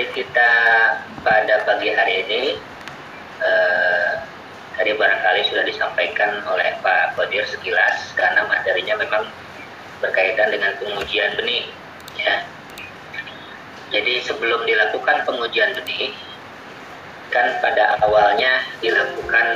materi 0.00 0.24
kita 0.24 0.52
pada 1.20 1.60
pagi 1.68 1.92
hari 1.92 2.24
ini 2.24 2.56
eh, 3.44 4.10
tadi 4.80 4.96
barangkali 4.96 5.44
sudah 5.52 5.60
disampaikan 5.68 6.40
oleh 6.48 6.72
Pak 6.80 7.20
Kodir 7.20 7.44
sekilas 7.44 8.16
karena 8.16 8.48
materinya 8.48 8.96
memang 8.96 9.28
berkaitan 10.00 10.56
dengan 10.56 10.72
pengujian 10.80 11.36
benih 11.36 11.68
ya. 12.16 12.48
Jadi 13.92 14.24
sebelum 14.24 14.64
dilakukan 14.64 15.28
pengujian 15.28 15.76
benih 15.76 16.16
kan 17.28 17.60
pada 17.60 18.00
awalnya 18.00 18.64
dilakukan 18.80 19.46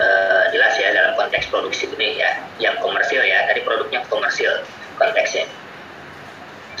uh, 0.00 0.44
jelas 0.48 0.80
ya 0.80 0.96
dalam 0.96 1.12
konteks 1.20 1.44
produksi 1.52 1.92
benih 1.92 2.24
ya 2.24 2.30
yang 2.56 2.74
komersil 2.80 3.20
ya 3.20 3.44
tadi 3.52 3.60
produknya 3.60 4.00
komersil 4.08 4.64
konteksnya 4.96 5.44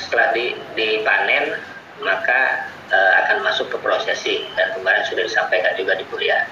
setelah 0.00 0.32
di, 0.32 0.56
dipanen 0.72 1.60
maka 2.00 2.72
uh, 2.90 3.12
akan 3.24 3.46
masuk 3.46 3.70
ke 3.70 3.78
prosesi 3.80 4.44
dan 4.58 4.74
kemarin 4.76 5.04
sudah 5.08 5.24
disampaikan 5.24 5.72
juga 5.78 5.96
di 5.96 6.04
kuliah 6.10 6.44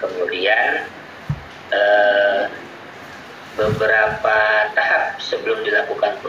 kemudian 0.00 0.86
uh, 1.70 2.42
beberapa 3.56 4.38
tahap 4.76 5.16
sebelum 5.16 5.64
dilakukan 5.64 6.20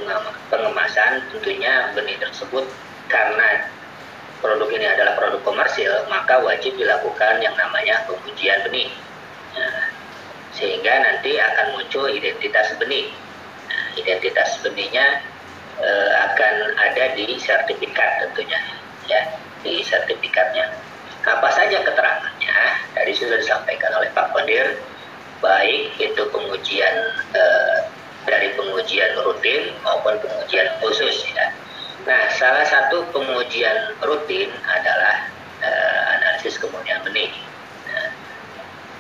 pengemasan 0.48 1.28
tentunya 1.28 1.92
benih 1.92 2.16
tersebut 2.24 2.64
karena 3.12 3.68
produk 4.40 4.70
ini 4.72 4.86
adalah 4.88 5.20
produk 5.20 5.42
komersil, 5.44 5.92
maka 6.08 6.40
wajib 6.40 6.78
dilakukan 6.80 7.44
yang 7.44 7.52
namanya 7.60 8.06
pengujian 8.08 8.64
benih. 8.70 8.88
Nah, 9.58 9.92
sehingga 10.56 10.94
nanti 11.04 11.36
akan 11.36 11.76
muncul 11.76 12.08
identitas 12.08 12.72
benih. 12.80 13.12
Nah, 13.68 13.86
identitas 14.00 14.62
benihnya 14.64 15.20
e, 15.82 15.90
akan 16.32 16.56
ada 16.80 17.06
di 17.18 17.36
sertifikat 17.42 18.24
tentunya, 18.24 18.62
ya 19.10 19.22
di 19.68 19.84
sertifikatnya. 19.84 20.72
Apa 21.28 21.52
saja 21.52 21.84
keterangannya? 21.84 22.58
Tadi 22.96 23.12
sudah 23.12 23.36
disampaikan 23.36 23.92
oleh 24.00 24.08
Pak 24.16 24.32
Kodir, 24.32 24.80
baik 25.44 26.00
itu 26.00 26.24
pengujian 26.32 26.96
e, 27.36 27.44
dari 28.24 28.56
pengujian 28.56 29.12
rutin 29.28 29.76
maupun 29.84 30.16
pengujian 30.24 30.72
khusus 30.80 31.28
ya 31.36 31.52
Nah, 32.08 32.24
salah 32.40 32.64
satu 32.64 33.04
pengujian 33.12 34.00
rutin 34.00 34.48
adalah 34.64 35.28
uh, 35.60 36.02
analisis 36.16 36.56
kemudian 36.56 37.04
benih. 37.04 37.28
Nah, 37.84 38.08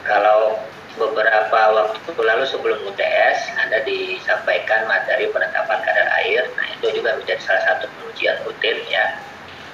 kalau 0.04 0.60
beberapa 1.00 1.62
waktu 1.72 2.12
lalu 2.20 2.44
sebelum 2.52 2.84
UTS 2.84 3.40
ada 3.64 3.80
disampaikan 3.88 4.92
materi 4.92 5.32
penetapan 5.32 5.80
kadar 5.88 6.08
air. 6.20 6.52
Nah, 6.60 6.68
itu 6.76 7.00
juga 7.00 7.16
menjadi 7.16 7.40
salah 7.48 7.64
satu 7.64 7.88
pengujian 7.96 8.44
rutin 8.44 8.76
ya. 8.92 9.24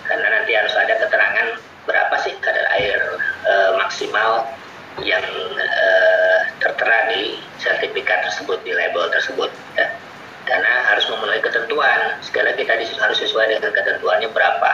Karena 0.03 0.27
nanti 0.39 0.51
harus 0.55 0.73
ada 0.75 0.93
keterangan 0.99 1.47
berapa 1.83 2.15
sih 2.23 2.33
kadar 2.39 2.65
air 2.79 2.99
uh, 3.47 3.71
maksimal 3.79 4.47
yang 5.01 5.23
uh, 5.57 6.37
tertera 6.59 7.11
di 7.11 7.39
sertifikat 7.59 8.27
tersebut, 8.29 8.59
di 8.63 8.71
label 8.75 9.09
tersebut. 9.11 9.51
Ya. 9.79 9.87
Karena 10.43 10.91
harus 10.91 11.07
memenuhi 11.07 11.39
ketentuan. 11.39 12.19
Sekali 12.19 12.51
lagi 12.51 12.63
tadi 12.67 12.83
harus 12.99 13.17
sesuai 13.19 13.47
dengan 13.57 13.71
ketentuannya 13.71 14.29
berapa. 14.31 14.71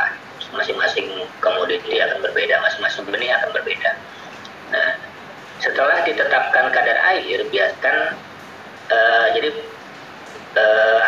Masing-masing 0.49 1.05
komoditi 1.45 2.01
akan 2.01 2.25
berbeda 2.25 2.57
masing-masing 2.65 3.05
benih 3.05 3.29
akan 3.37 3.53
berbeda. 3.53 3.91
Nah 4.73 4.97
setelah 5.59 6.01
ditetapkan 6.07 6.71
kadar 6.71 6.97
air 7.13 7.43
biarkan 7.51 8.17
uh, 8.89 9.27
jadi 9.35 9.51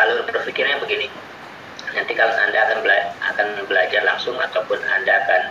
alur 0.06 0.24
berpikirnya 0.28 0.78
begini 0.80 1.10
nanti 1.92 2.12
kalau 2.16 2.32
anda 2.36 2.58
akan 2.68 2.78
bela 2.84 2.98
akan 3.32 3.46
belajar 3.68 4.02
langsung 4.04 4.36
ataupun 4.40 4.80
anda 4.80 5.12
akan 5.24 5.42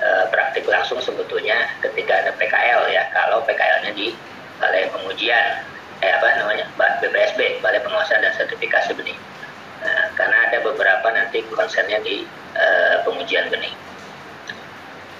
uh, 0.00 0.24
praktik 0.32 0.64
langsung 0.64 0.98
sebetulnya 1.00 1.68
ketika 1.84 2.24
ada 2.24 2.32
PKL 2.36 2.88
ya. 2.90 3.02
Kalau 3.12 3.44
PKL-nya 3.44 3.92
di 3.92 4.16
balai 4.58 4.88
pengujian 4.90 5.64
eh 6.02 6.10
apa 6.10 6.26
namanya 6.36 6.66
BPSB 6.76 7.64
Balai 7.64 7.80
Pengawasan 7.80 8.20
dan 8.20 8.32
Sertifikasi 8.36 8.92
Benih. 8.96 9.16
Nah, 9.84 10.08
karena 10.16 10.48
ada 10.48 10.58
beberapa 10.64 11.06
nanti 11.12 11.44
konsennya 11.52 12.00
di 12.00 12.24
uh, 12.56 13.04
pengujian 13.04 13.52
benih. 13.52 13.74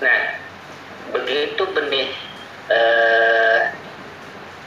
Nah 0.00 0.20
begitu 1.12 1.62
benih 1.76 2.10
uh, 2.72 3.60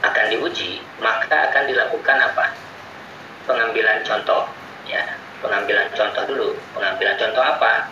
akan 0.06 0.24
diuji 0.30 0.78
maka 1.02 1.50
akan 1.50 1.66
dilakukan 1.66 2.18
apa? 2.18 2.54
Pengambilan 3.48 4.06
contoh 4.06 4.46
ya 4.86 5.02
pengambilan 5.44 5.86
contoh 5.94 6.22
dulu 6.26 6.48
pengambilan 6.74 7.14
contoh 7.18 7.44
apa 7.44 7.90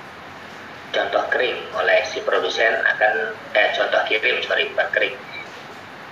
contoh 0.94 1.22
kering 1.30 1.58
oleh 1.76 2.00
si 2.08 2.22
produsen 2.22 2.72
akan 2.82 3.34
eh 3.54 3.68
contoh 3.74 4.00
kirim 4.08 4.40
sorry 4.42 4.70
bukan 4.72 4.88
kering 4.94 5.16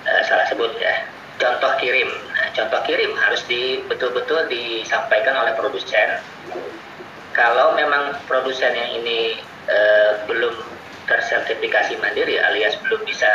uh, 0.07 0.23
salah 0.27 0.47
sebut 0.51 0.75
ya 0.79 1.15
contoh 1.39 1.73
kirim. 1.83 2.11
Nah, 2.35 2.49
contoh 2.55 2.81
kirim 2.87 3.13
harus 3.19 3.43
di 3.47 3.83
betul-betul 3.87 4.47
disampaikan 4.47 5.35
oleh 5.35 5.53
produsen. 5.59 6.23
Kalau 7.35 7.75
memang 7.75 8.15
produsen 8.31 8.71
yang 8.71 8.91
ini 9.03 9.43
e, 9.67 9.79
belum 10.31 10.55
tersertifikasi 11.11 11.99
mandiri 11.99 12.39
alias 12.39 12.79
belum 12.87 13.03
bisa 13.03 13.27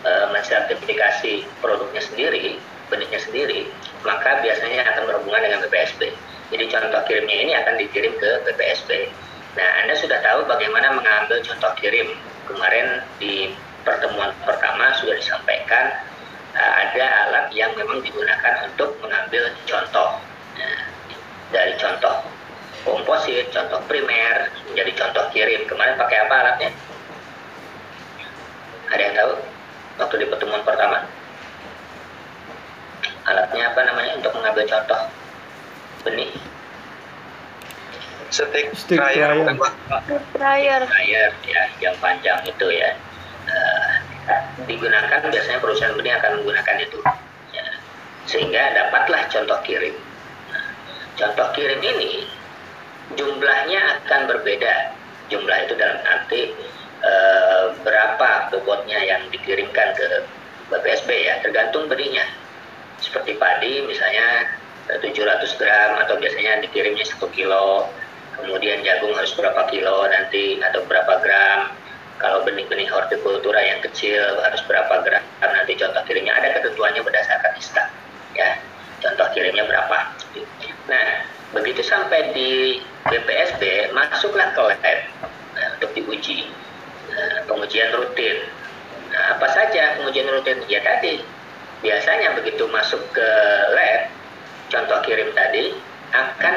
e, 0.00 0.10
mensertifikasi 0.32 1.44
produknya 1.60 2.00
sendiri, 2.00 2.56
benihnya 2.88 3.20
sendiri, 3.20 3.68
maka 4.08 4.40
biasanya 4.40 4.88
akan 4.88 5.02
berhubungan 5.04 5.42
dengan 5.44 5.60
BPSB. 5.68 6.16
Jadi 6.52 6.68
contoh 6.68 7.00
kirimnya 7.08 7.36
ini 7.48 7.52
akan 7.56 7.80
dikirim 7.80 8.12
ke 8.20 8.30
BPSB. 8.44 9.08
Nah, 9.56 9.68
Anda 9.80 9.96
sudah 9.96 10.20
tahu 10.20 10.44
bagaimana 10.44 10.92
mengambil 10.92 11.40
contoh 11.40 11.72
kirim. 11.80 12.12
Kemarin 12.44 13.00
di 13.16 13.56
pertemuan 13.88 14.36
pertama 14.44 14.92
sudah 15.00 15.16
disampaikan 15.16 15.96
uh, 16.52 16.72
ada 16.84 17.04
alat 17.24 17.46
yang 17.56 17.72
memang 17.72 18.04
digunakan 18.04 18.68
untuk 18.68 19.00
mengambil 19.00 19.48
contoh 19.64 20.20
nah, 20.60 20.80
dari 21.48 21.72
contoh 21.80 22.20
komposit, 22.84 23.48
contoh 23.48 23.80
primer, 23.88 24.52
menjadi 24.68 24.92
contoh 25.00 25.24
kirim. 25.32 25.64
Kemarin 25.64 25.96
pakai 25.96 26.16
apa 26.28 26.34
alatnya? 26.36 26.70
Ada 28.92 29.02
yang 29.08 29.14
tahu? 29.16 29.32
Waktu 30.04 30.14
di 30.20 30.26
pertemuan 30.28 30.60
pertama? 30.68 31.08
Alatnya 33.24 33.72
apa 33.72 33.80
namanya 33.88 34.12
untuk 34.20 34.36
mengambil 34.36 34.68
contoh 34.68 35.21
benih? 36.02 36.30
Stick, 38.32 38.72
Stick 38.72 38.96
dryer. 38.96 39.44
Dryer. 40.32 40.80
Dryer, 40.88 41.30
ya, 41.44 41.62
yang 41.84 41.96
panjang 42.00 42.40
itu 42.48 42.66
ya. 42.72 42.96
Uh, 43.42 43.92
digunakan 44.66 45.20
biasanya 45.26 45.58
perusahaan 45.58 45.94
benih 45.98 46.14
akan 46.22 46.42
menggunakan 46.42 46.76
itu 46.86 46.98
ya. 47.50 47.64
sehingga 48.30 48.62
dapatlah 48.70 49.26
contoh 49.26 49.58
kirim 49.66 49.94
nah, 50.50 50.66
contoh 51.18 51.46
kirim 51.58 51.80
ini 51.82 52.30
jumlahnya 53.18 54.06
akan 54.06 54.20
berbeda 54.30 54.94
jumlah 55.26 55.58
itu 55.66 55.74
dalam 55.74 55.98
arti 56.06 56.54
e, 57.02 57.12
berapa 57.82 58.30
bobotnya 58.54 59.00
yang 59.02 59.26
dikirimkan 59.34 59.96
ke 59.98 60.06
BPSB 60.70 61.10
ya 61.10 61.34
tergantung 61.42 61.90
benihnya 61.90 62.24
seperti 63.02 63.36
padi 63.36 63.82
misalnya 63.84 64.54
700 65.00 65.60
gram 65.60 65.90
atau 66.04 66.18
biasanya 66.20 66.60
dikirimnya 66.66 67.06
satu 67.06 67.30
kilo. 67.32 67.88
Kemudian 68.32 68.82
jagung 68.82 69.12
harus 69.14 69.32
berapa 69.38 69.68
kilo 69.70 70.08
nanti 70.08 70.58
atau 70.60 70.82
berapa 70.88 71.20
gram. 71.22 71.72
Kalau 72.18 72.42
benih-benih 72.46 72.86
hortikultura 72.90 73.58
yang 73.58 73.80
kecil 73.82 74.40
harus 74.42 74.60
berapa 74.66 75.04
gram. 75.06 75.24
Nanti 75.42 75.78
contoh 75.78 76.02
kirimnya 76.04 76.34
ada 76.34 76.58
ketentuannya 76.58 77.02
berdasarkan 77.04 77.52
ISTA 77.56 77.84
ya. 78.34 78.58
Contoh 79.02 79.26
kirimnya 79.36 79.64
berapa? 79.68 79.96
Nah 80.90 81.08
begitu 81.52 81.84
sampai 81.84 82.32
di 82.32 82.80
BPSB 83.06 83.92
masuklah 83.92 84.56
ke 84.56 84.60
lab 84.62 84.84
nah, 85.52 85.68
untuk 85.76 85.90
diuji 85.92 86.48
nah, 87.12 87.44
pengujian 87.44 87.92
rutin. 87.92 88.48
Nah, 89.12 89.36
apa 89.36 89.46
saja 89.52 90.00
pengujian 90.00 90.30
rutin? 90.32 90.64
Ya 90.72 90.80
tadi 90.80 91.20
biasanya 91.84 92.38
begitu 92.38 92.64
masuk 92.70 93.02
ke 93.12 93.28
lab 93.76 94.21
contoh 94.72 94.98
kirim 95.04 95.28
tadi 95.36 95.76
akan 96.16 96.56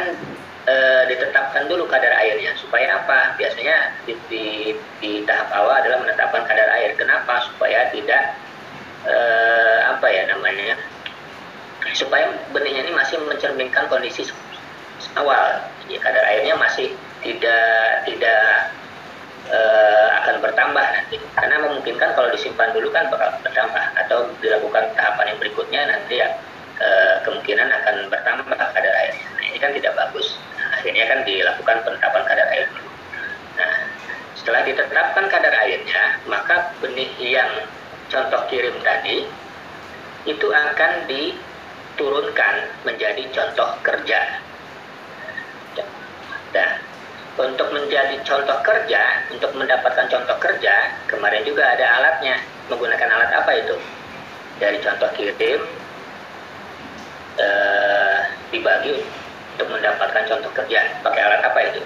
e, 0.64 0.76
ditetapkan 1.12 1.68
dulu 1.68 1.84
kadar 1.92 2.16
airnya. 2.24 2.56
Supaya 2.56 3.04
apa? 3.04 3.36
Biasanya 3.36 3.92
di, 4.08 4.14
di, 4.32 4.46
di 5.04 5.12
tahap 5.28 5.52
awal 5.52 5.84
adalah 5.84 6.00
menetapkan 6.08 6.48
kadar 6.48 6.72
air. 6.80 6.96
Kenapa? 6.96 7.44
Supaya 7.52 7.92
tidak 7.92 8.40
e, 9.04 9.16
apa 9.92 10.08
ya 10.08 10.24
namanya? 10.32 10.80
Supaya 11.92 12.32
benihnya 12.56 12.88
ini 12.88 12.94
masih 12.96 13.20
mencerminkan 13.28 13.92
kondisi 13.92 14.26
awal. 15.20 15.60
Ya, 15.92 16.00
kadar 16.02 16.24
airnya 16.32 16.56
masih 16.56 16.96
tidak 17.22 18.08
tidak 18.08 18.72
e, 19.52 19.60
akan 20.24 20.36
bertambah 20.40 20.86
nanti. 20.88 21.20
Karena 21.36 21.62
memungkinkan 21.68 22.16
kalau 22.16 22.32
disimpan 22.32 22.72
dulu 22.72 22.90
kan 22.96 23.12
bakal 23.12 23.30
bertambah. 23.44 23.84
Atau 24.08 24.32
dilakukan 24.40 24.92
tahapan 24.98 25.36
yang 25.36 25.40
berikutnya 25.40 25.82
nanti 25.92 26.20
ya 26.20 26.32
e, 26.80 26.90
kemungkinan 27.24 27.70
akan 27.72 27.96
bertambah 28.12 28.58
kadar 28.58 28.94
airnya 29.06 29.28
nah 29.36 29.44
ini 29.46 29.58
kan 29.60 29.72
tidak 29.76 29.94
bagus 29.98 30.36
akhirnya 30.86 31.06
kan 31.10 31.20
dilakukan 31.26 31.78
penetapan 31.82 32.24
kadar 32.30 32.48
air. 32.54 32.70
Nah, 33.58 33.76
setelah 34.38 34.62
ditetapkan 34.70 35.26
kadar 35.34 35.54
airnya, 35.66 36.04
maka 36.30 36.78
benih 36.78 37.10
yang 37.18 37.50
contoh 38.06 38.46
kirim 38.54 38.78
tadi 38.86 39.26
itu 40.30 40.48
akan 40.54 40.92
diturunkan 41.10 42.56
menjadi 42.86 43.24
contoh 43.34 43.70
kerja. 43.82 44.46
Nah, 46.54 46.72
untuk 47.42 47.74
menjadi 47.74 48.22
contoh 48.22 48.62
kerja, 48.62 49.26
untuk 49.34 49.58
mendapatkan 49.58 50.06
contoh 50.06 50.38
kerja, 50.38 51.02
kemarin 51.10 51.42
juga 51.42 51.66
ada 51.66 51.86
alatnya. 51.98 52.38
Menggunakan 52.70 53.10
alat 53.10 53.32
apa 53.42 53.52
itu? 53.58 53.76
Dari 54.62 54.78
contoh 54.86 55.10
kirim 55.18 55.66
eh, 57.40 58.20
dibagi 58.52 59.04
untuk 59.56 59.68
mendapatkan 59.72 60.24
contoh 60.28 60.52
kerja. 60.52 60.80
Pakai 61.00 61.22
alat 61.24 61.42
apa 61.44 61.60
itu? 61.72 61.82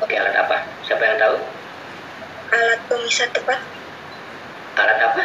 Pakai 0.00 0.16
alat 0.18 0.34
apa? 0.34 0.56
Siapa 0.88 1.02
yang 1.04 1.18
tahu? 1.20 1.36
Alat 2.52 2.80
pemisah 2.90 3.28
tepat. 3.30 3.60
Alat 4.76 4.98
apa? 4.98 5.24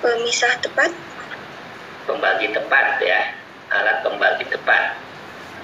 Pemisah 0.00 0.54
tepat. 0.64 0.90
Pembagi 2.08 2.48
tepat 2.56 3.02
ya. 3.04 3.20
Alat 3.70 4.00
pembagi 4.00 4.48
tepat. 4.48 4.96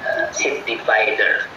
Uh, 0.06 0.28
seed 0.30 0.62
divider. 0.68 1.48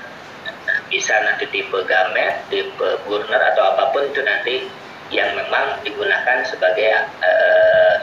Bisa 0.90 1.14
nanti 1.22 1.46
tipe 1.54 1.78
gamet, 1.86 2.50
tipe 2.50 2.90
burner 3.06 3.42
atau 3.54 3.64
apa 3.74 3.94
pun 3.94 4.06
itu 4.10 4.22
nanti 4.26 4.66
yang 5.10 5.34
memang 5.34 5.82
digunakan 5.82 6.46
sebagai 6.46 6.90
uh, 7.26 7.94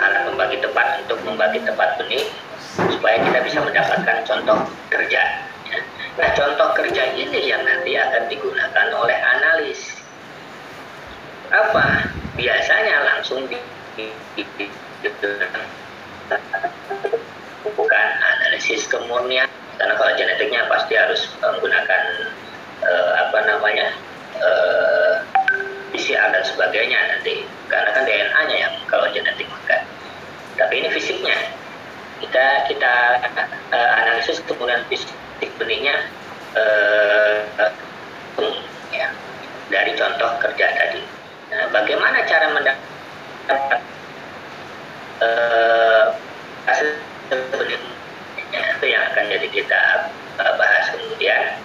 alat 0.00 0.22
pembagi 0.28 0.58
tepat 0.64 1.04
untuk 1.04 1.20
membagi 1.24 1.60
tepat 1.64 2.00
benih 2.00 2.24
supaya 2.88 3.20
kita 3.20 3.38
bisa 3.44 3.58
mendapatkan 3.60 4.18
contoh 4.24 4.58
kerja. 4.88 5.22
Nah, 6.18 6.28
contoh 6.34 6.74
kerja 6.74 7.14
ini 7.14 7.46
yang 7.46 7.62
nanti 7.62 7.94
akan 7.94 8.26
digunakan 8.26 8.86
oleh 8.96 9.18
analis. 9.18 10.02
Apa? 11.52 12.10
Biasanya 12.34 12.96
langsung 13.14 13.46
di, 13.46 13.58
di, 13.94 14.10
di, 14.34 14.44
di 14.58 15.08
bukan 17.78 18.08
analisis 18.18 18.88
kemurnian 18.90 19.46
karena 19.78 19.94
kalau 19.94 20.12
genetiknya 20.18 20.66
pasti 20.66 20.98
harus 20.98 21.30
menggunakan 21.38 22.02
uh, 22.82 23.10
apa 23.22 23.38
namanya 23.46 23.94
uh, 24.42 24.42
eh, 24.42 25.14
PCR 25.98 26.30
dan 26.30 26.44
sebagainya 26.46 26.98
nanti 27.10 27.42
karena 27.66 27.90
kan 27.90 28.06
DNA-nya 28.06 28.56
yang 28.56 28.74
kalau 28.86 29.10
genetik 29.10 29.50
bukan 29.50 29.82
tapi 30.54 30.74
ini 30.78 30.88
fisiknya 30.94 31.58
kita 32.22 32.46
kita 32.70 32.92
uh, 33.74 33.90
analisis 33.98 34.38
kemudian 34.46 34.82
fisik 34.86 35.10
benihnya 35.58 36.06
uh, 36.54 37.70
ya, 38.94 39.08
dari 39.70 39.92
contoh 39.98 40.30
kerja 40.42 40.66
tadi. 40.74 41.02
Nah, 41.50 41.66
bagaimana 41.74 42.26
cara 42.26 42.46
mendapat 42.54 43.80
uh, 45.22 46.04
hasil 46.66 46.88
benihnya 47.30 48.62
itu 48.78 48.86
yang 48.86 49.02
akan 49.14 49.24
jadi 49.30 49.48
kita 49.50 49.82
uh, 50.42 50.52
bahas 50.58 50.84
kemudian. 50.94 51.58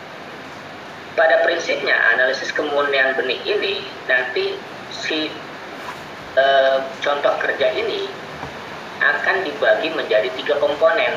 Pada 1.13 1.45
prinsipnya 1.45 1.94
analisis 2.18 2.50
kemurnian 2.50 3.13
benih 3.13 3.38
ini 3.45 3.86
nanti 4.10 4.57
si 4.89 5.30
uh, 6.33 6.81
contoh 7.06 7.38
kerja 7.38 7.69
ini 7.69 8.10
akan 8.98 9.45
dibagi 9.45 9.94
menjadi 9.94 10.30
tiga 10.33 10.57
komponen 10.57 11.13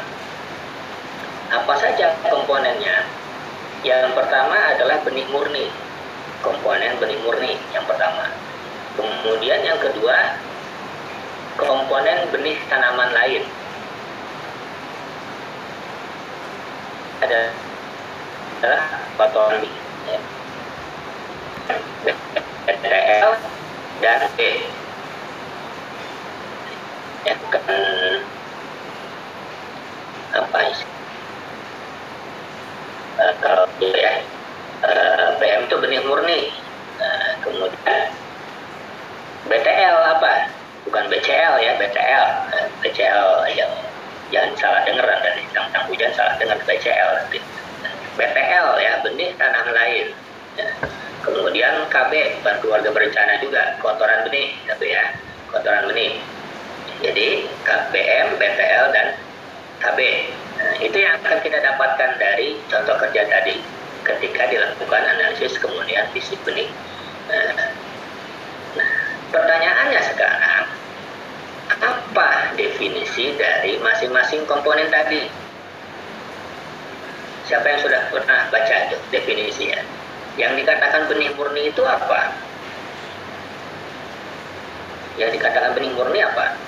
apa 1.48 1.75
saja 1.78 2.12
komponennya? 2.26 3.06
Yang 3.87 4.19
pertama 4.19 4.56
adalah 4.75 4.98
benih 5.06 5.25
murni, 5.31 5.70
komponen 6.43 6.98
benih 6.98 7.16
murni 7.22 7.54
yang 7.70 7.87
pertama. 7.87 8.34
Kemudian 8.98 9.62
yang 9.62 9.78
kedua, 9.78 10.37
komponen 11.54 12.26
benih 12.34 12.58
tanaman 12.66 13.14
lain. 13.14 13.43
Ada 17.22 17.40
adalah 18.56 18.82
kotoran 19.20 19.62
kan 27.50 27.73
apa? 30.37 30.58
Kalau 33.41 33.64
ya 33.81 34.12
itu 35.67 35.76
murni 36.05 36.53
BTL 39.47 39.97
apa 40.03 40.32
bukan 40.87 41.05
ya 41.58 41.73
BTL 41.79 43.29
yang 43.55 43.73
jangan 44.31 44.53
salah 44.58 44.82
dengar 44.85 45.06
dan 45.06 45.35
tentang 45.55 45.85
hujan 45.87 46.11
salah 46.14 46.35
dengar 46.38 46.58
BCL 46.67 47.11
nanti 47.23 47.38
BTL 48.16 48.68
ya 48.80 48.92
benih 49.04 49.30
tanam 49.36 49.68
lain 49.70 50.06
ya. 50.56 50.68
kemudian 51.22 51.86
KB 51.92 52.12
bukan 52.40 52.56
keluarga 52.64 52.90
berencana 52.90 53.38
juga 53.44 53.76
kotoran 53.84 54.24
benih 54.26 54.56
tapi 54.66 54.92
ya 54.92 55.04
kotoran 55.52 55.88
benih 55.92 56.20
jadi 56.96 57.44
KBM, 57.60 58.40
BTL 58.40 58.84
dan 58.96 59.20
KB 59.84 59.98
Nah, 60.56 60.74
itu 60.80 60.96
yang 60.96 61.20
akan 61.20 61.38
kita 61.44 61.58
dapatkan 61.60 62.10
dari 62.16 62.56
contoh 62.72 62.96
kerja 62.96 63.28
tadi 63.28 63.60
ketika 64.08 64.42
dilakukan 64.48 65.02
analisis 65.04 65.60
kemudian 65.60 66.08
fisik 66.16 66.40
benih. 66.48 66.72
Nah, 67.28 67.76
nah, 68.80 68.92
pertanyaannya 69.36 70.00
sekarang, 70.00 70.64
apa 71.76 72.28
definisi 72.56 73.36
dari 73.36 73.76
masing-masing 73.84 74.48
komponen 74.48 74.88
tadi? 74.88 75.28
Siapa 77.46 77.66
yang 77.66 77.81
sudah 77.81 78.00
pernah 78.10 78.50
baca 78.50 78.75
itu 78.90 78.96
definisinya? 79.14 79.81
Yang 80.34 80.66
dikatakan 80.66 81.06
benih 81.06 81.31
murni 81.38 81.70
itu 81.70 81.82
apa? 81.87 82.34
Yang 85.16 85.40
dikatakan 85.40 85.72
benih 85.78 85.94
murni 85.94 86.20
apa? 86.26 86.58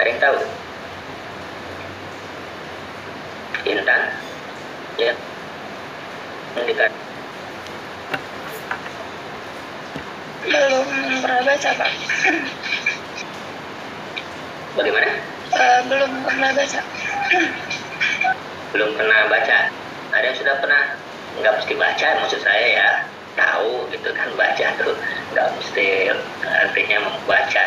Ada 0.00 0.08
yang 0.08 0.20
tahu? 0.20 0.38
Intan 3.64 4.00
ya 5.00 5.16
mendekat 6.52 6.92
belum 10.44 10.86
pernah 11.24 11.42
baca 11.48 11.70
pak 11.72 11.90
bagaimana 14.76 15.08
uh, 15.56 15.80
belum 15.88 16.10
pernah 16.28 16.50
baca 16.52 16.80
belum 18.74 18.98
pernah 18.98 19.30
baca. 19.30 19.70
Ada 20.10 20.24
yang 20.34 20.38
sudah 20.42 20.54
pernah 20.58 20.82
nggak 21.38 21.54
mesti 21.62 21.74
baca 21.78 22.08
maksud 22.26 22.40
saya 22.42 22.66
ya 22.74 22.88
tahu 23.34 23.90
gitu 23.90 24.14
kan 24.14 24.30
baca 24.38 24.66
tuh 24.78 24.94
nggak 25.34 25.46
mesti 25.58 26.14
artinya 26.46 26.98
membaca 27.10 27.66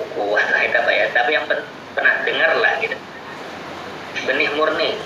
buku 0.00 0.24
lain 0.56 0.72
apa 0.72 0.90
ya 0.92 1.04
tapi 1.12 1.30
yang 1.32 1.44
pernah 1.96 2.14
dengar 2.28 2.52
lah 2.60 2.72
gitu. 2.84 2.96
Benih 4.28 4.52
murni. 4.52 5.00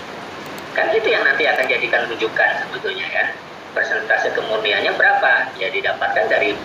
Kan 0.75 0.93
itu 0.93 1.09
yang 1.09 1.25
nanti 1.25 1.47
akan 1.47 1.65
jadikan 1.71 2.05
rujukan 2.11 2.51
sebetulnya 2.67 3.07
kan 3.15 3.27
persentase 3.73 4.35
kemurniannya 4.35 4.93
berapa? 4.99 5.55
Ya 5.63 5.71
didapatkan 5.71 6.27
dari 6.27 6.59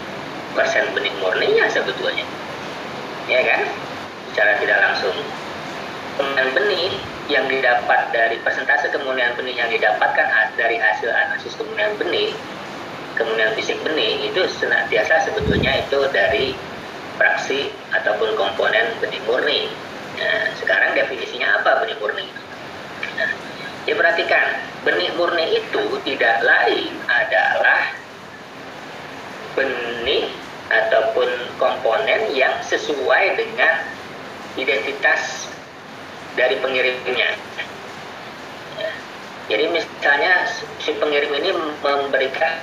persen 0.57 0.89
benih 0.97 1.13
murninya 1.21 1.69
sebetulnya. 1.69 2.25
Ya 3.29 3.45
kan? 3.45 3.61
Secara 4.33 4.57
tidak 4.57 4.77
langsung. 4.83 5.15
Kemudian 6.19 6.49
benih 6.51 6.91
yang 7.31 7.47
didapat 7.47 8.11
dari 8.11 8.35
persentase 8.43 8.91
kemurnian 8.91 9.31
benih 9.39 9.55
yang 9.55 9.71
didapatkan 9.71 10.27
dari 10.59 10.75
hasil 10.75 11.07
analisis 11.07 11.55
kemurnian 11.55 11.95
benih 11.95 12.35
kemurnian 13.15 13.55
fisik 13.55 13.79
benih 13.87 14.19
itu 14.27 14.43
senantiasa 14.59 15.31
sebetulnya 15.31 15.87
itu 15.87 15.99
dari 16.11 16.51
fraksi 17.15 17.69
ataupun 17.93 18.33
komponen 18.33 18.97
benih 18.97 19.21
murni. 19.29 19.69
Nah, 20.17 20.51
sekarang 20.57 20.97
definisinya 20.97 21.61
apa 21.61 21.85
benih 21.85 21.97
murni? 22.01 22.25
Nah, 23.15 23.31
perhatikan, 23.85 24.45
benih 24.87 25.11
murni 25.19 25.61
itu 25.61 25.83
tidak 26.07 26.41
lain 26.41 26.91
adalah 27.05 27.93
benih 29.53 30.31
ataupun 30.71 31.29
komponen 31.59 32.31
yang 32.31 32.55
sesuai 32.63 33.35
dengan 33.35 33.83
identitas 34.55 35.50
dari 36.35 36.55
pengirimnya. 36.59 37.29
Ya. 38.79 38.91
Jadi 39.51 39.65
misalnya 39.67 40.47
si 40.79 40.95
pengirim 40.95 41.31
ini 41.43 41.49
memberikan 41.83 42.55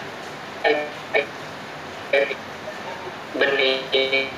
benih 3.37 4.29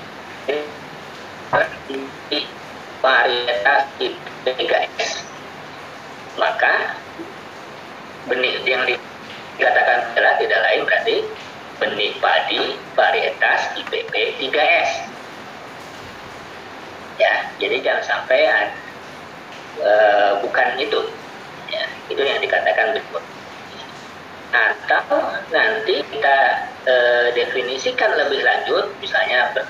varietas 3.00 3.82
IPGS 3.96 5.24
maka 6.36 6.96
benih 8.28 8.60
yang 8.68 8.84
dikatakan 8.86 10.12
adalah 10.14 10.34
tidak 10.38 10.60
lain 10.64 10.80
berarti 10.84 11.16
benih 11.80 12.12
padi 12.20 12.60
varietas 12.92 13.60
IPP 13.80 14.12
3S. 14.36 14.90
Ya, 17.20 17.34
jadi 17.60 17.76
jangan 17.84 18.04
sampai 18.04 18.48
uh, 19.80 20.40
bukan 20.44 20.68
itu. 20.80 21.00
Ya, 21.70 21.84
itu 22.10 22.22
yang 22.22 22.40
dikatakan 22.42 22.96
benih. 22.96 23.28
Atau 24.50 25.20
nanti 25.54 26.02
kita 26.10 26.38
uh, 26.86 27.26
definisikan 27.34 28.18
lebih 28.18 28.42
lanjut, 28.42 28.90
misalnya 28.98 29.54
ber, 29.54 29.64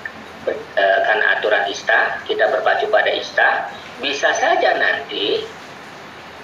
ber, 0.49 0.57
uh, 0.57 1.01
karena 1.05 1.25
aturan 1.37 1.65
ISTA, 1.69 2.25
kita 2.25 2.49
berpacu 2.49 2.89
pada 2.89 3.13
ISTA, 3.13 3.69
bisa 4.01 4.33
saja 4.33 4.81
nanti 4.81 5.45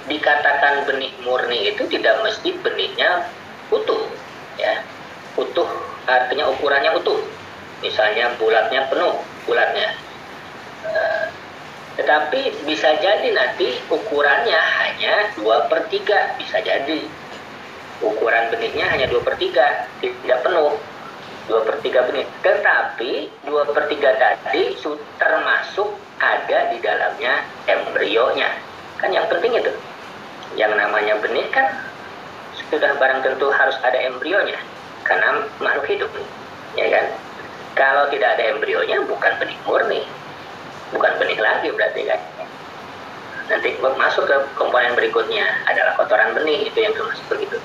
dikatakan 0.07 0.87
benih 0.87 1.11
murni 1.25 1.73
itu 1.73 1.83
tidak 1.91 2.23
mesti 2.23 2.55
benihnya 2.63 3.27
utuh, 3.73 4.07
ya 4.61 4.85
utuh 5.35 5.67
artinya 6.07 6.49
ukurannya 6.55 6.95
utuh 6.97 7.19
misalnya 7.85 8.33
bulatnya 8.41 8.89
penuh 8.89 9.21
bulatnya 9.45 9.93
tetapi 11.97 12.69
bisa 12.69 12.93
jadi 13.01 13.33
nanti 13.33 13.73
ukurannya 13.89 14.61
hanya 14.85 15.33
2 15.41 15.71
per 15.73 15.89
3 15.89 16.37
bisa 16.37 16.61
jadi. 16.61 17.01
Ukuran 18.05 18.53
benihnya 18.53 18.85
hanya 18.93 19.09
2 19.09 19.25
per 19.25 19.41
3 19.41 20.05
tidak 20.05 20.39
penuh. 20.45 20.77
2 21.49 21.57
per 21.65 21.77
3 21.81 22.09
benih. 22.13 22.29
Tetapi 22.45 23.13
2 23.49 23.73
per 23.73 23.85
3 23.89 24.13
tadi 24.21 24.77
termasuk 25.17 25.89
ada 26.21 26.59
di 26.69 26.79
dalamnya 26.85 27.41
embrionya. 27.65 28.53
Kan 29.01 29.17
yang 29.17 29.25
penting 29.33 29.57
itu. 29.57 29.73
Yang 30.53 30.77
namanya 30.77 31.17
benih 31.25 31.49
kan 31.49 31.81
sudah 32.69 32.93
barang 33.01 33.25
tentu 33.25 33.49
harus 33.49 33.77
ada 33.81 33.97
embrionya. 34.05 34.61
Karena 35.01 35.49
makhluk 35.65 35.89
hidup. 35.89 36.13
Ya 36.77 36.93
kan? 36.93 37.09
Kalau 37.73 38.05
tidak 38.13 38.37
ada 38.37 38.53
embrionya 38.53 39.01
bukan 39.09 39.33
benih 39.41 39.57
murni 39.65 40.05
bukan 40.95 41.13
benih 41.19 41.41
lagi 41.41 41.69
berarti 41.73 42.03
kan? 42.07 42.21
Nanti 43.47 43.79
masuk 43.79 44.27
ke 44.27 44.37
komponen 44.59 44.99
berikutnya 44.99 45.47
adalah 45.71 45.95
kotoran 45.95 46.35
benih 46.35 46.67
itu 46.67 46.79
yang 46.83 46.95
termasuk 46.95 47.27
begitu. 47.31 47.63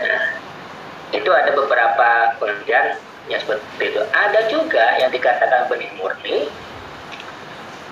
Nah, 0.00 0.22
itu 1.12 1.30
ada 1.30 1.52
beberapa 1.52 2.08
pengertian 2.40 2.96
yang 3.28 3.40
seperti 3.40 3.92
itu. 3.92 4.00
Ada 4.12 4.40
juga 4.48 4.84
yang 5.00 5.12
dikatakan 5.12 5.68
benih 5.68 5.88
murni 6.00 6.48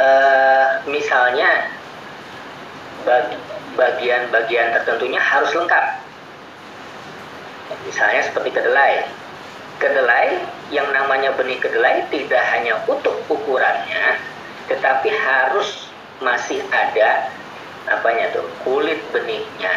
uh, 0.00 0.80
misalnya 0.88 1.68
bagian-bagian 3.76 4.72
tertentunya 4.80 5.20
harus 5.20 5.50
lengkap. 5.52 5.86
Misalnya 7.88 8.22
seperti 8.24 8.50
kedelai. 8.52 9.08
Kedelai 9.82 10.38
yang 10.70 10.86
namanya 10.94 11.34
benih 11.34 11.58
kedelai 11.58 12.06
tidak 12.14 12.38
hanya 12.54 12.78
utuh 12.86 13.18
ukurannya, 13.26 14.14
tetapi 14.70 15.10
harus 15.10 15.90
masih 16.22 16.62
ada 16.70 17.26
apanya 17.90 18.30
tuh 18.30 18.46
kulit 18.62 19.02
benihnya. 19.10 19.74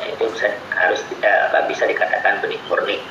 Nah, 0.00 0.06
itu 0.08 0.24
bisa 0.32 0.48
harus 0.72 1.04
tidak 1.12 1.52
apa, 1.52 1.68
bisa 1.68 1.84
dikatakan 1.84 2.40
benih 2.40 2.56
murni, 2.72 3.04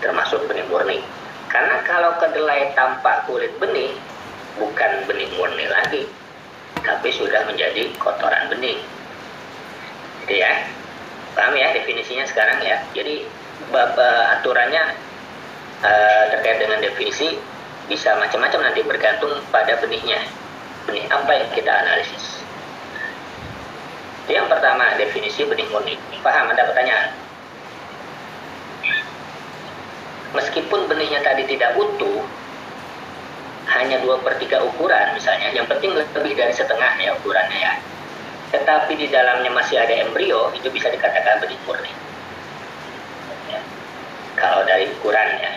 termasuk 0.00 0.40
benih 0.48 0.64
murni. 0.72 1.04
Karena 1.52 1.84
kalau 1.84 2.16
kedelai 2.16 2.72
tanpa 2.72 3.28
kulit 3.28 3.52
benih 3.60 3.92
bukan 4.56 5.04
benih 5.04 5.28
murni 5.36 5.68
lagi, 5.68 6.08
tapi 6.80 7.12
sudah 7.12 7.44
menjadi 7.44 7.92
kotoran 8.00 8.48
benih. 8.48 8.80
Gitu 10.24 10.40
ya. 10.40 10.64
Paham 11.36 11.56
ya 11.60 11.76
definisinya 11.76 12.24
sekarang 12.24 12.64
ya. 12.64 12.80
Jadi 12.96 13.28
bapak 13.68 14.40
aturannya 14.40 15.11
uh, 15.82 16.24
terkait 16.32 16.58
dengan 16.62 16.78
definisi 16.80 17.38
bisa 17.90 18.14
macam-macam 18.16 18.70
nanti 18.70 18.80
bergantung 18.86 19.34
pada 19.50 19.76
benihnya. 19.82 20.22
Benih 20.88 21.06
apa 21.10 21.30
yang 21.34 21.50
kita 21.52 21.70
analisis. 21.70 22.42
Yang 24.30 24.46
pertama 24.48 24.94
definisi 24.96 25.42
benih 25.44 25.66
murni. 25.68 25.94
Paham? 26.22 26.50
Ada 26.54 26.70
pertanyaan? 26.70 27.10
Meskipun 30.32 30.88
benihnya 30.88 31.20
tadi 31.20 31.44
tidak 31.44 31.76
utuh, 31.76 32.24
hanya 33.68 34.00
2 34.00 34.24
per 34.24 34.40
3 34.40 34.64
ukuran 34.64 35.12
misalnya, 35.12 35.52
yang 35.52 35.68
penting 35.68 35.92
lebih 35.92 36.32
dari 36.32 36.56
setengah 36.56 36.96
ya 36.96 37.12
ukurannya 37.20 37.60
ya 37.60 37.74
tetapi 38.52 38.92
di 39.00 39.08
dalamnya 39.08 39.48
masih 39.48 39.80
ada 39.80 40.04
embrio, 40.04 40.52
itu 40.52 40.68
bisa 40.68 40.92
dikatakan 40.92 41.40
benih 41.40 41.56
murni. 41.64 41.88
Ya. 43.48 43.60
Kalau 44.36 44.60
dari 44.68 44.92
ukurannya, 44.92 45.56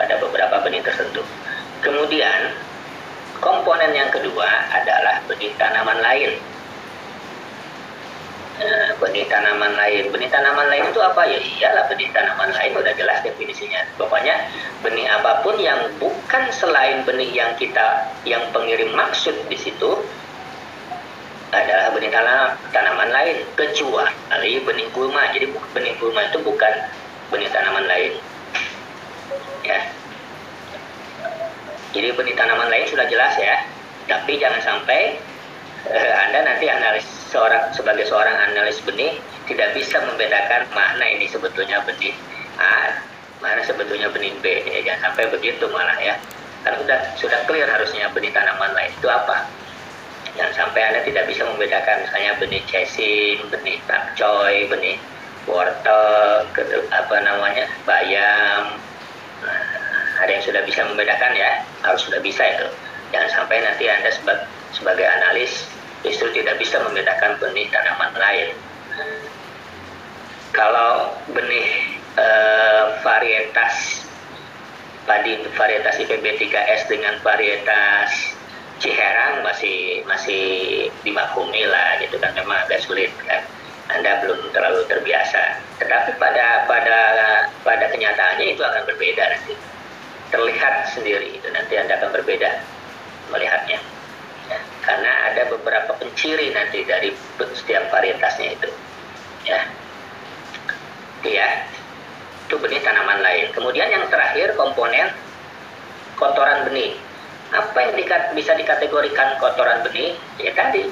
pada 0.00 0.16
beberapa 0.16 0.64
benih 0.64 0.80
tertentu. 0.80 1.20
Kemudian, 1.84 2.56
komponen 3.44 3.92
yang 3.92 4.08
kedua 4.08 4.48
adalah 4.72 5.20
benih 5.28 5.52
tanaman 5.60 6.00
lain. 6.00 6.40
Nah, 8.60 8.92
benih 9.00 9.24
tanaman 9.28 9.72
lain. 9.76 10.08
Benih 10.12 10.28
tanaman 10.28 10.68
lain 10.68 10.88
itu 10.88 11.00
apa? 11.00 11.24
Ya 11.28 11.40
iyalah 11.40 11.84
benih 11.88 12.08
tanaman 12.12 12.52
lain 12.52 12.72
udah 12.76 12.92
jelas 12.96 13.20
definisinya. 13.24 13.80
Pokoknya 13.96 14.36
benih 14.84 15.08
apa 15.08 15.44
pun 15.44 15.56
yang 15.60 15.92
bukan 15.96 16.48
selain 16.52 17.04
benih 17.04 17.28
yang 17.32 17.52
kita 17.56 18.12
yang 18.28 18.44
pengirim 18.52 18.92
maksud 18.92 19.36
di 19.48 19.56
situ 19.56 20.04
adalah 21.50 21.90
benih 21.96 22.12
tanam, 22.12 22.52
tanaman 22.70 23.10
lain 23.10 23.36
kecuali 23.56 24.52
benih 24.64 24.88
gulma. 24.92 25.32
Jadi 25.32 25.48
benih 25.72 25.96
gulma 25.96 26.28
itu 26.28 26.38
bukan 26.44 26.72
benih 27.32 27.48
tanaman 27.48 27.88
lain. 27.88 28.12
Ya. 29.66 29.80
Jadi 31.90 32.08
benih 32.14 32.34
tanaman 32.38 32.70
lain 32.70 32.86
sudah 32.86 33.06
jelas 33.10 33.34
ya. 33.36 33.66
Tapi 34.06 34.38
jangan 34.38 34.60
sampai 34.62 35.18
eh, 35.90 36.12
Anda 36.26 36.46
nanti 36.46 36.66
analis 36.70 37.06
seorang 37.30 37.70
sebagai 37.74 38.06
seorang 38.06 38.34
analis 38.50 38.78
benih 38.82 39.18
tidak 39.46 39.74
bisa 39.74 39.98
membedakan 40.02 40.66
mana 40.70 41.04
ini 41.06 41.26
sebetulnya 41.26 41.82
benih 41.82 42.14
A, 42.58 43.02
mana 43.42 43.62
sebetulnya 43.66 44.10
benih 44.10 44.34
B. 44.38 44.46
Ya, 44.66 44.80
jangan 44.86 45.10
sampai 45.10 45.30
begitu 45.34 45.66
malah 45.70 45.98
ya. 45.98 46.14
Kan 46.62 46.76
sudah 46.76 46.98
sudah 47.16 47.40
clear 47.48 47.66
harusnya 47.66 48.12
benih 48.12 48.30
tanaman 48.30 48.76
lain 48.76 48.92
itu 48.92 49.08
apa 49.08 49.48
Jangan 50.38 50.54
sampai 50.54 50.80
Anda 50.86 51.00
tidak 51.02 51.26
bisa 51.26 51.42
membedakan 51.42 52.06
misalnya 52.06 52.32
benih 52.38 52.62
cacing, 52.70 53.38
benih 53.50 53.82
pakcoy, 53.90 54.70
benih 54.70 54.96
wortel, 55.48 56.46
apa 56.94 57.16
namanya, 57.24 57.66
bayam. 57.82 58.78
Ada 60.20 60.30
yang 60.36 60.44
sudah 60.44 60.62
bisa 60.68 60.80
membedakan 60.84 61.32
ya, 61.32 61.64
harus 61.84 62.02
sudah 62.04 62.20
bisa 62.20 62.44
itu. 62.44 62.68
Jangan 63.10 63.30
sampai 63.32 63.56
nanti 63.64 63.84
Anda 63.88 64.10
sebagai, 64.12 64.46
sebagai 64.76 65.06
analis 65.08 65.66
justru 66.04 66.28
tidak 66.36 66.60
bisa 66.60 66.80
membedakan 66.80 67.36
benih 67.40 67.66
tanaman 67.72 68.12
lain. 68.16 68.48
Kalau 70.52 71.14
benih 71.32 71.68
eh, 72.18 72.84
varietas 73.00 74.04
padi 75.08 75.42
varietas 75.56 75.96
IPB 75.98 76.38
3S 76.38 76.86
dengan 76.86 77.18
varietas 77.24 78.36
Ciherang 78.80 79.44
masih 79.44 80.00
masih 80.08 80.44
dimaklumi 81.04 81.68
lah 81.68 82.00
gitu 82.00 82.16
kan 82.16 82.32
memang 82.32 82.64
agak 82.64 82.80
sulit 82.80 83.12
kan 83.28 83.44
anda 83.96 84.22
belum 84.22 84.50
terlalu 84.54 84.86
terbiasa. 84.86 85.58
Tetapi 85.82 86.16
pada 86.20 86.64
pada 86.70 86.98
pada 87.66 87.86
kenyataannya 87.90 88.54
itu 88.54 88.62
akan 88.62 88.82
berbeda 88.86 89.24
nanti. 89.26 89.54
Terlihat 90.30 90.94
sendiri 90.94 91.36
itu 91.40 91.48
nanti 91.50 91.74
anda 91.74 91.98
akan 91.98 92.10
berbeda 92.14 92.50
melihatnya. 93.34 93.78
Ya, 94.50 94.58
karena 94.82 95.12
ada 95.30 95.42
beberapa 95.50 95.94
penciri 95.98 96.54
nanti 96.54 96.82
dari 96.86 97.14
setiap 97.54 97.90
varietasnya 97.90 98.58
itu. 98.58 98.68
Ya. 99.46 99.60
Itu 101.20 101.28
ya 101.30 101.48
itu 102.50 102.54
benih 102.58 102.82
tanaman 102.82 103.22
lain. 103.22 103.54
Kemudian 103.54 103.86
yang 103.90 104.10
terakhir 104.10 104.58
komponen 104.58 105.14
kotoran 106.18 106.66
benih. 106.66 106.98
Apa 107.50 107.78
yang 107.82 107.94
dikat, 107.98 108.30
bisa 108.34 108.54
dikategorikan 108.54 109.38
kotoran 109.42 109.82
benih? 109.86 110.14
Ya 110.38 110.54
tadi 110.54 110.90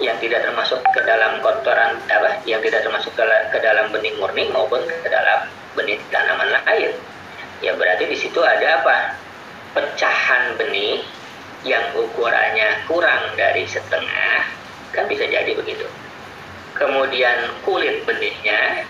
yang 0.00 0.16
tidak 0.20 0.40
termasuk 0.40 0.80
ke 0.80 1.00
dalam 1.04 1.42
kotoran 1.44 2.00
apa 2.08 2.40
yang 2.48 2.64
tidak 2.64 2.80
termasuk 2.80 3.12
ke, 3.12 3.24
ke 3.52 3.58
dalam 3.60 3.92
benih 3.92 4.16
murni 4.16 4.48
maupun 4.48 4.80
ke 4.88 5.08
dalam 5.08 5.50
benih 5.76 6.00
tanaman 6.08 6.48
lain. 6.64 6.92
Ya 7.60 7.76
berarti 7.76 8.08
di 8.08 8.16
situ 8.16 8.40
ada 8.40 8.82
apa? 8.82 8.96
Pecahan 9.72 10.56
benih 10.56 11.04
yang 11.62 11.94
ukurannya 11.96 12.84
kurang 12.88 13.36
dari 13.38 13.68
setengah 13.68 14.48
kan 14.92 15.04
bisa 15.08 15.24
jadi 15.28 15.52
begitu. 15.56 15.86
Kemudian 16.76 17.52
kulit 17.62 18.02
benihnya 18.08 18.84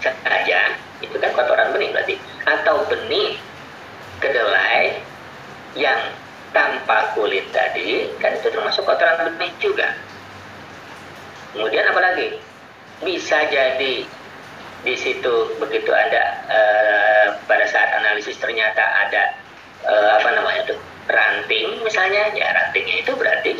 saja 0.00 0.60
itu 1.04 1.16
kan 1.20 1.30
kotoran 1.36 1.76
benih 1.76 1.92
berarti 1.92 2.16
atau 2.48 2.88
benih 2.88 3.36
kedelai 4.20 5.00
yang 5.76 6.00
tanpa 6.50 7.14
kulit 7.14 7.46
tadi 7.54 8.10
kan 8.18 8.34
itu 8.34 8.48
termasuk 8.50 8.82
kotoran 8.86 9.34
benih 9.34 9.52
juga. 9.62 9.94
Kemudian 11.54 11.86
apa 11.90 12.00
lagi? 12.02 12.50
bisa 13.00 13.48
jadi 13.48 14.04
di 14.80 14.94
situ 14.96 15.34
begitu 15.60 15.92
ada 15.92 16.22
uh, 16.48 17.26
pada 17.44 17.64
saat 17.68 17.96
analisis 18.00 18.36
ternyata 18.40 18.80
ada 18.80 19.36
uh, 19.84 20.10
apa 20.20 20.28
namanya 20.36 20.72
tuh 20.72 20.78
ranting 21.08 21.80
misalnya 21.84 22.32
ya 22.32 22.48
rantingnya 22.48 23.04
itu 23.04 23.12
berarti 23.16 23.56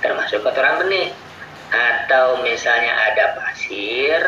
termasuk 0.00 0.40
kotoran 0.40 0.84
benih 0.84 1.12
atau 1.72 2.40
misalnya 2.44 2.92
ada 2.92 3.40
pasir 3.40 4.20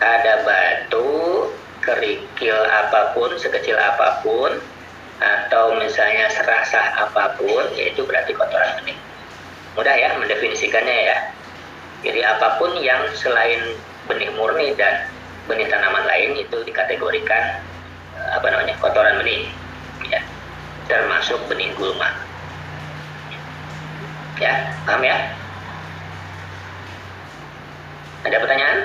ada 0.00 0.32
batu 0.44 1.48
kerikil 1.80 2.56
apa 2.64 3.12
pun 3.16 3.36
sekecil 3.36 3.76
apa 3.76 4.20
pun 4.24 4.52
atau 5.22 5.78
misalnya 5.78 6.26
serasa 6.32 6.80
apa 6.98 7.38
pun 7.38 7.64
yaitu 7.78 8.02
berarti 8.02 8.34
kotoran 8.34 8.74
benih. 8.82 8.98
Mudah 9.78 9.94
ya 9.94 10.14
mendefinisikannya 10.18 10.96
ya. 11.10 11.18
Jadi 12.04 12.20
apa 12.20 12.60
pun 12.60 12.76
yang 12.82 13.08
selain 13.16 13.78
benih 14.10 14.28
murni 14.36 14.76
dan 14.76 15.08
benih 15.48 15.68
tanaman 15.70 16.04
lain 16.04 16.36
itu 16.36 16.56
dikategorikan 16.66 17.62
eh, 18.18 18.30
apa 18.36 18.46
namanya 18.50 18.74
kotoran 18.82 19.18
benih 19.22 19.48
ya. 20.10 20.20
Termasuk 20.90 21.40
benih 21.48 21.72
gulma. 21.78 22.10
Ya 24.42 24.74
paham 24.82 25.02
ya? 25.06 25.16
Ada 28.24 28.36
pertanyaan? 28.40 28.78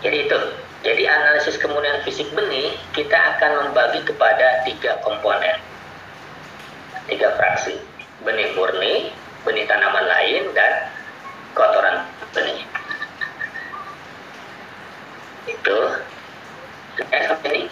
Jadi 0.00 0.16
itu 0.26 0.38
jadi 0.80 1.12
analisis 1.12 1.60
kemudian 1.60 2.00
fisik 2.08 2.32
benih 2.32 2.72
kita 2.96 3.12
akan 3.12 3.68
membagi 3.68 4.00
kepada 4.00 4.64
tiga 4.64 4.96
komponen. 5.04 5.60
Tiga 7.04 7.36
fraksi. 7.36 7.76
Benih 8.24 8.56
murni 8.56 9.12
benih 9.44 9.68
tanaman 9.68 10.08
lain 10.08 10.48
dan 10.56 10.88
kotoran 11.52 12.08
benih. 12.32 12.64
Itu. 15.52 15.78
Eh, 17.12 17.24
ini. 17.44 17.62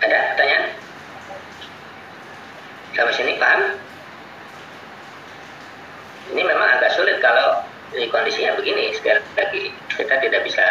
Ada 0.00 0.18
pertanyaan? 0.32 0.64
Sampai 2.96 3.12
sini 3.16 3.32
paham? 3.36 3.60
Ini 6.32 6.42
memang 6.44 6.68
agak 6.80 6.96
sulit 6.96 7.20
kalau 7.20 7.64
di 7.94 8.06
kondisinya 8.10 8.58
begini 8.58 8.90
sekali 8.96 9.22
lagi 9.38 9.62
kita 9.94 10.14
tidak 10.18 10.40
bisa 10.42 10.66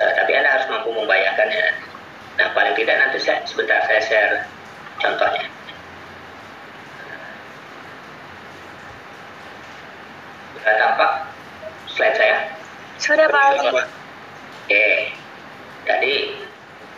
uh, 0.00 0.12
tapi 0.16 0.30
anda 0.32 0.48
harus 0.48 0.66
mampu 0.72 0.90
membayangkannya. 0.94 1.66
Nah 2.38 2.48
paling 2.54 2.74
tidak 2.78 2.96
nanti 2.96 3.18
saya 3.20 3.42
sebentar 3.44 3.82
saya 3.84 4.00
share 4.06 4.34
contohnya. 5.02 5.44
Sudah 10.58 10.74
tampak 10.78 11.12
slide 11.90 12.16
saya? 12.16 12.36
Sudah 12.98 13.26
Pak. 13.30 13.72
Oke, 14.68 14.84
jadi 15.88 16.14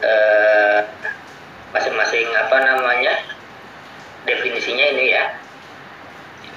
eh, 0.02 0.80
masing-masing 1.70 2.26
apa 2.34 2.56
namanya 2.66 3.14
definisinya 4.26 4.86
ini 4.96 5.14
ya 5.14 5.24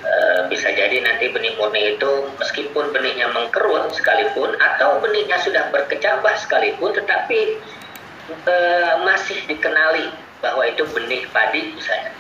eh, 0.04 0.42
bisa 0.52 0.70
jadi 0.72 1.00
nanti 1.02 1.32
benih 1.32 1.56
murni 1.56 1.96
itu 1.96 2.12
meskipun 2.38 2.92
benihnya 2.92 3.32
mengkerut 3.32 3.90
sekalipun 3.96 4.54
atau 4.60 5.00
benihnya 5.00 5.40
sudah 5.40 5.72
berkecambah 5.72 6.34
sekalipun 6.44 6.92
tetapi 6.94 7.60
eh, 8.30 8.94
masih 9.04 9.40
dikenali 9.48 10.12
bahwa 10.44 10.68
itu 10.68 10.84
benih 10.92 11.24
padi 11.32 11.72
misalnya. 11.72 12.12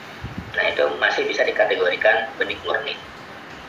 Nah 0.55 0.65
itu 0.71 0.83
masih 0.97 1.27
bisa 1.27 1.43
dikategorikan 1.43 2.31
benih 2.39 2.55
murni. 2.63 2.95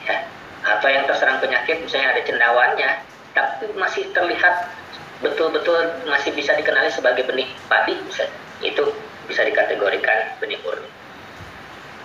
Ya 0.06 0.22
atau 0.64 0.88
yang 0.88 1.04
terserang 1.04 1.42
penyakit 1.44 1.84
misalnya 1.84 2.16
ada 2.16 2.22
cendawannya 2.24 2.90
tapi 3.36 3.68
masih 3.76 4.08
terlihat 4.14 4.72
betul-betul 5.20 5.76
masih 6.06 6.32
bisa 6.32 6.54
dikenali 6.54 6.88
sebagai 6.94 7.26
benih 7.26 7.50
padi 7.66 7.98
misalnya. 7.98 8.38
Itu 8.62 8.94
bisa 9.26 9.42
dikategorikan 9.42 10.38
benih 10.38 10.62
murni. 10.62 10.88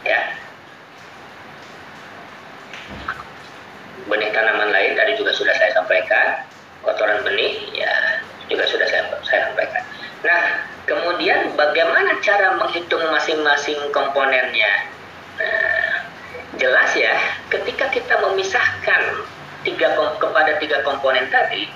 Ya 0.07 0.48
benih 4.09 4.29
tanaman 4.33 4.73
lain 4.73 4.97
tadi 4.97 5.13
juga 5.19 5.31
sudah 5.35 5.53
saya 5.55 5.71
sampaikan. 5.75 6.45
Kotoran 6.79 7.21
benih 7.27 7.59
ya 7.75 7.91
juga 8.47 8.63
sudah 8.65 8.87
saya, 8.87 9.03
saya 9.27 9.51
sampaikan. 9.51 9.83
Nah 10.25 10.41
kemudian 10.87 11.53
bagaimana 11.53 12.17
cara 12.23 12.57
menghitung 12.57 13.03
masing-masing 13.13 13.77
komponennya? 13.93 14.73
Nah, 15.39 15.95
jelas 16.59 16.91
ya 16.95 17.15
ketika 17.51 17.87
kita 17.93 18.15
memisahkan 18.19 19.01
tiga 19.63 19.87
kepada 19.95 20.55
tiga 20.59 20.83
komponen 20.87 21.27
tadi 21.31 21.67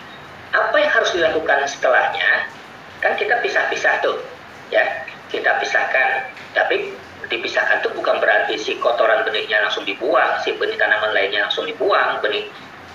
apa 0.55 0.75
yang 0.79 0.91
harus 0.91 1.11
dilakukan 1.13 1.67
setelahnya? 1.67 2.47
Kan 3.03 3.19
kita 3.19 3.43
pisah-pisah 3.43 3.99
tuh 4.01 4.17
ya. 4.71 4.83
Kita 5.33 5.57
pisahkan 5.57 6.29
tapi 6.53 6.93
dipisahkan 7.37 7.81
tuh 7.81 7.91
bukan 7.97 8.21
berarti 8.21 8.55
si 8.59 8.77
kotoran 8.77 9.25
benihnya 9.25 9.65
langsung 9.65 9.83
dibuang 9.83 10.39
si 10.45 10.53
benih 10.55 10.77
tanaman 10.77 11.11
lainnya 11.11 11.49
langsung 11.49 11.65
dibuang 11.65 12.21
benih 12.21 12.45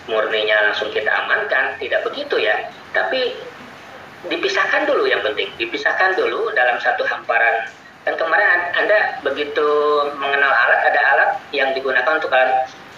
murninya 0.08 0.72
langsung 0.72 0.88
kita 0.94 1.10
amankan 1.10 1.76
tidak 1.82 2.00
begitu 2.06 2.40
ya 2.40 2.70
tapi 2.96 3.36
dipisahkan 4.30 4.88
dulu 4.88 5.06
yang 5.06 5.20
penting 5.22 5.50
dipisahkan 5.60 6.16
dulu 6.16 6.50
dalam 6.54 6.80
satu 6.80 7.06
hamparan 7.06 7.68
kan 8.08 8.16
kemarin 8.16 8.72
Anda 8.72 9.20
begitu 9.20 9.68
mengenal 10.16 10.48
alat, 10.48 10.80
ada 10.88 11.00
alat 11.12 11.30
yang 11.52 11.76
digunakan 11.76 12.08
untuk 12.16 12.32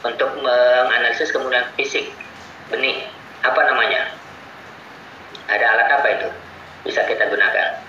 untuk 0.06 0.30
menganalisis 0.38 1.34
kemudian 1.34 1.66
fisik 1.74 2.14
benih. 2.70 3.10
Apa 3.42 3.58
namanya? 3.66 4.06
Ada 5.50 5.64
alat 5.66 5.88
apa 5.90 6.08
itu? 6.14 6.28
Bisa 6.86 7.02
kita 7.10 7.26
gunakan. 7.26 7.82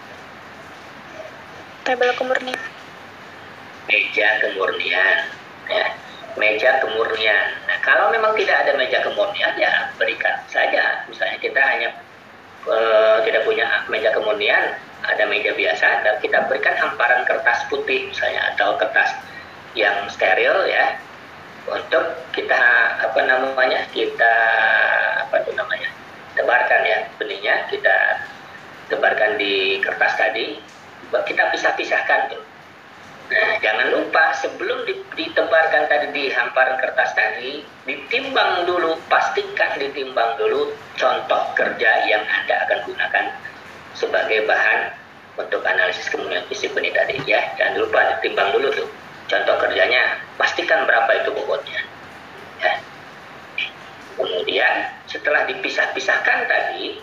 Tabel 1.86 2.10
kemurnian. 2.18 2.71
Meja 3.90 4.28
kemurnian. 4.44 5.18
Ya, 5.72 5.86
meja 6.36 6.82
kemurnian. 6.84 7.48
Nah, 7.66 7.78
kalau 7.86 8.12
memang 8.12 8.36
tidak 8.36 8.68
ada 8.68 8.76
meja 8.76 9.00
kemurnian, 9.04 9.54
ya 9.56 9.90
berikan 9.96 10.36
saja. 10.52 11.06
Misalnya 11.08 11.38
kita 11.40 11.62
hanya 11.62 11.90
uh, 12.68 13.24
tidak 13.24 13.48
punya 13.48 13.66
meja 13.88 14.12
kemurnian, 14.12 14.76
ada 15.06 15.24
meja 15.26 15.52
biasa 15.58 16.06
dan 16.06 16.16
kita 16.22 16.46
berikan 16.46 16.78
hamparan 16.78 17.26
kertas 17.26 17.66
putih 17.74 18.06
misalnya 18.10 18.54
atau 18.54 18.78
kertas 18.78 19.18
yang 19.74 20.06
steril 20.14 20.68
ya 20.70 21.00
untuk 21.66 22.06
kita 22.34 22.62
apa 23.02 23.20
namanya 23.26 23.86
kita 23.94 24.34
apa 25.26 25.36
itu 25.42 25.52
namanya 25.58 25.90
tebarkan 26.38 26.82
ya 26.86 27.00
benihnya 27.18 27.56
kita 27.70 27.98
tebarkan 28.94 29.38
di 29.42 29.80
kertas 29.82 30.14
tadi 30.18 30.60
kita 31.12 31.44
pisah-pisahkan 31.54 32.34
tuh 32.34 32.42
jangan 33.64 33.88
lupa 33.96 34.36
sebelum 34.44 34.84
ditebarkan 35.16 35.88
tadi 35.88 36.08
di 36.12 36.24
hamparan 36.36 36.76
kertas 36.84 37.16
tadi 37.16 37.64
ditimbang 37.88 38.68
dulu 38.68 39.00
pastikan 39.08 39.80
ditimbang 39.80 40.36
dulu 40.36 40.76
contoh 41.00 41.42
kerja 41.56 41.92
yang 42.12 42.24
anda 42.28 42.56
akan 42.68 42.80
gunakan 42.92 43.26
sebagai 43.96 44.44
bahan 44.48 44.92
untuk 45.40 45.64
analisis 45.64 46.12
kemudian 46.12 46.44
fisik 46.52 46.76
benih 46.76 46.92
tadi 46.92 47.24
ya 47.24 47.40
jangan 47.56 47.88
lupa 47.88 48.20
ditimbang 48.20 48.52
dulu 48.52 48.68
tuh 48.76 48.88
contoh 49.32 49.56
kerjanya 49.64 50.20
pastikan 50.36 50.84
berapa 50.84 51.24
itu 51.24 51.30
bobotnya 51.32 51.82
ya. 52.60 52.74
kemudian 54.20 54.74
setelah 55.08 55.48
dipisah-pisahkan 55.48 56.52
tadi 56.52 57.00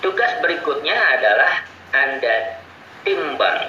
tugas 0.00 0.32
berikutnya 0.40 0.96
adalah 0.96 1.52
anda 1.92 2.64
timbang 3.04 3.68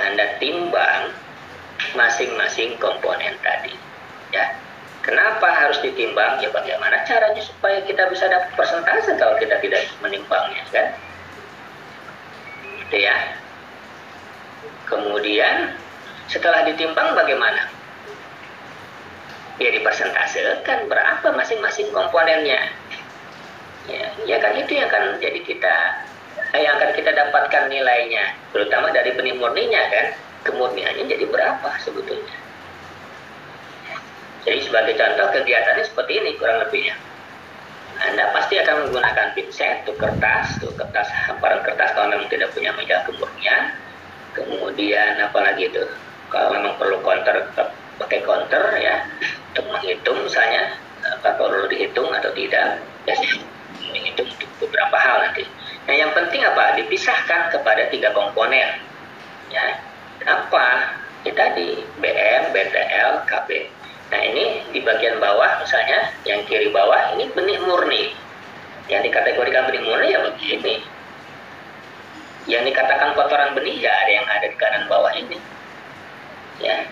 anda 0.00 0.26
timbang 0.40 1.12
masing-masing 1.96 2.76
komponen 2.80 3.36
tadi 3.44 3.76
ya 4.32 4.56
Kenapa 5.00 5.48
harus 5.48 5.80
ditimbang? 5.80 6.44
Ya 6.44 6.52
bagaimana 6.52 7.00
caranya 7.08 7.40
supaya 7.40 7.80
kita 7.88 8.12
bisa 8.12 8.28
dapat 8.28 8.52
persentase 8.52 9.16
kalau 9.16 9.32
kita 9.40 9.56
tidak 9.64 9.88
menimbangnya 10.04 10.60
kan? 10.68 10.92
gitu 12.90 13.06
ya. 13.06 13.16
Kemudian 14.90 15.78
setelah 16.26 16.66
ditimbang 16.68 17.16
bagaimana? 17.16 17.70
Ya 19.62 19.70
dipersentasekan 19.72 20.90
berapa 20.90 21.26
masing-masing 21.32 21.94
komponennya. 21.94 22.74
Ya, 23.88 24.04
ya 24.28 24.36
kan 24.42 24.52
itu 24.58 24.76
yang 24.76 24.90
akan 24.92 25.22
jadi 25.22 25.40
kita 25.46 25.76
yang 26.58 26.74
akan 26.82 26.90
kita 26.98 27.10
dapatkan 27.14 27.70
nilainya, 27.70 28.34
terutama 28.50 28.90
dari 28.90 29.14
benih 29.14 29.38
murninya 29.38 29.82
kan, 29.86 30.06
kemurniannya 30.42 31.04
jadi 31.06 31.24
berapa 31.30 31.70
sebetulnya. 31.78 32.36
Jadi 34.42 34.58
sebagai 34.64 34.96
contoh 34.96 35.26
kegiatannya 35.36 35.84
seperti 35.84 36.12
ini 36.18 36.30
kurang 36.40 36.64
lebihnya. 36.64 36.96
Anda 38.00 38.32
pasti 38.32 38.56
akan 38.56 38.88
menggunakan 38.88 39.36
pinset, 39.36 39.84
tuh 39.84 39.92
kertas, 40.00 40.56
tuh 40.58 40.72
kertas 40.72 41.06
hamparan 41.28 41.60
kertas 41.60 41.92
kalau 41.92 42.08
memang 42.08 42.32
tidak 42.32 42.48
punya 42.56 42.72
meja 42.72 43.04
kemurnian. 43.04 43.76
Kemudian 44.32 45.20
apalagi 45.20 45.68
itu, 45.68 45.84
kalau 46.32 46.56
memang 46.56 46.80
perlu 46.80 47.04
counter 47.04 47.44
pakai 48.00 48.24
counter 48.24 48.62
ya 48.80 49.04
untuk 49.52 49.68
menghitung 49.68 50.24
misalnya 50.24 50.72
apa 51.04 51.36
perlu 51.36 51.68
dihitung 51.68 52.08
atau 52.08 52.32
tidak 52.32 52.80
biasanya 53.04 53.44
menghitung 53.92 54.28
untuk 54.32 54.48
beberapa 54.64 54.96
hal 54.96 55.16
nanti 55.28 55.44
nah 55.90 55.98
yang 55.98 56.14
penting 56.14 56.38
apa? 56.46 56.78
Dipisahkan 56.78 57.50
kepada 57.50 57.90
tiga 57.90 58.14
komponen. 58.14 58.78
Ya 59.50 59.82
apa 60.22 60.94
ya 61.26 61.34
tadi 61.34 61.82
BM 61.98 62.54
BTL 62.54 63.26
KB 63.26 63.48
nah 64.10 64.20
ini 64.22 64.62
di 64.70 64.82
bagian 64.82 65.18
bawah 65.22 65.62
misalnya 65.62 66.14
yang 66.22 66.46
kiri 66.46 66.70
bawah 66.70 67.18
ini 67.18 67.26
benih 67.34 67.58
murni. 67.66 68.14
Yang 68.86 69.10
dikategorikan 69.10 69.66
benih 69.66 69.82
murni 69.82 70.14
ya 70.14 70.22
begini. 70.30 70.74
Yang 72.46 72.70
dikatakan 72.70 73.18
kotoran 73.18 73.58
benih 73.58 73.82
ya 73.82 73.90
ada 73.90 74.12
yang 74.14 74.26
ada 74.30 74.46
di 74.46 74.56
kanan 74.62 74.86
bawah 74.86 75.10
ini. 75.18 75.42
Ya 76.62 76.86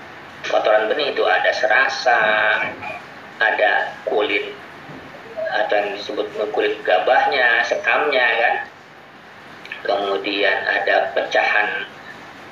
kotoran 0.51 0.91
benih 0.91 1.15
itu 1.15 1.23
ada 1.23 1.55
serasa 1.55 2.19
ada 3.39 3.95
kulit 4.11 4.59
atau 5.39 5.75
yang 5.79 5.95
disebut 5.95 6.27
kulit 6.51 6.75
gabahnya 6.83 7.63
sekamnya 7.63 8.27
kan 8.27 8.55
kemudian 9.83 10.59
ada 10.67 11.15
pecahan 11.15 11.87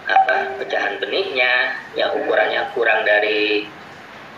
apa 0.06 0.54
pecahan 0.62 1.02
benihnya 1.02 1.74
yang 1.98 2.14
ukurannya 2.14 2.70
kurang 2.74 3.02
dari 3.02 3.66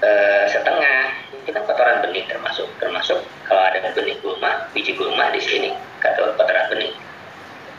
eh, 0.01 0.44
setengah. 0.48 1.29
Kan 1.48 1.64
kotoran 1.64 2.05
benih 2.05 2.29
termasuk 2.29 2.68
termasuk 2.77 3.24
kalau 3.48 3.64
ada 3.64 3.81
benih 3.96 4.20
gulma 4.20 4.68
biji 4.77 4.92
gulma 5.01 5.33
di 5.33 5.40
sini 5.40 5.72
kata 6.05 6.37
kotoran 6.37 6.68
benih. 6.68 6.92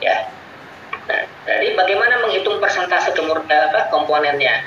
Ya. 0.02 0.26
Nah 1.06 1.22
dari 1.46 1.78
bagaimana 1.78 2.18
menghitung 2.26 2.58
persentase 2.58 3.14
kemur 3.14 3.46
apa 3.46 3.94
komponennya? 3.94 4.66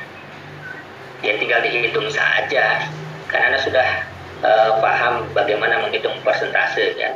Ya 1.22 1.32
tinggal 1.38 1.66
dihitung 1.66 2.06
saja. 2.14 2.86
Karena 3.26 3.58
sudah 3.58 4.06
uh, 4.46 4.78
paham 4.78 5.26
bagaimana 5.34 5.82
menghitung 5.82 6.14
persentase 6.22 6.94
ya 6.94 7.10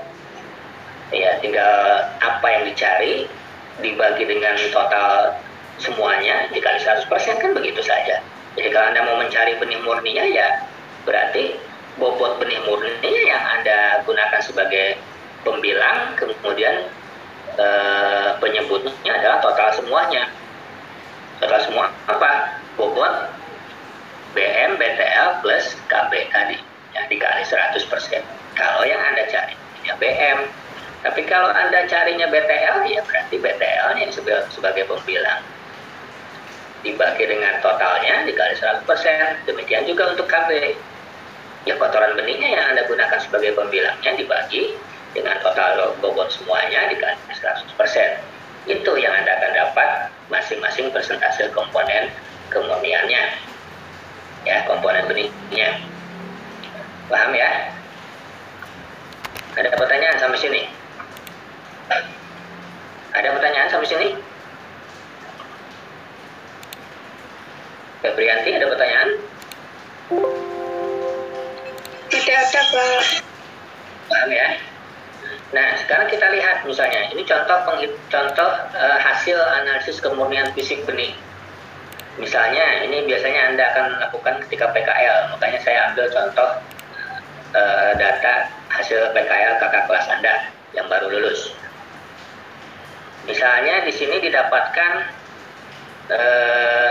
tinggal 1.13 2.03
apa 2.19 2.47
yang 2.51 2.63
dicari 2.67 3.31
dibagi 3.79 4.25
dengan 4.27 4.57
total 4.73 5.37
semuanya 5.77 6.49
dikali 6.51 6.81
100% 6.81 7.07
kan 7.43 7.51
begitu 7.53 7.81
saja. 7.85 8.25
Jadi 8.57 8.69
kalau 8.73 8.87
anda 8.89 9.01
mau 9.05 9.17
mencari 9.21 9.53
benih 9.61 9.77
murninya 9.85 10.25
ya 10.25 10.65
berarti 11.05 11.61
bobot 12.01 12.41
benih 12.41 12.59
murninya 12.65 13.23
yang 13.29 13.45
anda 13.61 14.01
gunakan 14.09 14.41
sebagai 14.41 14.97
pembilang 15.45 16.17
kemudian 16.17 16.89
uh, 17.61 18.41
penyebutnya 18.41 19.13
adalah 19.13 19.39
total 19.45 19.69
semuanya. 19.77 20.33
Total 21.39 21.61
semua 21.69 21.93
apa? 22.09 22.57
Bobot 22.81 23.37
BM 24.33 24.77
BTL 24.77 25.41
plus 25.45 25.77
KB 25.89 26.13
tadi 26.33 26.57
ya 26.93 27.05
dikali 27.09 27.45
100% 27.45 27.85
kalau 28.57 28.83
yang 28.89 29.01
anda 29.01 29.25
cari 29.29 29.57
ya 29.85 29.97
BM 30.01 30.49
tapi 31.07 31.23
kalau 31.23 31.55
anda 31.55 31.87
carinya 31.87 32.27
BTL 32.27 32.83
ya 32.91 32.99
berarti 33.07 33.39
BTL 33.39 33.95
yang 33.95 34.11
sebagai, 34.51 34.91
pembilang. 34.91 35.39
Dibagi 36.83 37.25
dengan 37.31 37.63
totalnya 37.63 38.27
dikali 38.27 38.55
100% 38.59 39.47
demikian 39.47 39.87
juga 39.87 40.11
untuk 40.11 40.27
KB 40.27 40.75
ya 41.63 41.75
kotoran 41.79 42.19
benihnya 42.19 42.59
yang 42.59 42.65
anda 42.75 42.83
gunakan 42.91 43.23
sebagai 43.23 43.55
pembilangnya 43.55 44.19
dibagi 44.19 44.75
dengan 45.15 45.39
total 45.47 45.95
bobot 46.03 46.27
semuanya 46.31 46.91
dikali 46.91 47.15
100% 47.31 47.71
itu 48.67 48.91
yang 48.99 49.15
anda 49.15 49.31
akan 49.39 49.53
dapat 49.55 49.91
masing-masing 50.27 50.91
persentase 50.91 51.55
komponen 51.55 52.11
kemurniannya. 52.51 53.23
Ya 54.43 54.67
komponen 54.67 55.07
benihnya. 55.07 55.79
Paham 57.07 57.31
ya? 57.31 57.71
Ada 59.55 59.71
pertanyaan 59.71 60.19
sampai 60.19 60.43
sini 60.43 60.63
ada 63.17 63.29
pertanyaan 63.33 63.69
sampai 63.73 63.89
sini? 63.89 64.09
Febrianti 68.05 68.51
ada 68.55 68.67
pertanyaan? 68.71 69.09
Tidak 72.13 72.37
ada, 72.37 72.61
Pak. 72.71 73.25
paham 74.07 74.31
ya? 74.31 74.49
Nah 75.51 75.69
sekarang 75.83 76.07
kita 76.11 76.27
lihat 76.31 76.63
misalnya 76.63 77.11
ini 77.11 77.27
contoh 77.27 77.59
contoh 78.11 78.51
uh, 78.75 78.99
hasil 79.03 79.39
analisis 79.63 79.99
kemurnian 79.99 80.51
fisik 80.55 80.87
benih. 80.87 81.15
Misalnya, 82.17 82.81
ini 82.81 83.05
biasanya 83.05 83.53
Anda 83.53 83.65
akan 83.77 83.87
lakukan 84.09 84.41
ketika 84.49 84.73
PKL, 84.73 85.37
makanya 85.37 85.61
saya 85.61 85.93
ambil 85.93 86.09
contoh 86.09 86.49
uh, 87.53 87.93
data 87.93 88.49
hasil 88.73 89.13
PKL 89.13 89.61
kakak 89.61 89.85
kelas 89.85 90.09
Anda 90.09 90.49
yang 90.73 90.89
baru 90.89 91.13
lulus. 91.13 91.53
Misalnya 93.27 93.83
di 93.83 93.93
sini 93.93 94.23
didapatkan 94.23 94.93
uh, 96.15 96.91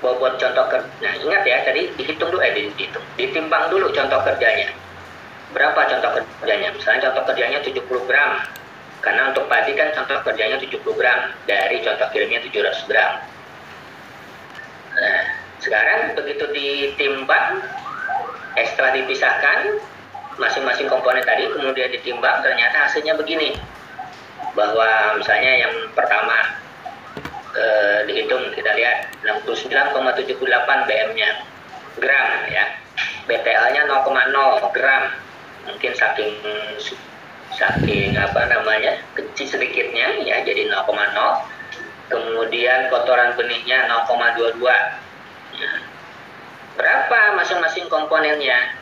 bobot 0.00 0.40
contoh 0.40 0.64
kerja. 0.72 0.88
Nah, 1.04 1.14
ingat 1.20 1.42
ya, 1.44 1.60
tadi 1.66 1.92
dihitung 1.94 2.32
dulu, 2.32 2.40
eh 2.40 2.52
dihitung, 2.56 3.04
ditimbang 3.20 3.68
dulu 3.68 3.92
contoh 3.92 4.20
kerjanya. 4.24 4.72
Berapa 5.52 5.80
contoh 5.88 6.10
kerjanya? 6.40 6.72
Misalnya 6.72 7.10
contoh 7.10 7.22
kerjanya 7.32 7.58
70 7.60 8.08
gram. 8.08 8.32
Karena 8.98 9.30
untuk 9.30 9.46
padi 9.46 9.78
kan 9.78 9.94
contoh 9.94 10.18
kerjanya 10.26 10.58
70 10.58 10.82
gram, 10.98 11.30
dari 11.46 11.78
contoh 11.86 12.06
kirimnya 12.10 12.42
700 12.42 12.90
gram 12.90 13.22
Nah, 14.98 15.22
sekarang 15.62 16.18
begitu 16.18 16.42
ditimbang, 16.50 17.62
eh, 18.58 18.66
setelah 18.66 18.98
dipisahkan 18.98 19.78
masing-masing 20.42 20.90
komponen 20.90 21.22
tadi, 21.22 21.46
kemudian 21.46 21.94
ditimbang, 21.94 22.42
ternyata 22.42 22.90
hasilnya 22.90 23.14
begini. 23.14 23.54
Bahwa 24.58 25.14
misalnya 25.14 25.52
yang 25.62 25.74
pertama 25.94 26.58
eh, 27.54 27.98
dihitung, 28.10 28.50
kita 28.58 28.74
lihat 28.74 29.14
69,78 29.22 30.34
BM-nya 30.90 31.30
gram 32.02 32.30
ya. 32.50 32.66
BTL-nya 33.30 33.86
0,0 33.86 34.74
gram. 34.74 35.04
Mungkin 35.68 35.92
saking 35.94 36.32
saking 37.58 38.14
apa 38.14 38.46
namanya 38.46 39.02
kecil 39.18 39.58
sedikitnya 39.58 40.22
ya 40.22 40.46
jadi 40.46 40.70
0,0 40.70 40.86
kemudian 42.06 42.86
kotoran 42.86 43.34
benihnya 43.34 43.90
0,22 44.06 44.62
ya. 45.58 45.72
berapa 46.78 47.20
masing-masing 47.34 47.90
komponennya 47.90 48.78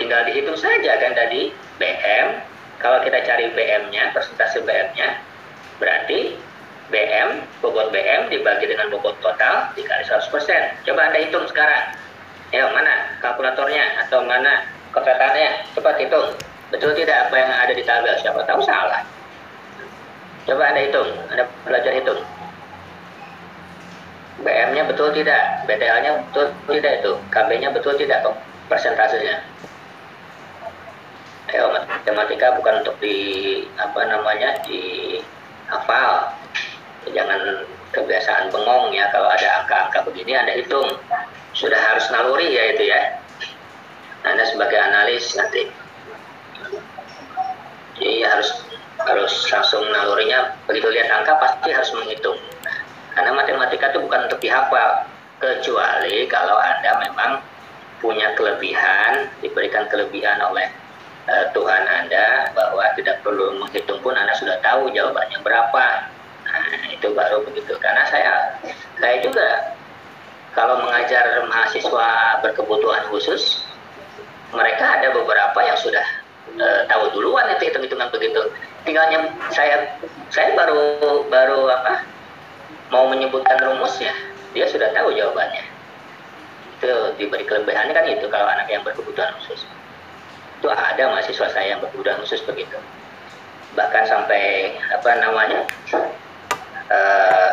tinggal 0.00 0.24
dihitung 0.24 0.56
saja 0.56 0.96
kan 0.96 1.12
tadi 1.12 1.52
BM 1.76 2.40
kalau 2.82 2.98
kita 3.02 3.18
cari 3.24 3.52
BM-nya 3.52 4.12
persentase 4.12 4.62
BM-nya 4.62 5.20
berarti 5.80 6.36
BM 6.86 7.42
bobot 7.60 7.90
BM 7.90 8.30
dibagi 8.30 8.70
dengan 8.70 8.92
bobot 8.94 9.18
total 9.18 9.70
dikali 9.74 10.04
100% 10.06 10.86
coba 10.86 11.00
anda 11.10 11.18
hitung 11.20 11.46
sekarang. 11.50 11.96
Ya 12.54 12.70
mana 12.70 13.18
kalkulatornya 13.18 14.06
atau 14.06 14.22
mana 14.22 14.62
kotatannya 14.94 15.66
cepat 15.74 15.98
hitung 15.98 16.30
betul 16.70 16.94
tidak 16.94 17.28
apa 17.28 17.34
yang 17.38 17.52
ada 17.52 17.72
di 17.74 17.82
tabel? 17.82 18.14
Siapa 18.22 18.42
tahu 18.46 18.62
salah. 18.62 19.02
Coba 20.46 20.62
Anda 20.70 20.86
hitung, 20.86 21.10
Anda 21.26 21.42
belajar 21.66 21.90
hitung. 21.90 22.22
BM-nya 24.46 24.86
betul 24.86 25.10
tidak, 25.10 25.66
BTL-nya 25.66 26.22
betul 26.30 26.46
tidak 26.70 26.92
itu, 27.02 27.12
KB-nya 27.34 27.68
betul 27.74 27.98
tidak? 27.98 28.22
Persentasenya. 28.70 29.42
Ayo, 31.46 31.70
matematika 31.70 32.58
bukan 32.58 32.82
untuk 32.82 32.96
di 32.98 33.16
apa 33.78 34.00
namanya 34.10 34.58
di 34.66 35.16
hafal. 35.70 36.34
Jangan 37.06 37.62
kebiasaan 37.94 38.50
bengong 38.50 38.90
ya 38.90 39.06
kalau 39.14 39.30
ada 39.30 39.62
angka-angka 39.62 40.10
begini 40.10 40.34
Anda 40.34 40.58
hitung. 40.58 40.98
Sudah 41.54 41.78
harus 41.78 42.10
naluri 42.10 42.50
ya 42.50 42.74
itu 42.74 42.84
ya. 42.90 43.00
Anda 44.26 44.42
sebagai 44.50 44.74
analis 44.74 45.38
nanti. 45.38 45.70
Jadi 47.96 48.26
harus 48.26 48.66
harus 49.06 49.32
langsung 49.52 49.86
nalurinya 49.86 50.56
begitu 50.66 50.90
lihat 50.90 51.08
angka 51.12 51.38
pasti 51.38 51.70
harus 51.70 51.94
menghitung 51.94 52.36
karena 53.14 53.30
matematika 53.32 53.92
itu 53.94 54.02
bukan 54.02 54.26
untuk 54.28 54.40
dihafal 54.42 55.06
kecuali 55.38 56.26
kalau 56.26 56.56
anda 56.58 56.92
memang 57.06 57.30
punya 58.00 58.32
kelebihan 58.34 59.28
diberikan 59.40 59.88
kelebihan 59.88 60.40
oleh 60.42 60.68
uh, 61.26 61.46
Tuhan 61.52 61.82
anda 61.86 62.50
bahwa 62.54 62.84
tidak 62.94 63.20
perlu 63.22 63.58
menghitung 63.58 63.98
pun 64.00 64.14
anda 64.14 64.34
sudah 64.38 64.56
tahu 64.62 64.90
jawabannya 64.90 65.38
berapa. 65.42 65.84
Nah 66.46 66.66
itu 66.90 67.10
baru 67.12 67.42
begitu. 67.46 67.74
Karena 67.82 68.06
saya 68.08 68.32
saya 68.98 69.16
juga 69.22 69.76
kalau 70.56 70.80
mengajar 70.86 71.44
mahasiswa 71.46 72.40
berkebutuhan 72.40 73.04
khusus 73.12 73.60
mereka 74.54 75.02
ada 75.02 75.12
beberapa 75.12 75.58
yang 75.60 75.76
sudah 75.76 76.06
uh, 76.56 76.80
tahu 76.88 77.12
duluan 77.12 77.50
itu 77.58 77.68
hitung-hitungan 77.68 78.08
begitu. 78.14 78.40
Tinggalnya 78.86 79.26
saya 79.50 79.98
saya 80.30 80.54
baru 80.54 80.78
baru 81.26 81.60
apa 81.74 82.06
mau 82.94 83.10
menyebutkan 83.10 83.58
rumusnya 83.58 84.14
dia 84.54 84.64
sudah 84.70 84.94
tahu 84.94 85.10
jawabannya. 85.12 85.64
Itu 86.78 86.92
diberi 87.18 87.42
kelebihannya 87.48 87.92
kan 87.92 88.04
itu 88.06 88.26
kalau 88.30 88.46
anak 88.46 88.68
yang 88.70 88.84
berkebutuhan 88.86 89.32
khusus 89.42 89.66
itu 90.56 90.68
ada 90.72 91.02
mahasiswa 91.12 91.48
saya 91.52 91.76
yang 91.76 91.80
berkebutuhan 91.84 92.16
khusus 92.24 92.40
begitu. 92.48 92.80
Bahkan 93.76 94.04
sampai 94.08 94.72
apa 94.88 95.10
namanya 95.20 95.68
uh, 96.88 97.50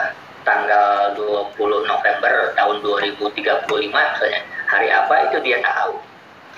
tanggal 0.47 1.11
20 1.19 1.59
November 1.61 2.55
tahun 2.55 2.79
2035 2.79 3.67
misalnya 3.91 4.41
hari 4.71 4.87
apa 4.87 5.13
itu 5.29 5.37
dia 5.43 5.59
tahu. 5.59 5.99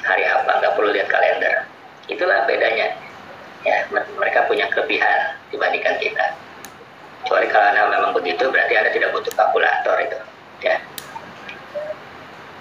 Hari 0.05 0.21
apa 0.21 0.51
nggak 0.62 0.73
perlu 0.77 0.93
lihat 0.93 1.10
kalender. 1.10 1.65
Itulah 2.05 2.45
bedanya. 2.45 2.93
Ya 3.65 3.89
mereka 3.89 4.45
punya 4.45 4.69
kelebihan 4.69 5.34
dibandingkan 5.49 5.97
kita. 5.97 6.38
Kecuali 7.25 7.49
kalau 7.49 7.89
memang 7.89 8.13
begitu 8.13 8.45
berarti 8.53 8.77
anda 8.77 8.93
tidak 8.93 9.10
butuh 9.17 9.34
kalkulator 9.34 9.97
itu 9.97 10.17
ya. 10.62 10.77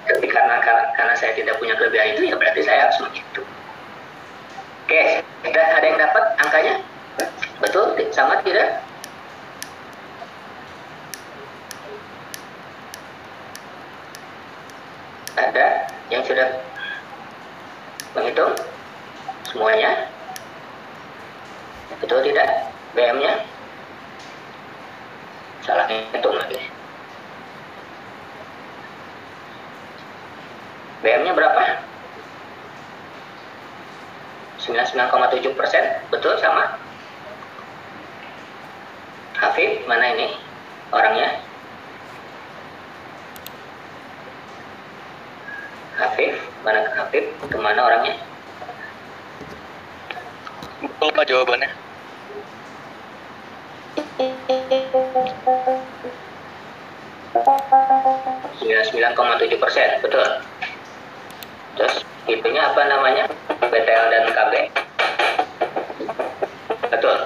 Tapi 0.08 0.24
karena 0.24 0.56
karena 0.96 1.14
saya 1.20 1.36
tidak 1.36 1.60
punya 1.60 1.76
kelebihan 1.76 2.16
itu 2.16 2.32
ya 2.32 2.34
berarti 2.40 2.64
saya 2.64 2.88
harus 2.88 2.96
begitu 3.04 3.44
oke 4.84 5.00
kita 5.48 5.60
ada 5.64 5.86
yang 5.88 5.96
dapat 5.96 6.24
angkanya? 6.44 6.74
Betul 7.56 7.96
sama 8.12 8.36
tidak? 8.44 8.84
Ada 15.40 15.88
yang 16.12 16.20
sudah 16.28 16.48
menghitung 18.12 18.52
semuanya? 19.48 20.04
Betul 22.04 22.20
tidak? 22.28 22.68
BM 22.92 23.24
nya 23.24 23.40
salah 25.64 25.88
hitung 25.88 26.36
lagi. 26.36 26.60
BM 31.00 31.24
nya 31.24 31.32
berapa 31.32 31.83
99,7 34.64 35.52
persen. 35.52 35.84
Betul 36.08 36.40
sama? 36.40 36.80
Hafid 39.36 39.84
mana 39.84 40.16
ini 40.16 40.40
orangnya? 40.88 41.36
Hafif 46.00 46.34
mana 46.64 46.80
Hafif 46.96 47.24
ke 47.44 47.58
mana 47.60 47.80
orangnya? 47.84 48.16
Betul 50.80 51.08
pak 51.12 51.28
jawabannya 51.28 51.84
99,7 58.64 59.58
persen, 59.58 59.88
betul. 60.00 60.24
Terus 61.74 61.94
itunya 62.30 62.62
apa 62.70 62.86
namanya? 62.86 63.26
BTL 63.74 64.06
dan 64.06 64.24
KB. 64.30 64.54
Betul. 66.94 67.18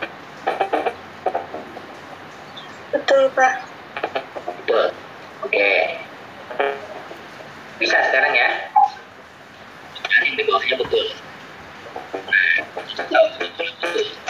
Betul, 2.89 3.23
Pak. 3.37 3.55
Betul. 4.65 4.87
Oke. 5.45 5.69
Bisa 7.77 8.01
sekarang 8.09 8.33
ya? 8.33 8.49
Sekarang 10.01 10.25
yang 10.25 10.37
di 10.41 10.45
bawahnya 10.49 10.77
betul. 10.81 11.07
Nah, 12.17 12.57
betul, 12.97 13.49
betul. 13.61 14.28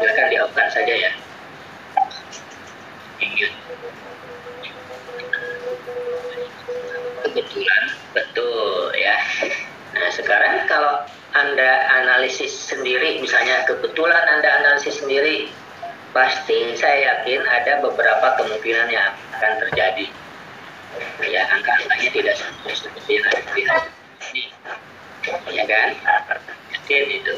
Silakan 0.00 0.26
diopkan 0.32 0.68
saja 0.72 0.94
ya. 0.94 1.10
Kebetulan 7.26 7.84
betul 8.16 8.92
ya. 8.96 9.16
Nah 9.96 10.08
sekarang 10.12 10.64
kalau 10.68 11.04
anda 11.36 11.72
analisis 12.00 12.52
sendiri 12.52 13.20
misalnya 13.20 13.68
kebetulan 13.68 14.24
anda 14.24 14.48
analisis 14.64 15.04
sendiri 15.04 15.52
pasti 16.16 16.72
saya 16.80 17.12
yakin 17.12 17.44
ada 17.44 17.84
beberapa 17.84 18.40
kemungkinan 18.40 18.88
yang 18.88 19.12
akan 19.36 19.52
terjadi. 19.68 20.08
Ya 21.28 21.44
angka-angkanya 21.52 22.08
tidak 22.08 22.34
seperti 22.72 23.20
yang 23.20 23.24
ada 23.28 23.40
di 23.52 23.62
ya 25.52 25.64
kan? 25.68 25.88
Yakin 26.72 27.04
itu 27.20 27.34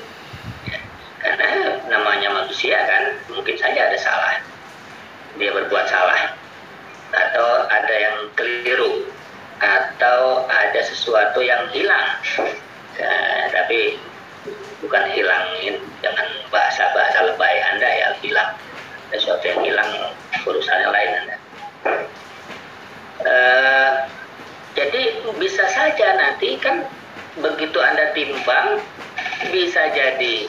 namanya 1.93 2.29
manusia 2.35 2.75
kan 2.75 3.03
mungkin 3.31 3.55
saja 3.55 3.91
ada 3.91 3.99
salah. 3.99 4.35
Dia 5.39 5.55
berbuat 5.55 5.87
salah. 5.87 6.35
Atau 7.15 7.47
ada 7.71 7.95
yang 7.95 8.17
keliru. 8.35 9.07
Atau 9.59 10.47
ada 10.47 10.81
sesuatu 10.83 11.43
yang 11.43 11.71
hilang. 11.71 12.09
Ya, 12.99 13.15
tapi 13.55 13.99
bukan 14.83 15.05
hilangin. 15.15 15.83
Jangan 16.03 16.29
bahasa-bahasa 16.51 17.35
lebay 17.35 17.57
anda 17.75 17.89
ya 17.89 18.09
hilang. 18.23 18.51
Sesuatu 19.15 19.45
yang 19.47 19.63
hilang 19.63 19.91
urusannya 20.45 20.89
lain 20.91 21.13
anda. 21.25 21.37
Uh, 23.19 23.93
jadi 24.79 25.27
bisa 25.43 25.65
saja 25.75 26.07
nanti 26.15 26.55
kan 26.63 26.87
begitu 27.39 27.79
anda 27.83 28.15
timbang 28.15 28.79
bisa 29.51 29.91
jadi 29.91 30.47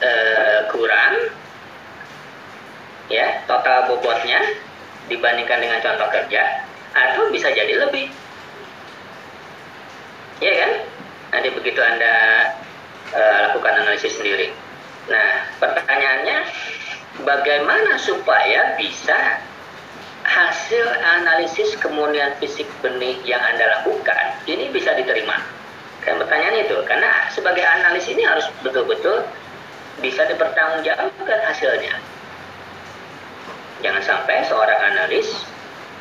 uh, 0.00 0.58
kurang 0.72 1.14
ya 3.10 3.42
total 3.44 3.90
bobotnya 3.90 4.40
dibandingkan 5.10 5.58
dengan 5.58 5.78
contoh 5.82 6.08
kerja 6.08 6.42
atau 6.94 7.30
bisa 7.30 7.50
jadi 7.50 7.86
lebih. 7.86 8.10
Ya 10.40 10.52
kan? 10.56 10.72
Nanti 11.30 11.48
begitu 11.54 11.78
anda 11.82 12.14
uh, 13.14 13.36
lakukan 13.50 13.86
analisis 13.86 14.16
sendiri. 14.18 14.54
Nah 15.10 15.50
pertanyaannya 15.58 16.38
bagaimana 17.26 17.98
supaya 17.98 18.78
bisa 18.78 19.42
hasil 20.20 20.86
analisis 21.18 21.74
kemunian 21.82 22.36
fisik 22.38 22.68
benih 22.84 23.18
yang 23.26 23.42
anda 23.42 23.82
lakukan 23.82 24.38
ini 24.46 24.70
bisa 24.70 24.94
diterima? 24.94 25.42
Kan 26.00 26.16
pertanyaan 26.16 26.64
itu 26.64 26.76
karena 26.86 27.28
sebagai 27.28 27.66
analis 27.66 28.08
ini 28.08 28.24
harus 28.24 28.46
betul-betul 28.64 29.26
bisa 30.00 30.26
dipertanggungjawabkan 30.26 31.38
hasilnya 31.46 31.94
jangan 33.80 34.02
sampai 34.04 34.44
seorang 34.48 34.80
analis 34.92 35.44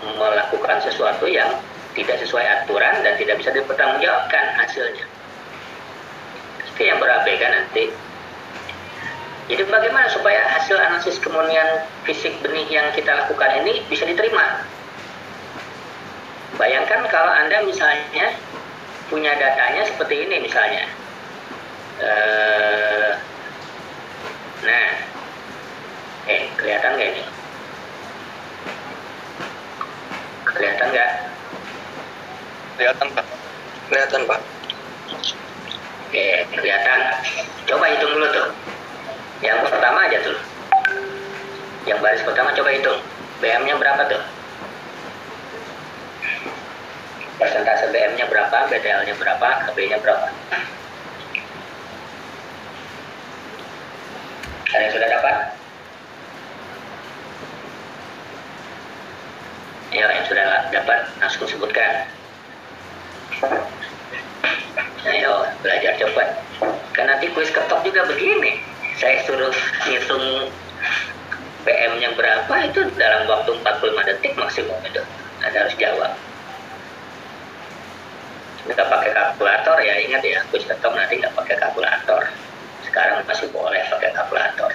melakukan 0.03 0.79
sesuatu 0.83 1.27
yang 1.27 1.59
tidak 1.95 2.19
sesuai 2.23 2.63
aturan 2.63 3.03
dan 3.03 3.19
tidak 3.19 3.39
bisa 3.39 3.51
dipertanggungjawabkan 3.51 4.45
hasilnya 4.59 5.05
itu 6.75 6.81
yang 6.87 6.99
berabaikan 7.03 7.51
nanti 7.63 7.91
jadi 9.49 9.65
bagaimana 9.65 10.05
supaya 10.13 10.45
hasil 10.45 10.77
analisis 10.77 11.17
kemunian 11.17 11.81
fisik 12.05 12.37
benih 12.45 12.69
yang 12.69 12.93
kita 12.93 13.09
lakukan 13.09 13.65
ini 13.65 13.81
bisa 13.89 14.05
diterima? 14.05 14.61
Bayangkan 16.53 17.09
kalau 17.09 17.33
Anda 17.33 17.65
misalnya 17.65 18.37
punya 19.09 19.33
datanya 19.41 19.89
seperti 19.89 20.29
ini 20.29 20.45
misalnya. 20.45 20.85
Uh, 21.97 23.08
nah, 24.63 24.91
eh 26.27 26.41
kelihatan 26.57 26.91
nggak 26.95 27.09
ini? 27.13 27.23
Kelihatan 30.49 30.87
nggak? 30.91 31.11
kelihatan 32.79 33.11
pak 33.11 33.27
Kelihatan, 33.89 34.21
Pak. 34.29 34.37
Oke, 36.05 36.45
kelihatan. 36.53 36.99
Coba 37.65 37.89
hitung 37.89 38.13
dulu 38.13 38.27
tuh. 38.29 38.47
Yang 39.41 39.65
pertama 39.65 40.05
aja 40.05 40.17
tuh. 40.21 40.37
Yang 41.89 41.97
baris 42.05 42.21
pertama 42.21 42.53
coba 42.53 42.69
hitung. 42.69 43.01
BM-nya 43.41 43.81
berapa 43.81 44.05
tuh? 44.13 44.21
Persentase 47.41 47.89
BM-nya 47.89 48.29
berapa, 48.29 48.69
BDL-nya 48.69 49.15
berapa, 49.17 49.47
KB-nya 49.73 49.97
berapa? 50.05 50.27
Yang 54.69 54.93
sudah 55.01 55.09
dapat? 55.09 55.35
Ya, 59.89 60.05
yang 60.13 60.25
sudah 60.29 60.45
dapat 60.69 60.99
langsung 61.17 61.49
sebutkan. 61.49 62.05
Ayo, 65.09 65.49
belajar 65.65 65.93
cepat. 65.97 66.29
Kan 66.93 67.05
nanti 67.09 67.33
kuis 67.33 67.49
ketok 67.49 67.81
juga 67.81 68.05
begini 68.05 68.61
saya 68.99 69.23
suruh 69.23 69.55
ngitung 69.87 70.51
PM-nya 71.63 72.11
berapa 72.19 72.53
itu 72.67 72.83
dalam 72.99 73.31
waktu 73.31 73.51
45 73.63 74.09
detik 74.11 74.33
maksimum 74.35 74.75
itu 74.83 74.99
Anda 75.39 75.65
harus 75.65 75.75
jawab. 75.79 76.11
Nggak 78.67 78.87
pakai 78.91 79.11
kalkulator 79.15 79.77
ya, 79.81 79.93
ingat 80.03 80.21
ya, 80.21 80.43
quiz 80.51 80.67
ketok 80.67 80.93
nanti 80.93 81.23
nggak 81.23 81.31
pakai 81.33 81.55
kalkulator. 81.63 82.21
Sekarang 82.89 83.21
masih 83.29 83.53
boleh 83.53 83.85
pakai 83.85 84.09
kalkulator. 84.17 84.73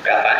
Berapa? 0.00 0.34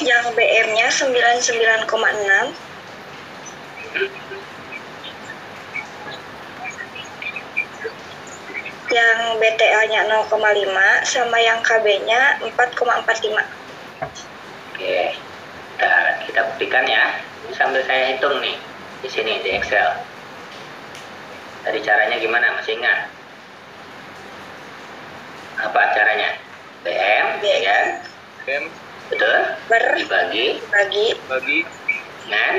Yang 0.00 0.24
BM-nya 0.32 0.88
99,6, 0.88 1.84
yang 8.96 9.36
BTL-nya 9.36 10.00
0,5, 10.08 10.32
sama 11.04 11.36
yang 11.36 11.60
KB-nya 11.60 12.40
4,45. 12.40 13.44
Oke, 14.72 15.12
kita, 15.76 15.92
kita 16.24 16.40
buktikan 16.52 16.84
ya. 16.88 17.20
Sambil 17.52 17.84
saya 17.84 18.16
hitung 18.16 18.40
nih 18.40 18.56
di 19.04 19.08
sini 19.12 19.44
di 19.44 19.52
Excel. 19.60 20.00
Tadi 21.62 21.78
caranya 21.84 22.16
gimana? 22.16 22.56
Masih 22.56 22.80
ingat? 22.80 23.12
Apa 25.60 25.80
caranya? 25.92 26.40
BM, 26.84 27.26
ya 27.44 27.58
kan? 27.64 27.86
M 28.46 28.64
Betul? 29.06 29.38
Ber 29.70 29.84
Dibagi 29.94 30.58
bagi 30.66 31.06
bagi 31.30 31.58
dengan 32.26 32.54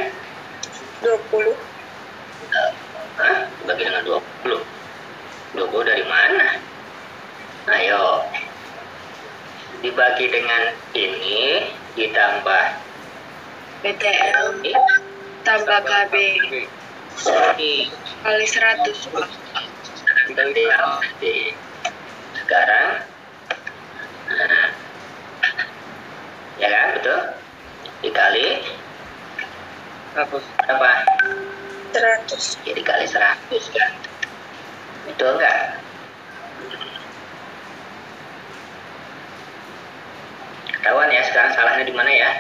20, 1.04 1.52
eh, 1.52 2.72
hah? 3.20 3.38
Dibagi 3.64 3.84
dengan 3.84 4.04
20. 4.08 4.77
20 5.56 5.88
dari 5.88 6.06
mana? 6.10 6.60
Ayo. 7.72 8.28
Dibagi 9.80 10.26
dengan 10.34 10.74
ini 10.98 11.70
ditambah 11.94 12.66
BTL 13.86 14.66
ini 14.66 14.74
tambah 15.46 15.80
KB 15.86 16.14
kali 18.26 18.46
100 18.46 19.14
Pak. 19.14 19.30
nanti 20.34 20.62
nanti 20.66 21.36
sekarang? 22.42 22.90
Nah, 24.28 24.68
ya 26.58 26.68
kan? 26.68 26.88
Betul? 26.98 27.22
Dikali? 28.02 28.48
100 30.18 30.42
apa 30.66 30.92
100. 31.94 32.66
ya 32.66 32.74
dikali 32.74 33.06
100 33.06 33.78
kan 33.78 33.92
betul 35.08 35.32
enggak 35.40 35.58
ketahuan 40.88 41.12
ya 41.12 41.20
sekarang 41.28 41.52
salahnya 41.52 41.84
di 41.84 41.92
mana 41.92 42.08
ya? 42.08 42.32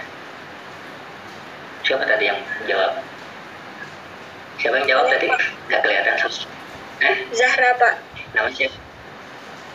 Siapa 1.83 2.07
tadi 2.07 2.31
yang 2.31 2.39
jawab? 2.63 3.03
Siapa 4.55 4.75
yang 4.79 4.87
jawab 4.87 5.05
tadi? 5.11 5.27
Nggak 5.67 5.81
kelihatan. 5.83 6.15
Eh 7.03 7.15
Zahra, 7.35 7.75
Pak. 7.75 7.93
nama 8.31 8.47
siapa? 8.55 8.79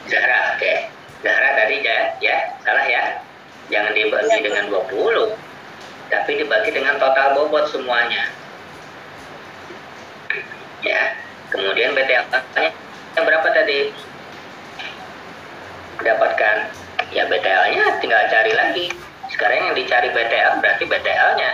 Zahra 0.08 0.56
oke. 0.56 0.72
Zahra 1.20 1.48
tadi 1.60 1.84
ya 1.84 1.96
ya. 2.24 2.36
Salah 2.64 2.86
ya. 2.88 3.20
Jangan 3.68 3.92
dibagi 3.92 4.28
Ya. 4.28 4.40
dengan 4.40 4.64
20 4.72 5.36
tapi 6.08 6.30
dibagi 6.36 6.70
dengan 6.72 6.96
total 6.96 7.36
bobot 7.36 7.68
semuanya. 7.68 8.24
Ya 10.80 11.12
kemudian 11.52 11.92
BTL 11.92 12.24
nya 12.32 12.72
yang 13.16 13.24
berapa 13.28 13.48
tadi? 13.52 13.92
Dapatkan 16.02 16.56
ya 17.12 17.28
BTL 17.28 17.64
nya 17.76 17.84
tinggal 18.00 18.22
cari 18.32 18.52
lagi. 18.56 18.86
Sekarang 19.28 19.70
yang 19.70 19.76
dicari 19.76 20.08
BTL 20.10 20.60
berarti 20.60 20.84
BTL 20.88 21.30
nya 21.38 21.50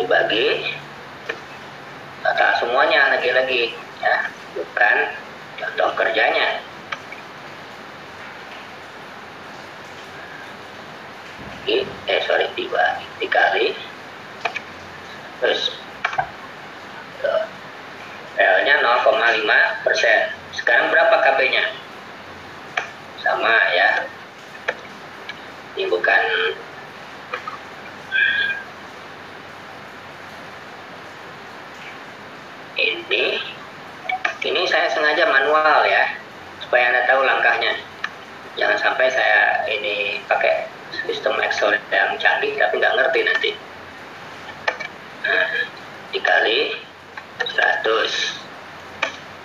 dibagi 0.00 0.72
total 2.24 2.52
semuanya 2.62 3.18
lagi-lagi 3.18 3.74
ya. 4.00 4.16
Bukan 4.56 4.96
contoh 5.58 5.90
kerjanya. 5.98 6.62
Eh 11.68 12.20
sorry 12.26 12.46
dibagi 12.54 13.06
dikali. 13.18 13.74
Terus 15.42 15.81
L-nya 18.42 18.82
0,5 18.82 19.86
persen. 19.86 20.34
Sekarang 20.50 20.90
berapa 20.90 21.16
KB-nya? 21.22 21.64
Sama 23.22 23.54
ya. 23.70 23.90
Ini 25.78 25.86
bukan 25.86 26.22
ini. 32.76 33.40
Ini 34.42 34.62
saya 34.66 34.90
sengaja 34.90 35.22
manual 35.30 35.86
ya, 35.86 36.18
supaya 36.58 36.90
anda 36.90 37.06
tahu 37.06 37.22
langkahnya. 37.22 37.78
Jangan 38.58 38.74
sampai 38.74 39.06
saya 39.06 39.62
ini 39.70 40.18
pakai 40.26 40.66
sistem 41.06 41.38
Excel 41.40 41.78
yang 41.94 42.18
canggih 42.18 42.58
tapi 42.58 42.74
nggak 42.82 42.94
ngerti 42.98 43.20
nanti. 43.22 43.50
Nah, 45.22 45.46
dikali 46.10 46.74
100 47.40 47.52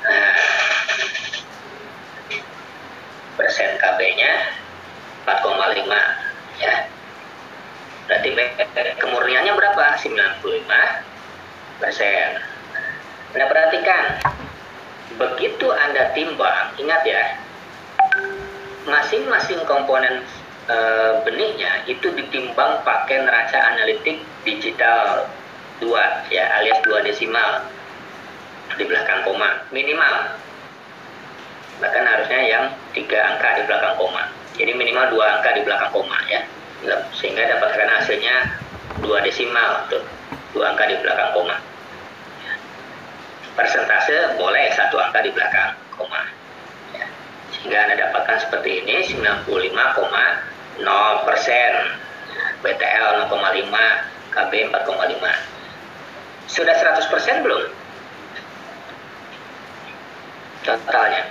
nah, 0.04 0.36
persen 3.38 3.70
KB-nya 3.78 4.32
4,5 5.28 6.64
ya. 6.64 6.76
Berarti 8.08 8.30
kemurniannya 9.04 9.54
berapa? 9.54 9.86
95 10.00 11.84
persen. 11.84 12.40
Anda 13.36 13.46
perhatikan. 13.52 14.06
Begitu 15.18 15.68
Anda 15.74 16.16
timbang 16.16 16.78
ingat 16.80 17.02
ya 17.04 17.24
masing-masing 18.88 19.60
komponen 19.68 20.24
eh, 20.72 21.12
benihnya 21.28 21.84
itu 21.92 22.08
ditimbang 22.16 22.80
pakai 22.88 23.28
neraca 23.28 23.60
analitik 23.76 24.24
digital. 24.48 25.28
2 25.78 25.94
ya 26.34 26.58
alias 26.58 26.82
2 26.90 27.06
desimal 27.06 27.62
di 28.78 28.86
belakang 28.86 29.26
koma 29.26 29.50
minimal. 29.74 30.38
Bahkan 31.78 32.04
harusnya 32.06 32.40
yang 32.46 32.64
tiga 32.94 33.20
angka 33.34 33.62
di 33.62 33.64
belakang 33.70 33.94
koma. 33.98 34.24
Jadi 34.58 34.74
minimal 34.74 35.14
dua 35.14 35.38
angka 35.38 35.54
di 35.54 35.62
belakang 35.66 35.92
koma 35.94 36.18
ya. 36.30 36.42
Sehingga 37.14 37.58
dapatkan 37.58 37.90
hasilnya 38.02 38.36
dua 39.02 39.22
desimal 39.26 39.86
tuh 39.90 40.02
dua 40.54 40.74
angka 40.74 40.86
di 40.90 40.96
belakang 41.02 41.30
koma. 41.34 41.58
Persentase 43.58 44.38
boleh 44.38 44.70
satu 44.78 45.02
angka 45.02 45.26
di 45.26 45.34
belakang 45.34 45.74
koma 45.98 46.22
ya. 46.94 47.06
sehingga 47.58 47.78
anda 47.90 47.96
dapatkan 47.98 48.38
seperti 48.46 48.86
ini 48.86 49.02
95,0 49.06 49.50
persen. 51.26 51.74
BTL 52.58 53.30
0,5 53.30 53.70
KB 54.34 54.52
4,5 54.74 55.58
sudah 56.48 56.74
100% 56.74 57.46
belum? 57.46 57.64
Totalnya. 60.68 61.24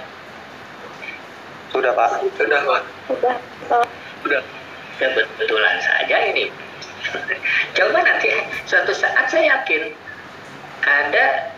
sudah 1.77 1.93
pak 1.93 2.25
sudah 2.41 2.61
pak 2.65 2.83
Udah, 3.13 3.37
Pak. 3.69 3.85
sudah 4.25 4.41
Kebetulan 4.97 5.77
saja 5.85 6.17
ini. 6.33 6.49
Coba 7.77 8.01
nanti 8.01 8.33
suatu 8.65 8.97
saat 8.97 9.29
saya 9.29 9.61
yakin 9.61 9.93
ada 10.89 11.53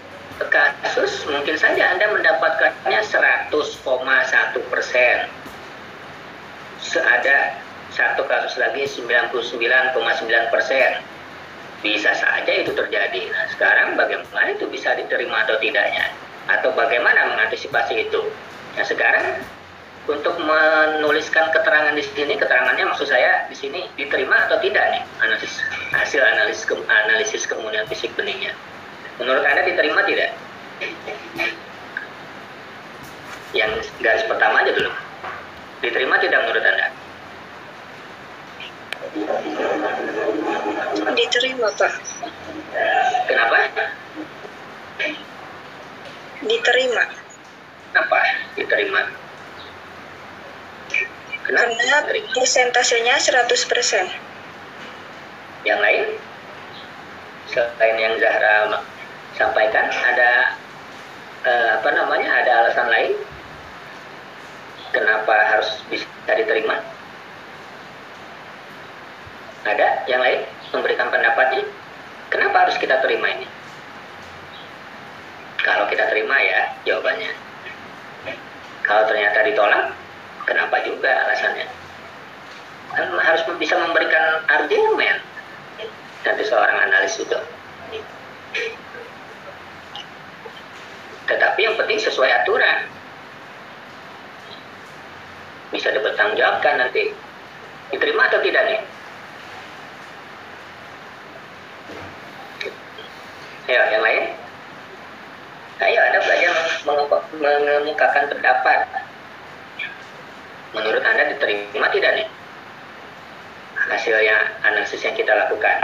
kasus 0.51 1.23
mungkin 1.31 1.55
saja 1.55 1.95
Anda 1.95 2.11
mendapatkannya 2.11 2.99
100,1 2.99 3.55
persen. 4.71 5.17
Ada 6.99 7.37
satu 7.95 8.27
kasus 8.27 8.59
lagi 8.59 8.87
99,9 8.91 10.51
persen. 10.51 10.91
Bisa 11.79 12.11
saja 12.11 12.53
itu 12.59 12.75
terjadi. 12.75 13.23
Nah, 13.31 13.47
sekarang 13.55 13.95
bagaimana 13.95 14.51
itu 14.51 14.67
bisa 14.67 14.99
diterima 14.99 15.47
atau 15.47 15.63
tidaknya? 15.63 16.11
Atau 16.49 16.73
bagaimana 16.73 17.29
mengantisipasi 17.37 18.09
itu? 18.09 18.25
Nah, 18.75 18.85
sekarang 18.85 19.45
untuk 20.09 20.41
menuliskan 20.41 21.53
keterangan 21.53 21.93
di 21.93 22.01
sini, 22.01 22.41
keterangannya 22.41 22.89
maksud 22.89 23.13
saya 23.13 23.45
di 23.53 23.57
sini 23.57 23.85
diterima 24.01 24.49
atau 24.49 24.57
tidak 24.65 24.81
nih 24.89 25.03
analisis 25.21 25.61
hasil 25.93 26.25
analisis 26.25 26.65
ke, 26.65 26.75
analisis 26.89 27.45
kemudian 27.45 27.85
fisik 27.93 28.17
benihnya. 28.17 28.57
Menurut 29.21 29.45
Anda 29.45 29.69
diterima 29.69 30.01
tidak? 30.09 30.33
Yang 33.53 33.85
garis 34.01 34.25
pertama 34.25 34.65
aja 34.65 34.73
dulu. 34.73 34.93
Diterima 35.85 36.17
tidak 36.25 36.41
menurut 36.49 36.65
Anda? 36.65 36.87
Diterima, 41.13 41.69
Pak. 41.77 41.93
Kenapa? 43.29 43.57
Diterima. 46.39 47.03
Kenapa 47.91 48.19
diterima? 48.55 49.03
Kenapa 51.43 51.67
Karena 51.67 51.99
diterima? 52.07 52.31
persentasenya 52.37 53.15
100%. 53.19 55.67
Yang 55.67 55.81
lain? 55.83 56.05
Selain 57.51 57.97
yang 57.99 58.15
Zahra 58.23 58.71
sampaikan, 59.35 59.91
ada 59.91 60.55
eh, 61.43 61.69
apa 61.81 61.89
namanya? 61.91 62.31
Ada 62.45 62.53
alasan 62.63 62.89
lain? 62.93 63.13
Kenapa 64.95 65.35
harus 65.57 65.83
bisa 65.91 66.07
diterima? 66.39 66.79
Ada 69.67 70.07
yang 70.07 70.23
lain 70.23 70.47
memberikan 70.71 71.11
pendapatnya? 71.11 71.67
Kenapa 72.31 72.69
harus 72.69 72.77
kita 72.79 73.01
terima 73.03 73.27
ini? 73.33 73.58
Kalau 75.59 75.85
kita 75.91 76.07
terima 76.11 76.39
ya 76.39 76.61
jawabannya. 76.87 77.33
Kalau 78.87 79.03
ternyata 79.05 79.45
ditolak, 79.45 79.93
kenapa 80.47 80.77
juga 80.87 81.13
alasannya? 81.29 81.69
Kan 82.95 83.13
harus 83.21 83.43
bisa 83.61 83.77
memberikan 83.77 84.49
argumen 84.49 85.21
dari 86.25 86.45
seorang 86.47 86.89
analis 86.89 87.21
itu. 87.21 87.39
Tetapi 91.29 91.61
yang 91.61 91.77
penting 91.77 92.01
sesuai 92.01 92.31
aturan. 92.43 92.89
Bisa 95.69 95.93
dipertanggungjawabkan 95.93 96.81
nanti. 96.81 97.13
Diterima 97.93 98.33
atau 98.33 98.41
tidak 98.41 98.63
nih? 98.65 98.81
Ayo, 103.69 103.83
yang 103.93 104.01
lain? 104.01 104.48
Ayo, 105.79 106.01
Anda 106.11 106.19
belajar 106.27 106.55
menge- 106.83 107.31
mengemukakan 107.39 108.25
pendapat. 108.35 108.79
Menurut 110.75 111.03
Anda 111.07 111.31
diterima 111.31 111.87
tidak 111.95 112.13
nih? 112.19 112.29
Hasilnya 113.89 114.37
analisis 114.67 115.01
yang 115.07 115.15
kita 115.15 115.33
lakukan. 115.33 115.79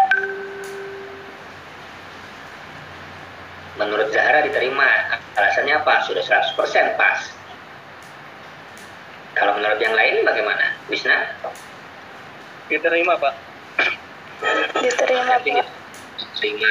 Menurut 3.79 4.11
Zahra 4.11 4.43
diterima. 4.43 5.15
Alasannya 5.39 5.79
apa? 5.79 6.03
Sudah 6.07 6.23
100% 6.23 6.99
pas. 6.99 7.19
Kalau 9.35 9.59
menurut 9.59 9.79
yang 9.79 9.95
lain 9.95 10.23
bagaimana? 10.27 10.75
Wisna? 10.91 11.39
Diterima, 12.71 13.19
Pak. 13.19 13.35
Diterima, 14.79 15.39
Pak. 15.39 15.43
diterima. 15.43 16.71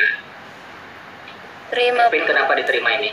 Terima, 1.74 2.06
Kevin 2.06 2.30
kenapa 2.30 2.54
diterima 2.54 2.90
ini? 3.02 3.10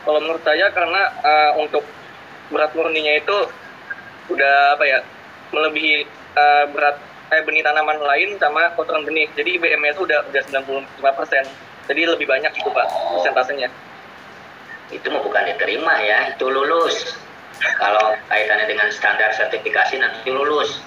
Kalau 0.00 0.16
menurut 0.24 0.40
saya 0.40 0.72
karena 0.72 1.12
eh, 1.20 1.52
untuk 1.60 1.84
berat 2.48 2.72
murninya 2.72 3.20
itu 3.20 3.36
udah 4.32 4.80
apa 4.80 4.84
ya 4.88 4.98
melebihi 5.52 6.08
eh, 6.32 6.64
berat 6.72 6.96
eh, 7.36 7.42
benih 7.44 7.60
tanaman 7.60 8.00
lain 8.00 8.40
sama 8.40 8.72
kotoran 8.80 9.04
benih. 9.04 9.28
Jadi 9.36 9.60
IBM-nya 9.60 9.92
itu 9.92 10.08
udah 10.08 10.24
udah 10.24 10.42
95%. 10.48 11.92
Jadi 11.92 12.00
lebih 12.08 12.24
banyak 12.24 12.52
itu 12.56 12.68
Pak 12.72 12.86
persentasenya. 13.20 13.68
Itu 14.88 15.12
mau 15.12 15.20
bukan 15.20 15.52
diterima 15.52 16.00
ya, 16.00 16.32
itu 16.32 16.48
lulus. 16.48 17.12
Kalau 17.60 18.16
kaitannya 18.32 18.72
dengan 18.72 18.88
standar 18.88 19.36
sertifikasi 19.36 20.00
nanti 20.00 20.32
lulus. 20.32 20.80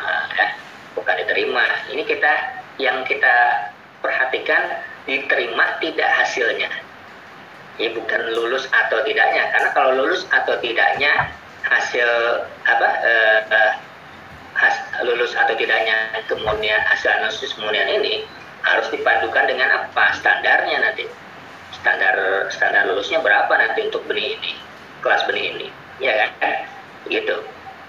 Nah, 0.00 0.32
ya, 0.32 0.56
bukan 0.96 1.14
diterima. 1.20 1.64
Ini 1.92 2.08
kita 2.08 2.32
yang 2.80 3.04
kita 3.04 3.68
perhatikan 4.00 4.91
diterima 5.08 5.78
tidak 5.82 6.10
hasilnya. 6.22 6.70
Ini 7.80 7.96
bukan 7.96 8.20
lulus 8.36 8.68
atau 8.68 9.00
tidaknya, 9.02 9.48
karena 9.50 9.68
kalau 9.72 9.90
lulus 9.96 10.28
atau 10.28 10.60
tidaknya 10.60 11.32
hasil 11.66 12.08
apa 12.68 12.88
eh, 13.00 13.38
eh, 13.48 13.72
has- 14.54 14.84
lulus 15.02 15.32
atau 15.32 15.56
tidaknya 15.56 16.20
kemudian 16.28 16.80
hasil 16.84 17.08
analisis 17.10 17.56
kemudian 17.56 17.88
ini 17.88 18.28
harus 18.62 18.86
dipadukan 18.94 19.48
dengan 19.48 19.68
apa? 19.72 20.14
Standarnya 20.14 20.78
nanti. 20.84 21.08
Standar 21.72 22.14
standar 22.52 22.86
lulusnya 22.86 23.18
berapa 23.24 23.50
nanti 23.50 23.90
untuk 23.90 24.04
benih 24.06 24.38
ini? 24.38 24.52
Kelas 25.02 25.26
benih 25.26 25.56
ini. 25.56 25.66
Ya 25.98 26.30
kan? 26.38 26.68
Gitu. 27.10 27.42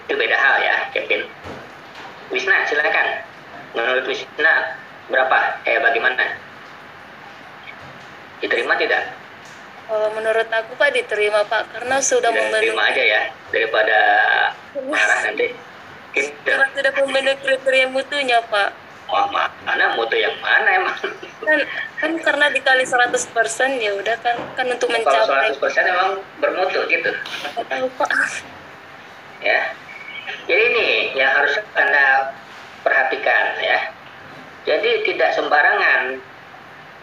Itu 0.08 0.14
beda 0.18 0.34
hal 0.34 0.56
ya 0.64 0.74
Kevin. 0.90 1.28
Wisna 2.32 2.66
silakan. 2.66 3.22
Menurut 3.76 4.04
Wisna 4.08 4.80
berapa? 5.12 5.62
Eh 5.68 5.78
bagaimana 5.78 6.40
diterima 8.44 8.76
tidak 8.76 9.16
Kalau 9.84 10.08
menurut 10.16 10.48
aku 10.48 10.72
Pak 10.80 10.96
diterima 10.96 11.44
Pak 11.44 11.76
karena 11.76 12.00
sudah 12.00 12.32
tidak 12.32 12.48
memenuhi 12.48 12.72
terima 12.72 12.84
aja 12.88 13.02
ya 13.04 13.22
daripada 13.52 13.98
marah 14.88 15.18
nanti 15.28 15.46
karena 16.46 16.66
sudah 16.70 16.92
memenuhi 17.02 17.36
kriteria 17.42 17.86
mutunya 17.90 18.38
Pak. 18.46 18.70
Wah, 19.04 19.28
mana 19.68 19.92
mutu 20.00 20.16
yang 20.16 20.32
mana 20.40 20.80
emang 20.80 20.96
Kan 21.44 21.60
kan 22.00 22.12
karena 22.24 22.48
dikali 22.48 22.88
100% 22.88 23.20
ya 23.76 23.92
udah 24.00 24.16
kan 24.24 24.36
kan 24.56 24.64
untuk 24.64 24.88
kalau 24.88 25.28
mencapai 25.28 25.52
100% 25.60 25.92
emang 25.92 26.10
bermutu 26.40 26.80
gitu 26.88 27.12
tahu 27.68 27.86
Pak. 28.00 28.10
ya. 29.48 29.60
Jadi 30.48 30.62
ini 30.72 30.88
yang 31.20 31.36
harus 31.36 31.60
Anda 31.76 32.32
perhatikan 32.80 33.60
ya. 33.60 33.92
Jadi 34.64 35.04
tidak 35.04 35.36
sembarangan 35.36 36.16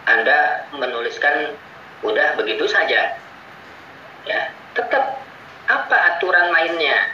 Anda 0.06 0.66
menuliskan 0.74 1.54
udah 2.02 2.34
begitu 2.38 2.66
saja. 2.66 3.14
Ya, 4.26 4.40
tetap 4.74 5.22
apa 5.70 5.96
aturan 6.14 6.50
mainnya? 6.50 7.10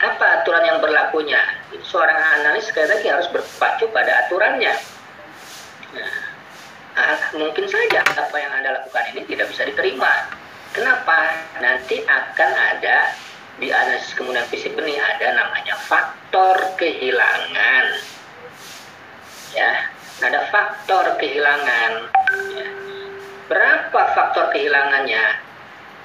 Apa 0.00 0.42
aturan 0.42 0.64
yang 0.66 0.78
berlakunya? 0.80 1.40
Seorang 1.86 2.18
analis 2.40 2.66
sekali 2.66 2.90
lagi 2.90 3.06
harus 3.06 3.28
berpacu 3.30 3.86
pada 3.92 4.26
aturannya. 4.26 4.74
Nah, 5.92 6.12
ah, 6.96 7.20
mungkin 7.36 7.68
saja 7.68 8.00
apa 8.02 8.36
yang 8.40 8.52
Anda 8.56 8.80
lakukan 8.80 9.04
ini 9.14 9.22
tidak 9.28 9.52
bisa 9.52 9.68
diterima. 9.68 10.32
Kenapa? 10.72 11.36
Nanti 11.60 12.00
akan 12.00 12.50
ada 12.56 13.12
di 13.60 13.68
analisis 13.68 14.16
kemudian 14.16 14.48
fisik 14.48 14.72
benih 14.72 14.96
ada 14.96 15.36
namanya 15.36 15.76
faktor 15.84 16.56
kehilangan. 16.80 17.86
Ya, 19.52 19.91
ada 20.22 20.46
faktor 20.54 21.18
kehilangan. 21.18 22.06
Berapa 23.50 24.00
faktor 24.14 24.54
kehilangannya? 24.54 25.42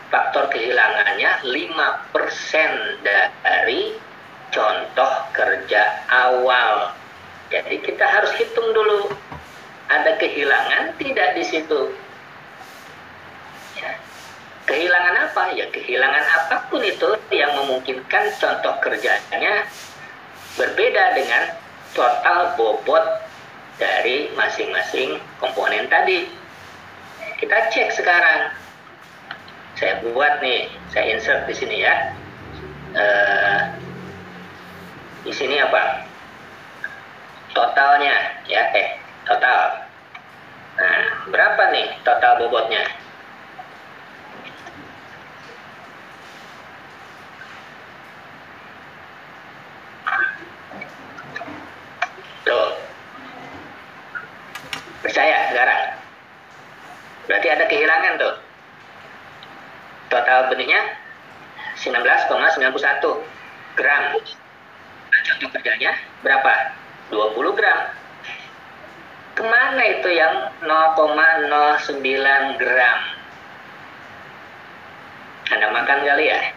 Faktor 0.10 0.50
kehilangannya 0.50 1.46
5% 1.46 3.06
dari 3.06 3.94
contoh 4.50 5.14
kerja 5.32 5.82
awal. 6.10 6.98
Jadi 7.54 7.80
kita 7.86 8.04
harus 8.04 8.34
hitung 8.36 8.74
dulu 8.74 9.14
ada 9.88 10.18
kehilangan 10.20 10.98
tidak 11.00 11.38
di 11.38 11.44
situ. 11.48 11.94
Ya. 13.80 13.94
Kehilangan 14.68 15.16
apa? 15.32 15.44
Ya 15.56 15.70
kehilangan 15.72 16.26
apa 16.26 16.68
pun 16.68 16.84
itu 16.84 17.16
yang 17.32 17.56
memungkinkan 17.56 18.36
contoh 18.36 18.76
kerjanya 18.84 19.64
berbeda 20.60 21.04
dengan 21.16 21.56
total 21.96 22.58
bobot 22.60 23.28
dari 23.78 24.34
masing-masing 24.34 25.22
komponen 25.38 25.86
tadi. 25.90 26.26
Kita 27.38 27.70
cek 27.70 27.94
sekarang. 27.94 28.54
Saya 29.78 30.02
buat 30.02 30.42
nih, 30.42 30.74
saya 30.90 31.14
insert 31.14 31.46
di 31.46 31.54
sini 31.54 31.86
ya. 31.86 31.96
Eh, 32.98 33.60
di 35.22 35.30
sini 35.30 35.62
apa? 35.62 36.02
Totalnya 37.54 38.42
ya, 38.50 38.64
eh 38.74 38.98
total. 39.30 39.86
Nah, 40.78 41.02
berapa 41.30 41.64
nih 41.74 41.88
total 42.02 42.42
bobotnya? 42.42 42.86
Tuh. 52.46 52.87
Percaya 55.06 55.54
sekarang? 55.54 55.82
Berarti 57.28 57.48
ada 57.52 57.66
kehilangan 57.70 58.14
tuh. 58.18 58.36
Total 60.08 60.48
benihnya 60.50 60.82
19,91 61.78 63.78
gram. 63.78 64.04
Contoh 65.28 65.50
kerjanya 65.52 65.92
berapa? 66.24 66.54
20 67.12 67.60
gram. 67.60 67.80
Ke 69.38 69.46
mana 69.46 69.84
itu 69.86 70.10
yang 70.10 70.50
0,09 70.66 72.58
gram? 72.58 73.00
Anda 75.48 75.72
makan 75.72 76.00
kali 76.04 76.28
ya? 76.28 76.52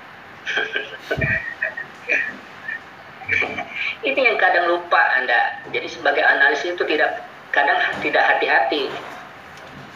ini 4.08 4.20
yang 4.24 4.40
kadang 4.40 4.72
lupa 4.72 4.98
Anda. 5.20 5.60
Jadi 5.70 5.86
sebagai 5.92 6.24
analis 6.24 6.64
itu 6.66 6.82
tidak 6.88 7.29
kadang 7.50 7.78
tidak 8.02 8.24
hati-hati. 8.24 8.90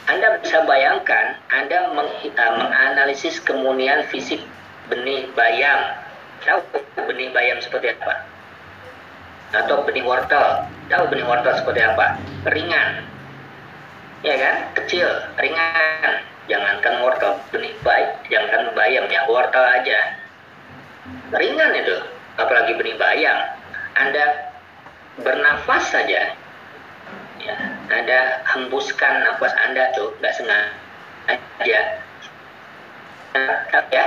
Anda 0.04 0.36
bisa 0.44 0.68
bayangkan 0.68 1.40
Anda 1.48 1.96
meng, 1.96 2.10
uh, 2.12 2.52
menganalisis 2.60 3.40
kemunian 3.40 4.04
fisik 4.12 4.42
benih 4.92 5.30
bayam. 5.32 5.96
Tahu 6.44 6.60
benih 7.08 7.32
bayam 7.32 7.56
seperti 7.64 7.96
apa? 7.96 8.28
Atau 9.56 9.86
benih 9.88 10.04
wortel. 10.04 10.68
Tahu 10.92 11.08
benih 11.08 11.24
wortel 11.24 11.56
seperti 11.56 11.80
apa? 11.80 12.20
Ringan. 12.44 13.00
Ya 14.20 14.34
kan? 14.36 14.56
Kecil, 14.76 15.08
ringan. 15.40 16.20
Jangankan 16.44 17.00
wortel, 17.00 17.40
benih 17.48 17.72
bayam, 17.80 18.12
jangankan 18.28 18.76
bayam 18.76 19.08
ya, 19.08 19.24
wortel 19.32 19.64
aja. 19.64 20.20
Ringan 21.32 21.72
itu, 21.72 21.96
apalagi 22.36 22.76
benih 22.76 23.00
bayam. 23.00 23.48
Anda 23.96 24.52
bernafas 25.24 25.88
saja 25.88 26.36
ya 27.42 27.54
Anda 27.90 28.44
hembuskan 28.54 29.26
nafas 29.26 29.52
Anda 29.66 29.90
tuh 29.96 30.14
nggak 30.22 30.34
sengaja. 30.38 31.80
Ya 33.90 34.06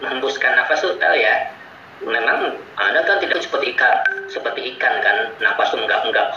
menghembuskan 0.00 0.52
nafas 0.56 0.80
tuh 0.80 0.96
tahu 0.96 1.16
ya. 1.18 1.52
Memang 2.00 2.56
Anda 2.78 3.02
kan 3.04 3.18
tidak 3.20 3.42
seperti 3.42 3.74
ikan 3.74 3.96
seperti 4.30 4.76
ikan 4.76 5.02
kan 5.02 5.16
nafas 5.42 5.74
tuh 5.74 5.82
enggak 5.82 6.00
enggak 6.06 6.28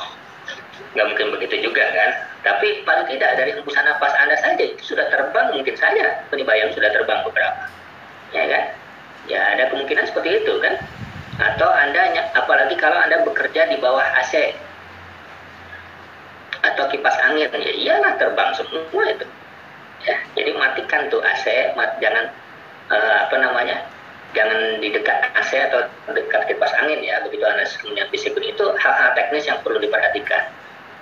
nggak 0.92 1.08
mungkin 1.08 1.28
begitu 1.40 1.72
juga 1.72 1.88
kan. 1.88 2.10
Tapi 2.42 2.82
paling 2.84 3.08
tidak 3.08 3.38
dari 3.38 3.54
hembusan 3.56 3.86
nafas 3.86 4.12
Anda 4.18 4.36
saja 4.42 4.64
itu 4.64 4.82
sudah 4.82 5.08
terbang 5.08 5.54
mungkin 5.56 5.78
saja. 5.78 6.26
Benih 6.34 6.44
bayam 6.44 6.74
sudah 6.74 6.90
terbang 6.92 7.24
beberapa 7.24 7.70
ya 8.36 8.44
kan? 8.48 8.64
Ya 9.30 9.40
ada 9.56 9.70
kemungkinan 9.72 10.10
seperti 10.10 10.44
itu 10.44 10.54
kan. 10.60 10.76
Atau 11.40 11.70
Anda 11.70 12.12
apalagi 12.36 12.76
kalau 12.76 12.98
Anda 13.00 13.24
bekerja 13.24 13.72
di 13.72 13.78
bawah 13.80 14.04
AC 14.20 14.54
atau 16.74 16.86
kipas 16.90 17.16
angin. 17.28 17.50
Ya 17.52 17.74
iyalah 17.74 18.16
terbang 18.18 18.52
semua 18.56 19.04
itu. 19.12 19.26
Ya 20.08 20.18
jadi 20.34 20.52
matikan 20.58 21.12
tuh 21.14 21.22
AC 21.22 21.76
mat, 21.78 22.02
jangan 22.02 22.32
uh, 22.90 23.16
apa 23.30 23.36
namanya 23.38 23.86
jangan 24.32 24.80
di 24.80 24.90
dekat 24.90 25.18
AC 25.36 25.52
atau 25.72 25.86
dekat 26.16 26.48
kipas 26.48 26.72
angin 26.80 27.04
ya 27.04 27.20
begitu 27.28 27.44
anda 27.44 27.68
punya 27.84 28.08
fisik 28.10 28.34
itu 28.40 28.66
hal-hal 28.80 29.10
teknis 29.14 29.46
yang 29.46 29.60
perlu 29.62 29.78
diperhatikan. 29.78 30.50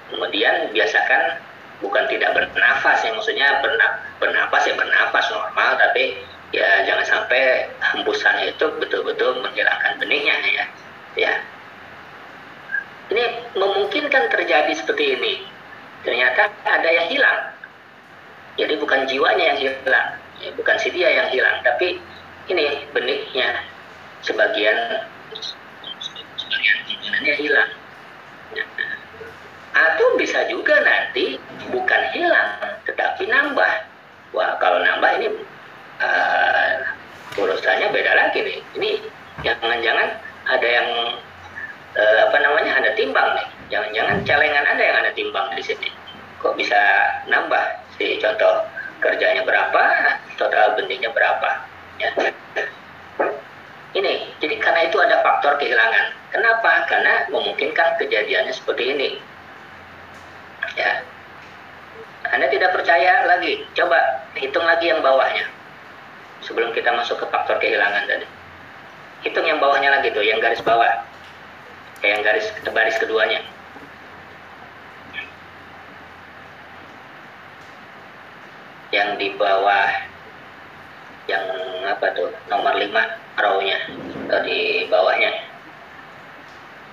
Kemudian 0.10 0.74
biasakan 0.74 1.38
bukan 1.80 2.04
tidak 2.12 2.36
bernafas 2.36 3.06
ya 3.06 3.14
maksudnya 3.16 3.62
berna, 3.64 3.88
bernafas 4.20 4.68
ya 4.68 4.76
bernafas 4.76 5.26
normal 5.32 5.80
tapi 5.80 6.18
ya 6.52 6.84
jangan 6.84 7.06
sampai 7.06 7.70
hembusannya 7.94 8.58
itu 8.58 8.66
betul-betul 8.82 9.40
menghilangkan 9.46 10.02
benihnya 10.02 10.36
ya. 10.50 10.66
Ya. 11.18 11.34
Ini 13.10 13.24
memungkinkan 13.58 14.30
terjadi 14.30 14.70
seperti 14.78 15.18
ini. 15.18 15.34
Ternyata 16.04 16.48
ada 16.64 16.90
yang 16.90 17.08
hilang. 17.12 17.42
Jadi 18.60 18.74
bukan 18.76 19.08
jiwanya 19.08 19.56
yang 19.56 19.60
hilang, 19.60 20.08
ya, 20.44 20.52
bukan 20.56 20.76
si 20.80 20.92
dia 20.92 21.08
yang 21.08 21.32
hilang, 21.32 21.64
tapi 21.64 21.96
ini 22.52 22.84
benihnya 22.92 23.64
sebagian 24.20 25.08
sebagian 26.36 27.40
hilang. 27.40 27.72
Atau 29.72 30.20
bisa 30.20 30.44
juga 30.52 30.76
nanti 30.84 31.40
bukan 31.72 32.02
hilang, 32.12 32.52
tetapi 32.84 33.32
nambah. 33.32 33.74
Wah 34.36 34.60
kalau 34.60 34.84
nambah 34.84 35.12
ini 35.24 35.28
uh, 36.04 36.72
urusannya 37.40 37.96
beda 37.96 38.12
lagi 38.12 38.44
nih. 38.44 38.60
Ini 38.76 38.90
jangan-jangan 39.48 40.20
ada 40.52 40.68
yang 40.68 40.90
uh, 41.96 42.18
apa 42.28 42.38
namanya 42.44 42.76
ada 42.84 42.92
timbang 43.00 43.40
nih 43.40 43.48
jangan-jangan 43.70 44.18
celengan 44.26 44.66
ada 44.66 44.82
yang 44.82 44.98
ada 45.06 45.12
timbang 45.14 45.48
di 45.54 45.64
sini. 45.64 45.90
Kok 46.42 46.58
bisa 46.58 46.78
nambah? 47.30 47.66
Si 47.96 48.18
contoh 48.18 48.66
kerjanya 49.00 49.46
berapa 49.46 49.82
total 50.36 50.76
benihnya 50.76 51.14
berapa 51.14 51.50
ya. 52.02 52.10
Ini 53.90 54.14
jadi 54.42 54.56
karena 54.62 54.82
itu 54.90 54.98
ada 55.02 55.22
faktor 55.26 55.58
kehilangan. 55.58 56.14
Kenapa? 56.30 56.86
Karena 56.86 57.26
memungkinkan 57.34 57.98
kejadiannya 57.98 58.54
seperti 58.54 58.84
ini. 58.94 59.10
Ya. 60.78 61.02
Anda 62.30 62.46
tidak 62.54 62.78
percaya 62.78 63.26
lagi. 63.26 63.66
Coba 63.74 63.98
hitung 64.38 64.62
lagi 64.62 64.94
yang 64.94 65.02
bawahnya. 65.02 65.50
Sebelum 66.46 66.70
kita 66.78 66.94
masuk 66.94 67.18
ke 67.18 67.26
faktor 67.34 67.58
kehilangan 67.58 68.06
tadi. 68.06 68.30
Hitung 69.26 69.44
yang 69.50 69.58
bawahnya 69.58 69.90
lagi 69.90 70.14
tuh 70.14 70.22
yang 70.22 70.38
garis 70.38 70.62
bawah. 70.62 71.02
Yang 72.06 72.22
garis 72.24 72.46
baris 72.72 72.96
keduanya 73.02 73.42
yang 78.90 79.14
di 79.22 79.38
bawah 79.38 80.10
yang 81.30 81.46
apa 81.86 82.10
tuh 82.18 82.34
nomor 82.50 82.74
5 82.74 82.90
row-nya 83.38 83.78
atau 84.30 84.42
di 84.42 84.90
bawahnya. 84.90 85.30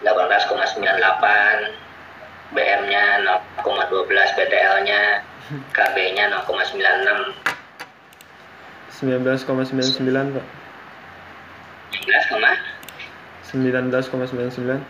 18,98 0.04 2.52
BM-nya 2.52 3.04
0,12 3.64 4.12
BTL-nya 4.12 5.24
KB-nya 5.72 6.28
0,96 6.36 7.32
19,99 8.96 10.36
Pak. 10.36 10.46
19, 11.96 12.60
19,99 13.50 14.84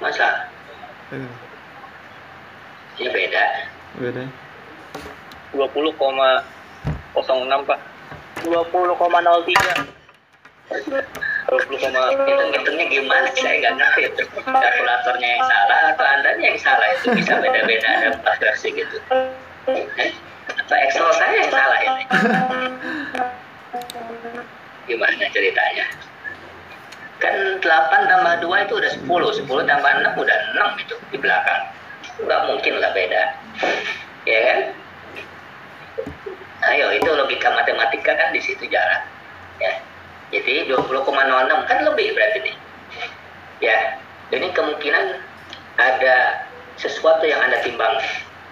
masa? 0.00 0.48
Eh, 1.12 1.28
ini 2.98 3.08
beda 3.12 3.44
beda. 3.98 4.30
20,06 5.56 7.66
pak. 7.66 7.80
20,03. 8.46 9.98
20, 10.70 11.50
hitung-hitungnya 11.50 12.86
gimana 12.86 13.26
saya 13.34 13.58
nggak 13.58 13.74
ngerti. 13.74 14.14
Itu 14.14 14.22
kalkulatornya 14.46 15.28
yang 15.34 15.42
salah 15.42 15.90
atau 15.90 16.06
anda 16.06 16.30
yang 16.38 16.54
salah? 16.62 16.86
Itu 16.94 17.10
bisa 17.18 17.42
beda-beda 17.42 17.90
ada 17.90 18.14
empat 18.14 18.38
versi 18.38 18.70
gitu. 18.70 19.02
Eh? 19.66 20.14
atau 20.50 20.76
Excel 20.86 21.10
saya 21.14 21.34
yang 21.42 21.50
salah 21.50 21.78
ini 21.78 22.02
gimana 24.90 25.26
ceritanya? 25.30 25.86
Kan 27.20 27.34
8 27.62 28.10
tambah 28.10 28.34
2 28.42 28.66
itu 28.66 28.74
udah 28.80 28.90
10 28.96 29.06
10 29.06 29.46
tambah 29.46 29.90
6 29.90 30.22
udah 30.22 30.36
6 30.78 30.82
itu 30.82 30.94
di 31.14 31.18
belakang. 31.20 31.62
Nggak 32.22 32.40
mungkin 32.48 32.72
lah 32.78 32.90
beda 32.94 33.22
ya 34.24 34.38
kan? 34.40 34.60
Ayo 36.60 36.92
itu 36.92 37.08
logika 37.08 37.48
matematika 37.56 38.12
kan 38.16 38.28
di 38.36 38.40
situ 38.44 38.68
jalan 38.68 39.02
ya. 39.60 39.72
Jadi 40.30 40.68
20,06 40.70 41.68
kan 41.68 41.78
lebih 41.88 42.14
berarti 42.14 42.38
nih 42.44 42.56
ya. 43.64 43.78
Ini 44.30 44.54
kemungkinan 44.54 45.18
ada 45.74 46.16
sesuatu 46.78 47.26
yang 47.26 47.42
anda 47.42 47.58
timbang 47.66 47.98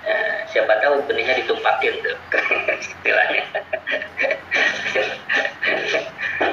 ya, 0.03 0.19
siapa 0.51 0.83
tahu 0.83 1.07
benihnya 1.07 1.39
ditumpakin 1.39 1.95
tuh 2.03 2.17
istilahnya. 2.83 3.45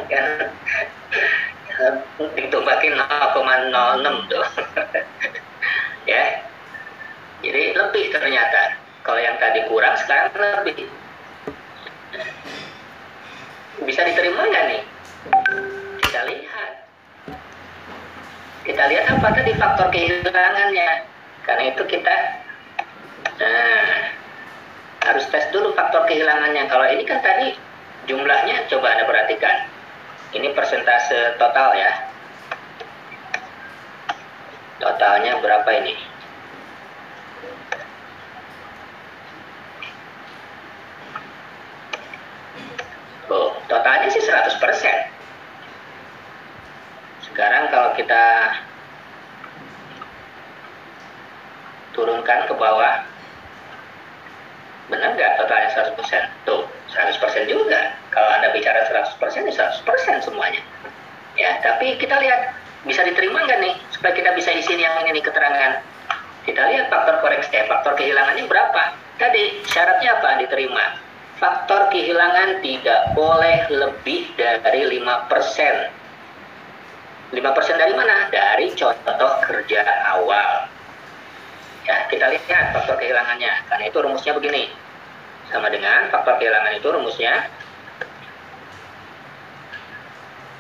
Kan 0.05 0.25
ditumbakin 2.37 2.93
0,06 2.95 4.31
tuh 4.31 4.45
ya 6.11 6.23
jadi 7.45 7.77
lebih 7.77 8.09
ternyata. 8.09 8.81
Kalau 9.05 9.21
yang 9.21 9.37
tadi 9.37 9.61
kurang 9.69 9.93
sekarang 10.01 10.33
lebih. 10.33 10.89
Bisa 13.85 14.01
diterima 14.01 14.49
nggak 14.49 14.65
nih? 14.65 14.81
Kita 16.01 16.21
lihat. 16.25 16.71
Kita 18.65 18.83
lihat 18.89 19.05
apa 19.13 19.27
tadi 19.29 19.51
faktor 19.61 19.93
kehilangannya. 19.93 21.05
Karena 21.45 21.63
itu 21.69 21.85
kita 21.85 22.15
nah, 23.37 23.93
harus 25.05 25.29
tes 25.29 25.45
dulu 25.53 25.69
faktor 25.77 26.09
kehilangannya. 26.09 26.65
Kalau 26.65 26.89
ini 26.89 27.05
kan 27.05 27.21
tadi 27.21 27.53
jumlahnya 28.09 28.65
coba 28.73 28.97
anda 28.97 29.05
perhatikan. 29.05 29.69
Ini 30.33 30.49
persentase 30.57 31.37
total 31.37 31.77
ya. 31.77 31.93
Totalnya 34.81 35.37
berapa 35.45 35.69
ini 35.85 36.14
Oh, 43.25 43.57
totalnya 43.65 44.09
sih 44.13 44.21
100%. 44.21 44.61
Sekarang 47.25 47.73
kalau 47.73 47.89
kita 47.97 48.23
turunkan 51.97 52.39
ke 52.45 52.53
bawah, 52.53 53.01
benar 54.93 55.17
nggak 55.17 55.41
totalnya 55.41 55.69
100%? 55.73 56.29
Tuh, 56.45 56.69
100% 56.93 57.49
juga. 57.49 57.97
Kalau 58.13 58.29
Anda 58.29 58.53
bicara 58.53 58.85
100%, 58.85 59.49
ya 59.49 59.53
100% 59.73 60.21
semuanya. 60.21 60.61
Ya, 61.35 61.59
tapi 61.65 61.97
kita 61.97 62.21
lihat 62.21 62.53
bisa 62.85 63.01
diterima 63.01 63.41
nggak 63.43 63.59
nih 63.59 63.75
supaya 63.89 64.13
kita 64.13 64.37
bisa 64.37 64.53
isi 64.53 64.77
yang 64.77 65.01
ini 65.01 65.17
nih 65.17 65.25
keterangan. 65.25 65.81
Kita 66.45 66.61
lihat 66.61 66.93
faktor 66.93 67.25
koreksi, 67.25 67.49
eh, 67.57 67.65
faktor 67.65 67.97
kehilangannya 67.97 68.45
berapa. 68.45 68.93
Tadi 69.17 69.65
syaratnya 69.65 70.21
apa 70.21 70.45
diterima? 70.45 71.04
Faktor 71.35 71.91
kehilangan 71.91 72.63
tidak 72.63 73.11
boleh 73.11 73.67
lebih 73.67 74.31
dari 74.39 74.87
5%. 74.87 77.35
5% 77.35 77.81
dari 77.81 77.93
mana? 77.97 78.31
Dari 78.31 78.71
contoh 78.71 79.31
kerja 79.43 79.83
awal. 80.15 80.71
Ya, 81.85 82.07
kita 82.07 82.31
lihat 82.31 82.71
faktor 82.71 82.95
kehilangannya. 82.97 83.67
Karena 83.67 83.85
itu 83.91 83.97
rumusnya 83.99 84.33
begini. 84.33 84.71
Sama 85.51 85.69
dengan 85.69 86.09
faktor 86.09 86.39
kehilangan 86.39 86.79
itu 86.79 86.87
rumusnya 86.87 87.51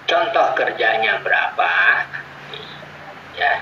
contoh 0.05 0.53
kerjanya 0.53 1.17
berapa 1.25 1.71
ya 3.35 3.53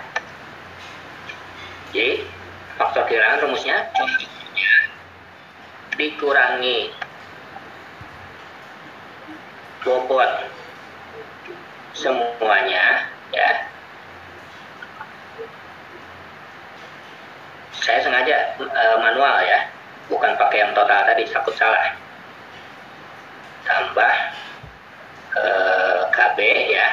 jadi 1.95 2.27
faktor 2.75 3.07
kehilangan 3.07 3.47
rumusnya 3.47 3.87
dikurangi. 5.97 6.89
Bobot. 9.83 10.31
Semuanya 11.93 13.11
ya. 13.35 13.49
Saya 17.83 17.99
sengaja 18.01 18.37
eh, 18.63 18.97
manual 18.97 19.43
ya. 19.43 19.59
Bukan 20.07 20.35
pakai 20.39 20.63
yang 20.63 20.73
total 20.75 21.03
tadi 21.03 21.23
takut 21.27 21.55
salah. 21.59 21.93
Tambah 23.67 24.13
eh, 25.35 25.99
KB 26.15 26.37
ya. 26.71 26.87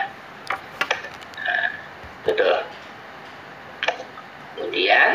Nah, 1.40 1.68
kemudian 4.58 5.10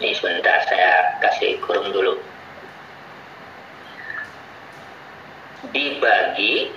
ini 0.00 0.16
sebentar 0.16 0.64
saya 0.64 1.18
kasih 1.20 1.60
kurung 1.60 1.92
dulu 1.92 2.29
dibagi 5.62 6.72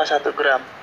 berapa 0.00 0.16
satu 0.16 0.32
gram? 0.32 0.79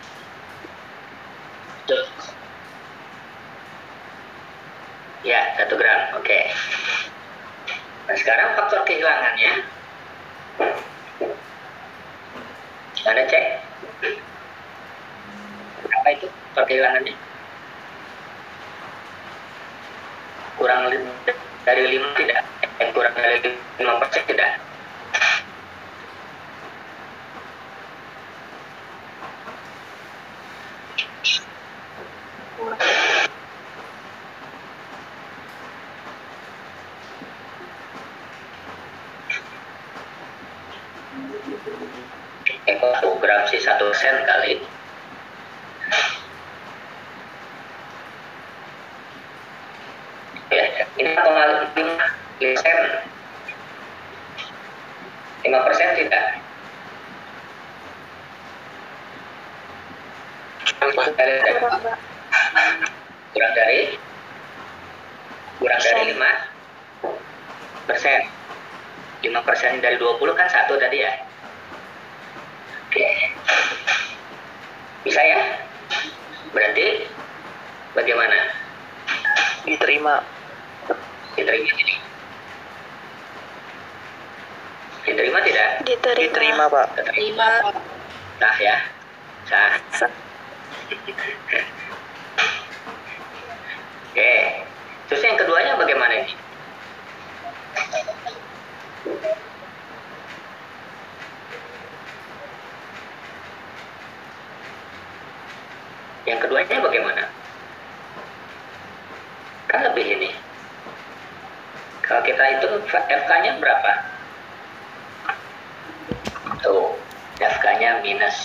FK-nya 117.88 118.04
minus. 118.04 118.38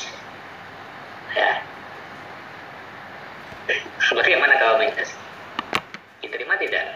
Ya. 1.35 1.51
Bagaimana 4.15 4.55
kalau 4.63 4.79
minus? 4.79 5.11
Diterima 6.23 6.55
tidak? 6.63 6.95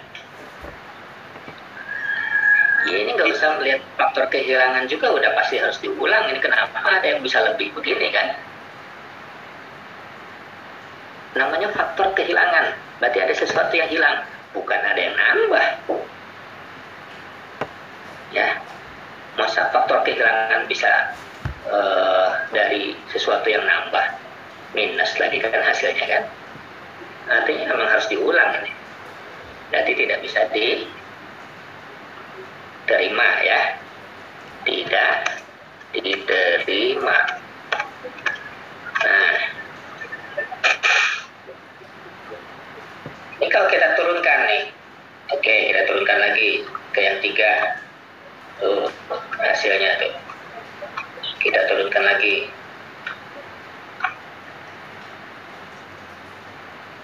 Ya 2.86 2.96
ini 3.02 3.18
nggak 3.18 3.34
usah 3.34 3.58
melihat 3.58 3.82
faktor 3.98 4.30
kehilangan 4.30 4.86
juga 4.86 5.10
udah 5.10 5.34
pasti 5.34 5.58
harus 5.58 5.82
diulang. 5.82 6.30
Ini 6.30 6.38
kenapa 6.38 6.78
ada 6.86 7.02
yang 7.02 7.18
bisa 7.18 7.42
lebih 7.42 7.74
begini 7.74 8.14
kan? 8.14 8.38
Namanya 11.34 11.74
faktor 11.74 12.14
kehilangan. 12.14 12.78
Berarti 13.02 13.18
ada 13.26 13.34
sesuatu 13.34 13.74
yang 13.74 13.90
hilang, 13.90 14.22
bukan 14.54 14.78
ada 14.78 15.00
yang 15.02 15.18
nambah. 15.18 15.66
Ya, 18.30 18.62
masa 19.34 19.66
faktor 19.74 20.06
kehilangan 20.06 20.70
bisa 20.70 21.10
eh, 21.66 22.30
dari 22.54 22.94
sesuatu 23.10 23.46
yang 23.50 23.64
nambah 23.66 24.06
minus 24.76 25.16
lagi 25.18 25.40
kan 25.40 25.62
hasilnya 25.62 26.06
kan. 26.06 26.24
Artinya 27.26 27.74
memang 27.74 27.88
harus 27.90 28.06
diulang 28.06 28.62
ini. 28.62 28.70
Nanti 29.74 29.92
tidak 29.98 30.22
bisa 30.22 30.46
diterima 30.54 30.88
ya. 33.42 33.60
Tidak 34.66 35.12
diterima. 35.96 37.18
Nah. 39.02 39.36
Ini 43.36 43.46
kalau 43.52 43.68
kita 43.68 43.88
turunkan 43.98 44.38
nih. 44.48 44.64
Oke 45.34 45.54
kita 45.74 45.82
turunkan 45.90 46.18
lagi 46.22 46.62
ke 46.94 47.00
yang 47.02 47.18
tiga. 47.20 47.82
Tuh 48.62 48.88
hasilnya 49.42 49.98
tuh 50.00 50.15
tidak 51.46 51.70
turunkan 51.70 52.02
lagi. 52.02 52.50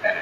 Nah, 0.02 0.20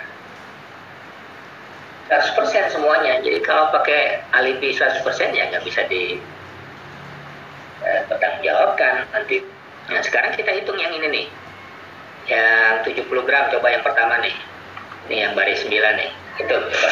100% 2.13 2.75
semuanya. 2.75 3.25
Jadi 3.25 3.41
kalau 3.41 3.73
pakai 3.73 4.21
alibi 4.37 4.77
100% 4.77 5.01
ya 5.33 5.49
nggak 5.49 5.65
bisa 5.65 5.89
di 5.89 6.21
eh, 7.81 8.01
jawabkan 8.45 9.09
nanti 9.17 9.41
nah 9.91 9.99
sekarang 10.05 10.37
kita 10.37 10.53
hitung 10.53 10.77
yang 10.77 10.93
ini 10.93 11.09
nih. 11.09 11.27
Yang 12.29 12.95
70 13.09 13.27
gram 13.27 13.49
coba 13.49 13.67
yang 13.73 13.83
pertama 13.83 14.21
nih. 14.21 14.37
Ini 15.09 15.17
yang 15.27 15.33
baris 15.33 15.65
9 15.65 15.73
nih. 15.73 16.11
Itu 16.45 16.55
coba. 16.55 16.91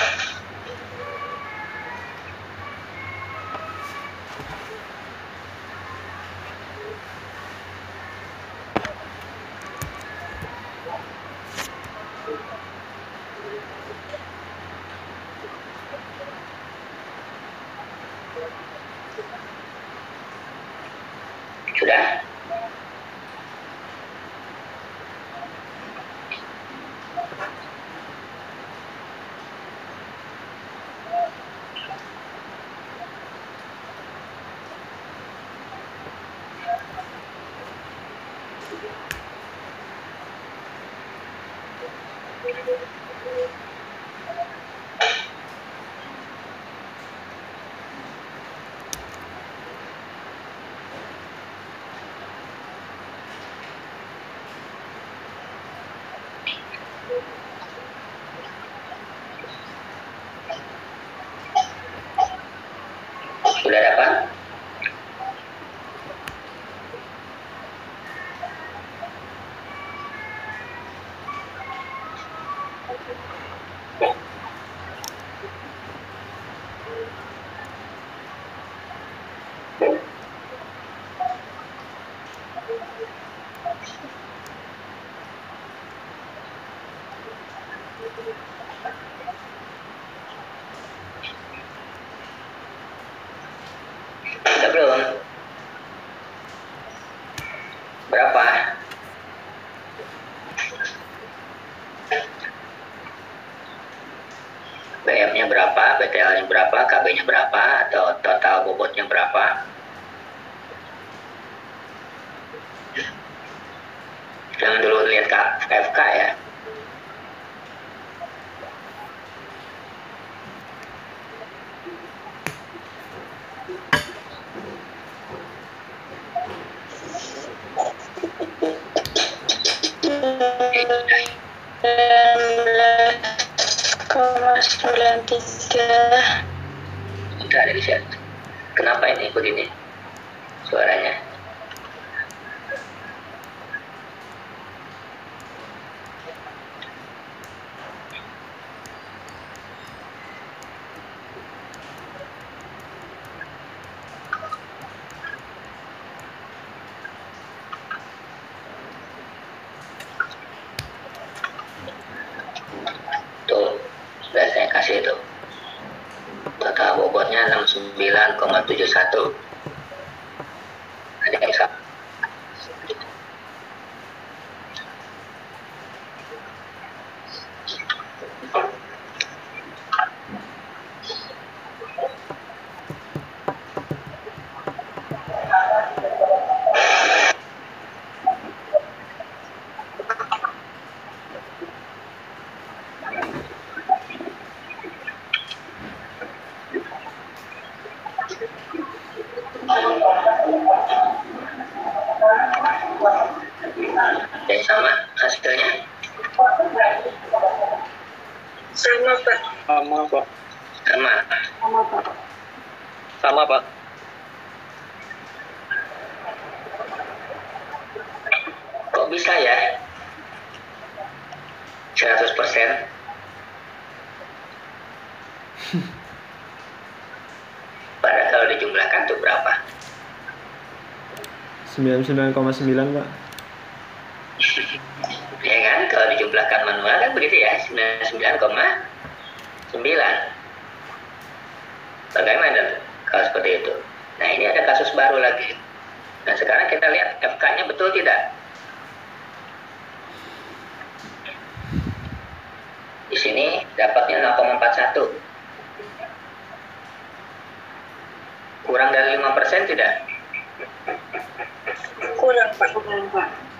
jam 232.03 232.17
9,9 232.17 232.95
pak. 232.95 233.28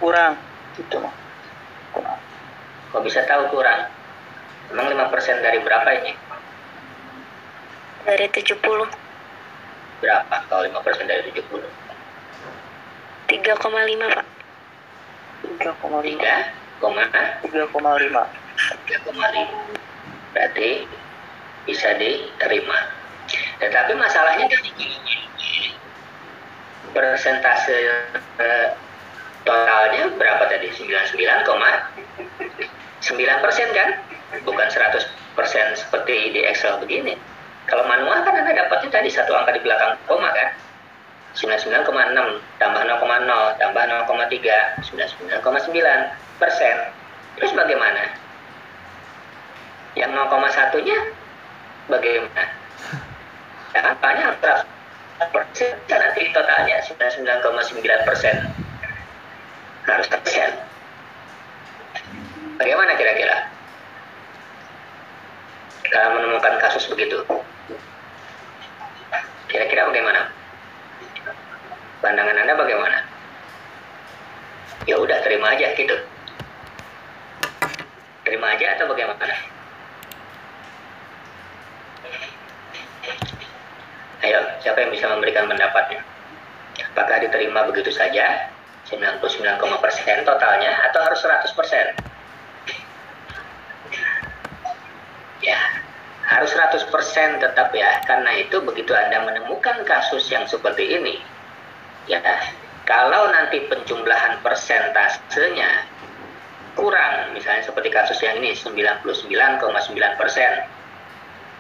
kurang. 0.01 0.37
Gitu 0.77 0.99
kurang. 1.93 2.21
Kok 2.93 3.03
bisa 3.05 3.21
tahu 3.29 3.49
kurang? 3.53 3.89
Emang 4.69 4.93
lima 4.93 5.09
persen 5.09 5.41
dari 5.41 5.65
berapa 5.65 5.89
ini? 5.97 6.13
Dari 8.05 8.29
70 8.33 8.61
berapa? 9.99 10.37
Kalau 10.49 10.63
lima 10.65 10.81
persen 10.85 11.09
dari 11.09 11.33
70 11.33 11.65
3,5 13.29 14.09
pak. 14.09 14.25
3,5 15.61 16.81
3,5 16.81 18.25
berarti 20.33 20.89
bisa 21.69 21.93
diterima. 22.01 22.89
Tetapi 23.61 23.93
masalahnya 23.99 24.47
kan 24.49 24.63
dari 24.65 24.97
persentase 26.97 27.77
eh, 28.41 28.73
totalnya 29.49 30.13
berapa 30.21 30.45
tadi? 30.53 30.69
99,9 30.77 31.09
persen 33.41 33.69
kan? 33.73 33.89
Bukan 34.45 34.69
100 34.69 35.09
persen 35.33 35.67
seperti 35.73 36.37
di 36.37 36.45
Excel 36.45 36.77
begini. 36.85 37.17
Kalau 37.65 37.89
manual 37.89 38.21
kan 38.25 38.37
anda 38.37 38.53
dapatnya 38.53 39.01
tadi 39.01 39.09
satu 39.09 39.33
angka 39.33 39.57
di 39.57 39.65
belakang 39.65 39.97
koma 40.05 40.29
kan? 40.37 40.53
99,6 41.33 41.89
tambah 42.61 42.83
0,0 42.85 43.61
tambah 43.61 43.85
0,3 43.89 44.85
99,9 44.85 46.41
persen. 46.41 46.77
Terus 47.41 47.53
bagaimana? 47.57 48.05
Yang 49.97 50.11
0,1 50.13 50.85
nya 50.85 50.99
bagaimana? 51.89 52.45
Ya 53.73 53.81
angkanya 53.85 54.23
harus 54.33 54.65
persen. 55.33 55.73
Nanti 55.89 56.33
totalnya 56.37 56.77
99,9 56.85 57.49
persen 57.49 57.89
harus 57.89 58.05
persen 58.09 58.37
bagaimana 62.59 62.93
kira-kira? 63.01 63.37
Kalau 65.89 66.21
menemukan 66.21 66.61
kasus 66.61 66.85
begitu. 66.93 67.25
Kira-kira 69.49 69.89
bagaimana? 69.89 70.29
Pandangan 72.05 72.37
anda 72.37 72.55
bagaimana? 72.61 72.99
Ya 74.85 75.01
udah 75.01 75.19
terima 75.25 75.57
aja 75.57 75.73
gitu. 75.73 75.97
Terima 78.29 78.53
aja 78.53 78.77
atau 78.77 78.93
bagaimana? 78.93 79.35
Ayo 84.21 84.39
siapa 84.61 84.85
yang 84.85 84.93
bisa 84.93 85.09
memberikan 85.09 85.49
pendapatnya? 85.49 86.05
Apakah 86.93 87.17
diterima 87.25 87.65
begitu 87.73 87.89
saja 87.89 88.53
99, 88.89 89.85
persen 89.85 90.25
totalnya 90.25 90.73
atau 90.89 91.01
harus 91.05 91.21
100 91.21 91.53
persen? 91.53 91.87
Ya 95.45 95.61
harus 96.29 96.53
100% 96.53 96.93
tetap 97.41 97.73
ya 97.73 98.05
karena 98.05 98.37
itu 98.37 98.61
begitu 98.61 98.93
Anda 98.93 99.25
menemukan 99.25 99.81
kasus 99.89 100.29
yang 100.29 100.45
seperti 100.45 101.01
ini 101.01 101.17
ya 102.05 102.21
kalau 102.85 103.33
nanti 103.33 103.65
penjumlahan 103.65 104.45
persentasenya 104.45 105.89
kurang 106.77 107.33
misalnya 107.33 107.65
seperti 107.65 107.89
kasus 107.89 108.21
yang 108.21 108.45
ini 108.45 108.53
99,9% 108.53 109.65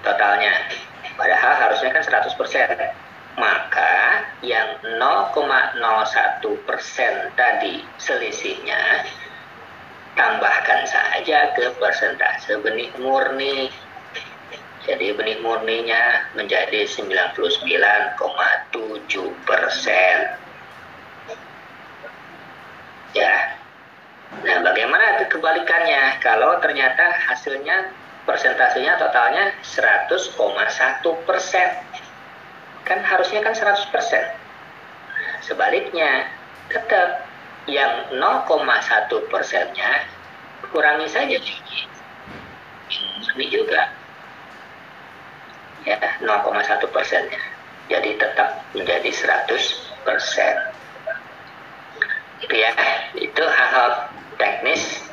totalnya 0.04 0.54
padahal 1.16 1.52
harusnya 1.64 1.88
kan 1.88 2.04
100% 2.04 3.07
maka 3.39 4.26
yang 4.43 4.82
0,01% 4.99 6.43
tadi 7.39 7.86
selisihnya 8.03 9.07
tambahkan 10.18 10.82
saja 10.91 11.55
ke 11.55 11.70
persentase 11.78 12.59
benih 12.59 12.91
murni. 12.99 13.70
Jadi 14.82 15.14
benih 15.14 15.39
murninya 15.45 16.34
menjadi 16.34 16.89
99,7 16.91 18.18
persen. 19.47 20.16
Ya. 23.14 23.34
Nah, 24.45 24.59
bagaimana 24.61 25.24
kebalikannya 25.28 26.20
kalau 26.20 26.61
ternyata 26.61 27.14
hasilnya 27.30 27.93
persentasenya 28.28 29.01
totalnya 29.01 29.57
100,1 29.64 31.24
persen? 31.24 31.68
Kan 32.89 33.05
harusnya 33.05 33.45
kan 33.45 33.53
100 33.53 33.93
persen. 33.93 34.24
Sebaliknya, 35.45 36.24
tetap 36.72 37.28
yang 37.68 38.16
0,1 38.16 39.28
persennya 39.28 40.09
kurangi 40.72 41.09
saja. 41.12 41.36
Ini 43.36 43.47
juga. 43.53 43.93
Ya 45.84 46.01
0,1 46.24 46.89
persennya. 46.89 47.41
Jadi 47.93 48.16
tetap 48.16 48.64
menjadi 48.72 49.11
100 49.12 50.09
persen. 50.09 50.57
Itu 52.41 52.55
ya. 52.57 52.72
Itu 53.20 53.45
hal-hal 53.45 54.09
teknis 54.41 55.05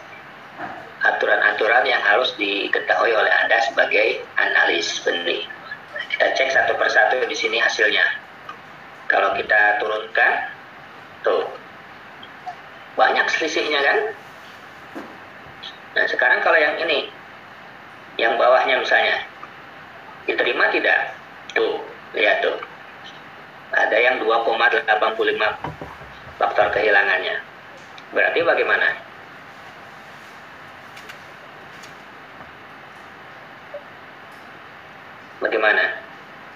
aturan-aturan 1.04 1.86
yang 1.86 2.02
harus 2.02 2.32
diketahui 2.40 3.14
oleh 3.14 3.34
anda 3.44 3.62
sebagai 3.68 4.26
analis 4.40 5.00
benih 5.06 5.46
di 7.36 7.44
sini 7.44 7.60
hasilnya. 7.60 8.08
Kalau 9.12 9.36
kita 9.36 9.84
turunkan 9.84 10.32
tuh 11.20 11.44
banyak 12.96 13.28
selisihnya 13.28 13.84
kan? 13.84 13.98
Nah 16.00 16.06
sekarang 16.08 16.40
kalau 16.48 16.56
yang 16.56 16.80
ini 16.80 17.12
yang 18.16 18.40
bawahnya 18.40 18.80
misalnya 18.80 19.28
diterima 20.24 20.72
tidak? 20.72 21.12
Tuh 21.52 21.84
lihat 22.16 22.40
tuh. 22.40 22.56
Ada 23.76 24.00
yang 24.00 24.24
2,85 24.24 24.88
faktor 26.40 26.68
kehilangannya. 26.72 27.44
Berarti 28.16 28.40
bagaimana? 28.48 28.88
Bagaimana 35.44 36.05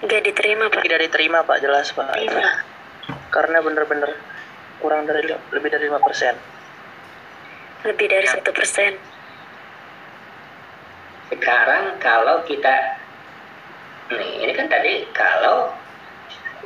Nggak 0.00 0.22
diterima 0.26 0.64
Pak. 0.72 0.80
Tidak 0.84 1.00
diterima 1.08 1.38
Pak, 1.44 1.56
jelas 1.60 1.92
Pak. 1.92 2.08
Iya. 2.16 2.64
Karena 3.30 3.58
benar-benar 3.60 4.10
kurang 4.80 5.04
dari 5.04 5.28
lebih 5.28 5.70
dari 5.70 5.86
5 5.88 6.00
persen. 6.00 6.34
Lebih 7.84 8.06
dari 8.08 8.26
satu 8.28 8.50
persen. 8.52 8.92
sekarang 11.30 11.96
kalau 12.02 12.42
kita 12.44 12.98
nih 14.10 14.44
ini 14.44 14.52
kan 14.52 14.66
tadi 14.66 15.06
kalau 15.14 15.70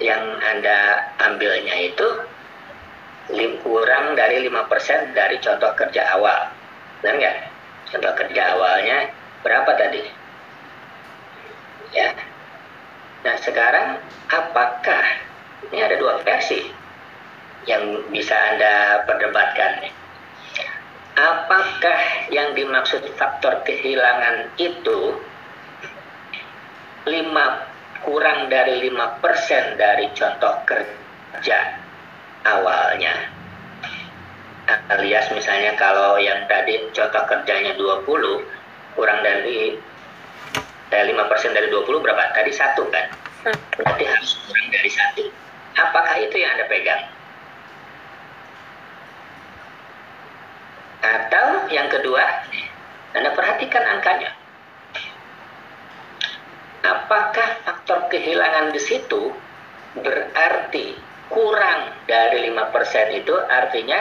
yang 0.01 0.25
anda 0.41 1.13
ambilnya 1.21 1.93
itu 1.93 2.09
lim, 3.31 3.61
kurang 3.61 4.17
dari 4.17 4.49
5% 4.49 5.13
dari 5.13 5.37
contoh 5.45 5.71
kerja 5.77 6.17
awal 6.17 6.49
benar 7.05 7.15
nggak 7.21 7.37
contoh 7.93 8.13
kerja 8.17 8.43
awalnya 8.57 9.13
berapa 9.45 9.71
tadi 9.77 10.03
ya 11.93 12.09
nah 13.25 13.37
sekarang 13.41 13.99
apakah 14.29 15.05
ini 15.73 15.81
ada 15.81 15.97
dua 15.97 16.21
versi 16.21 16.85
yang 17.65 18.05
bisa 18.13 18.37
anda 18.37 19.05
perdebatkan? 19.09 19.89
Apakah 21.15 22.29
yang 22.29 22.53
dimaksud 22.59 23.07
faktor 23.15 23.63
kehilangan 23.63 24.51
itu 24.59 25.15
5 27.07 28.03
kurang 28.03 28.51
dari 28.51 28.91
5% 28.91 29.79
dari 29.79 30.11
contoh 30.13 30.55
kerja 30.67 31.59
awalnya? 32.45 33.31
Alias 34.91 35.31
misalnya 35.31 35.77
kalau 35.77 36.19
yang 36.19 36.45
tadi 36.51 36.83
contoh 36.91 37.23
kerjanya 37.31 37.77
20 37.79 38.05
kurang 38.97 39.21
dari 39.23 39.77
eh, 40.95 41.11
5% 41.11 41.59
dari 41.59 41.67
20 41.67 41.99
berapa? 41.99 42.23
Tadi 42.31 42.53
satu 42.55 42.87
kan? 42.87 43.07
Berarti 43.75 44.05
harus 44.07 44.31
kurang 44.47 44.67
dari 44.71 44.91
satu. 44.91 45.23
Apakah 45.75 46.17
itu 46.23 46.37
yang 46.39 46.55
Anda 46.55 46.67
pegang? 46.71 47.03
Atau 51.05 51.69
yang 51.69 51.91
kedua, 51.91 52.25
Anda 53.13 53.35
perhatikan 53.35 53.85
angkanya. 53.85 54.31
Apakah 56.85 57.49
faktor 57.65 58.09
kehilangan 58.09 58.73
di 58.73 58.81
situ 58.81 59.33
berarti 59.99 60.97
kurang 61.29 61.93
dari 62.07 62.49
5% 62.53 63.21
itu 63.21 63.35
artinya 63.49 64.01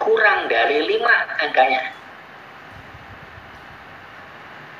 kurang 0.00 0.48
dari 0.48 0.84
5 0.84 1.44
angkanya. 1.44 1.82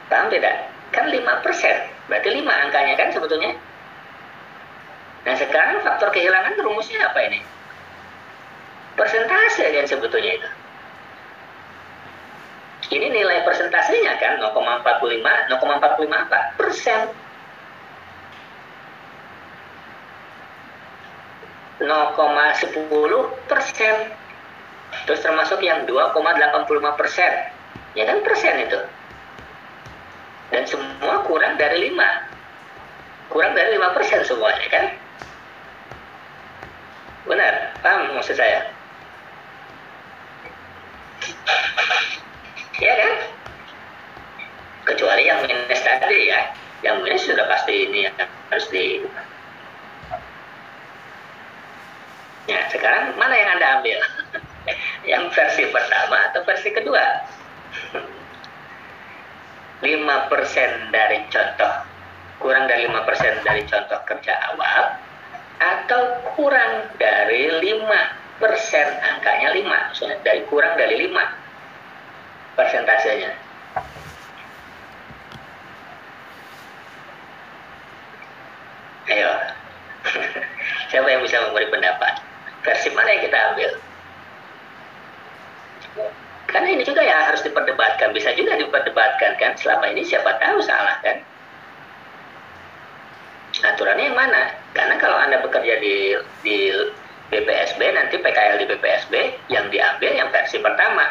Paham 0.06 0.28
tidak? 0.32 0.75
Kan 0.94 1.10
5%, 1.10 2.08
berarti 2.08 2.28
5 2.30 2.46
angkanya 2.46 2.94
kan 2.98 3.08
sebetulnya. 3.12 3.52
Nah 5.26 5.34
sekarang 5.34 5.82
faktor 5.82 6.14
kehilangan 6.14 6.54
rumusnya 6.62 7.02
apa 7.10 7.18
ini? 7.26 7.42
Persentase 8.94 9.66
kan 9.74 9.86
sebetulnya 9.90 10.32
itu. 10.38 10.48
Ini 12.86 13.10
nilai 13.10 13.42
persentasenya 13.42 14.14
kan 14.22 14.38
0,45, 14.38 15.50
0,45 15.50 16.06
apa? 16.14 16.38
Persen. 16.54 17.00
0,10 21.82 23.50
persen. 23.50 23.96
Terus 25.04 25.20
termasuk 25.20 25.60
yang 25.60 25.84
2,85 25.84 26.96
persen. 26.96 27.32
Ya 27.98 28.06
kan 28.06 28.22
persen 28.22 28.54
itu. 28.64 28.80
Dan 30.50 30.62
semua 30.66 31.26
kurang 31.26 31.58
dari 31.58 31.90
5. 31.90 33.32
Kurang 33.34 33.52
dari 33.58 33.74
5 33.74 33.96
persen 33.96 34.22
semuanya 34.22 34.66
kan. 34.70 34.86
Benar, 37.26 37.54
paham 37.82 38.14
maksud 38.14 38.38
saya? 38.38 38.70
Ya 42.78 42.92
kan? 42.94 43.14
Kecuali 44.86 45.26
yang 45.26 45.42
minus 45.42 45.82
tadi 45.82 46.30
ya. 46.30 46.54
Yang 46.86 46.96
minus 47.02 47.22
sudah 47.26 47.46
pasti 47.50 47.74
ini 47.90 48.06
yang 48.06 48.14
harus 48.52 48.66
di 48.70 49.02
Ya, 52.46 52.62
sekarang 52.70 53.18
mana 53.18 53.34
yang 53.34 53.58
Anda 53.58 53.82
ambil? 53.82 53.98
yang 55.10 55.26
versi 55.34 55.66
pertama 55.74 56.30
atau 56.30 56.46
versi 56.46 56.70
kedua? 56.70 57.26
5% 59.84 60.94
dari 60.94 61.18
contoh 61.28 61.72
kurang 62.40 62.64
dari 62.68 62.88
5% 62.88 63.44
dari 63.44 63.62
contoh 63.68 63.98
kerja 64.08 64.34
awal 64.52 64.82
atau 65.56 66.20
kurang 66.36 66.92
dari 67.00 67.48
5% 67.48 67.80
angkanya 69.00 69.48
5 69.52 69.64
maksudnya 69.64 70.16
dari 70.24 70.40
kurang 70.48 70.76
dari 70.76 71.08
5 71.08 72.56
persentasenya. 72.56 73.32
Ayo. 79.06 79.30
Siapa 80.90 81.06
yang 81.06 81.22
bisa 81.22 81.36
memberi 81.46 81.68
pendapat? 81.68 82.18
Versi 82.64 82.90
mana 82.90 83.12
yang 83.12 83.22
kita 83.28 83.38
ambil 83.54 83.70
karena 86.56 86.72
ini 86.72 86.88
juga 86.88 87.04
ya 87.04 87.28
harus 87.28 87.44
diperdebatkan. 87.44 88.16
Bisa 88.16 88.32
juga 88.32 88.56
diperdebatkan 88.56 89.36
kan? 89.36 89.52
Selama 89.60 89.92
ini 89.92 90.00
siapa 90.08 90.40
tahu 90.40 90.64
salah 90.64 90.96
kan? 91.04 91.20
Aturannya 93.60 94.08
yang 94.08 94.16
mana? 94.16 94.56
Karena 94.72 94.96
kalau 94.96 95.20
anda 95.20 95.44
bekerja 95.44 95.76
di 95.84 96.16
di 96.40 96.72
BPSB 97.28 97.80
nanti 97.92 98.16
PKL 98.16 98.56
di 98.56 98.72
BPSB 98.72 99.14
yang 99.52 99.68
diambil 99.68 100.16
yang 100.16 100.32
versi 100.32 100.56
pertama. 100.56 101.04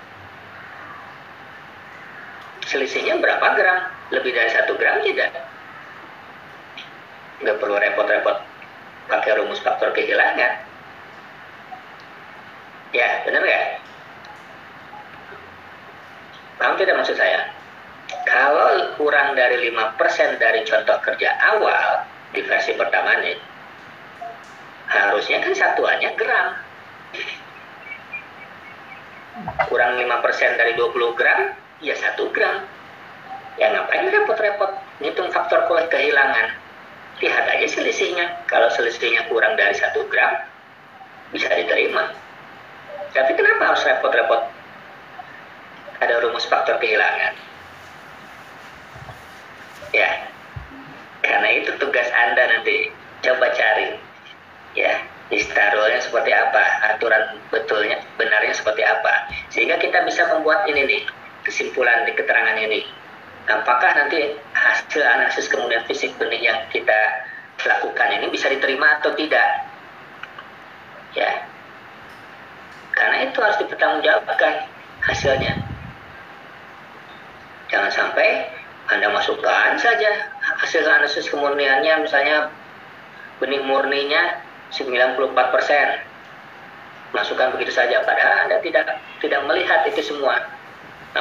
Selisihnya 2.70 3.18
berapa 3.18 3.46
gram? 3.58 3.90
Lebih 4.14 4.30
dari 4.30 4.50
satu 4.54 4.78
gram 4.78 5.02
tidak 5.02 5.57
nggak 7.38 7.58
perlu 7.62 7.78
repot-repot 7.78 8.36
pakai 9.08 9.32
rumus 9.38 9.62
faktor 9.62 9.94
kehilangan. 9.94 10.66
Ya 12.90 13.08
benar 13.22 13.44
ya 13.44 13.62
paham 16.58 16.74
tidak 16.74 16.98
maksud 16.98 17.14
saya? 17.14 17.54
Kalau 18.26 18.96
kurang 18.96 19.36
dari 19.38 19.70
5% 19.70 20.42
dari 20.42 20.64
contoh 20.66 20.98
kerja 21.04 21.30
awal 21.54 22.04
di 22.34 22.40
versi 22.44 22.74
pertama 22.74 23.20
nih 23.22 23.36
harusnya 24.88 25.38
kan 25.44 25.54
satuannya 25.54 26.10
gram. 26.16 26.48
Kurang 29.70 30.00
5% 30.00 30.60
dari 30.60 30.72
20 30.74 31.14
gram 31.14 31.40
ya 31.84 31.94
1 31.94 32.34
gram. 32.34 32.56
Ya 33.60 33.70
ngapain 33.74 34.10
repot-repot 34.10 34.70
ngitung 34.98 35.30
faktor 35.30 35.66
kehilangan 35.68 36.67
lihat 37.22 37.44
aja 37.50 37.66
selisihnya. 37.66 38.26
Kalau 38.46 38.70
selisihnya 38.74 39.26
kurang 39.26 39.58
dari 39.58 39.74
satu 39.74 40.06
gram 40.06 40.46
bisa 41.34 41.50
diterima. 41.50 42.14
Tapi 43.12 43.32
kenapa 43.34 43.74
harus 43.74 43.82
repot-repot? 43.84 44.42
Ada 45.98 46.14
rumus 46.22 46.46
faktor 46.46 46.78
kehilangan. 46.78 47.34
Ya 49.90 50.10
karena 51.26 51.48
itu 51.58 51.74
tugas 51.82 52.06
anda 52.14 52.44
nanti. 52.54 52.94
Coba 53.18 53.50
cari 53.50 53.98
ya 54.78 54.94
istarulnya 55.34 55.98
seperti 55.98 56.30
apa 56.30 56.62
aturan 56.94 57.34
betulnya 57.50 57.98
benarnya 58.14 58.54
seperti 58.54 58.86
apa. 58.86 59.26
Sehingga 59.50 59.74
kita 59.82 60.06
bisa 60.06 60.22
membuat 60.30 60.70
ini 60.70 60.86
nih 60.86 61.02
kesimpulan 61.42 62.06
di 62.06 62.14
keterangan 62.14 62.62
ini 62.62 62.86
apakah 63.48 63.90
nanti 63.96 64.36
hasil 64.52 65.00
analisis 65.00 65.48
kemudian 65.48 65.80
fisik 65.88 66.12
benih 66.20 66.52
yang 66.52 66.60
kita 66.68 67.24
lakukan 67.64 68.08
ini 68.20 68.28
bisa 68.28 68.52
diterima 68.52 69.00
atau 69.00 69.16
tidak? 69.16 69.48
Ya. 71.16 71.48
Karena 72.92 73.26
itu 73.26 73.38
harus 73.40 73.56
dipertanggungjawabkan 73.64 74.68
hasilnya. 75.02 75.54
Jangan 77.72 77.90
sampai 77.92 78.48
anda 78.88 79.12
masukkan 79.12 79.76
saja 79.76 80.32
hasil 80.40 80.80
analisis 80.88 81.28
kemurniannya 81.28 82.08
misalnya 82.08 82.48
benih 83.36 83.60
murninya 83.60 84.40
94% 84.72 85.36
masukkan 87.12 87.52
begitu 87.56 87.72
saja 87.72 88.00
padahal 88.04 88.48
anda 88.48 88.56
tidak 88.64 89.00
tidak 89.20 89.40
melihat 89.44 89.84
itu 89.88 90.00
semua 90.00 90.40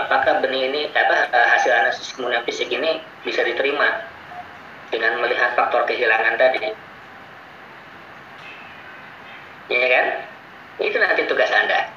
apakah 0.05 0.45
benih 0.45 0.69
ini 0.69 0.81
apa 0.93 1.33
hasil 1.33 1.71
analisis 1.73 2.13
kemudian 2.13 2.45
fisik 2.45 2.69
ini 2.69 3.01
bisa 3.25 3.41
diterima 3.41 4.05
dengan 4.93 5.19
melihat 5.19 5.57
faktor 5.57 5.83
kehilangan 5.89 6.37
tadi? 6.37 6.71
Ya 9.67 9.87
kan? 9.91 10.07
Itu 10.79 10.95
nanti 11.01 11.25
tugas 11.27 11.51
anda. 11.51 11.89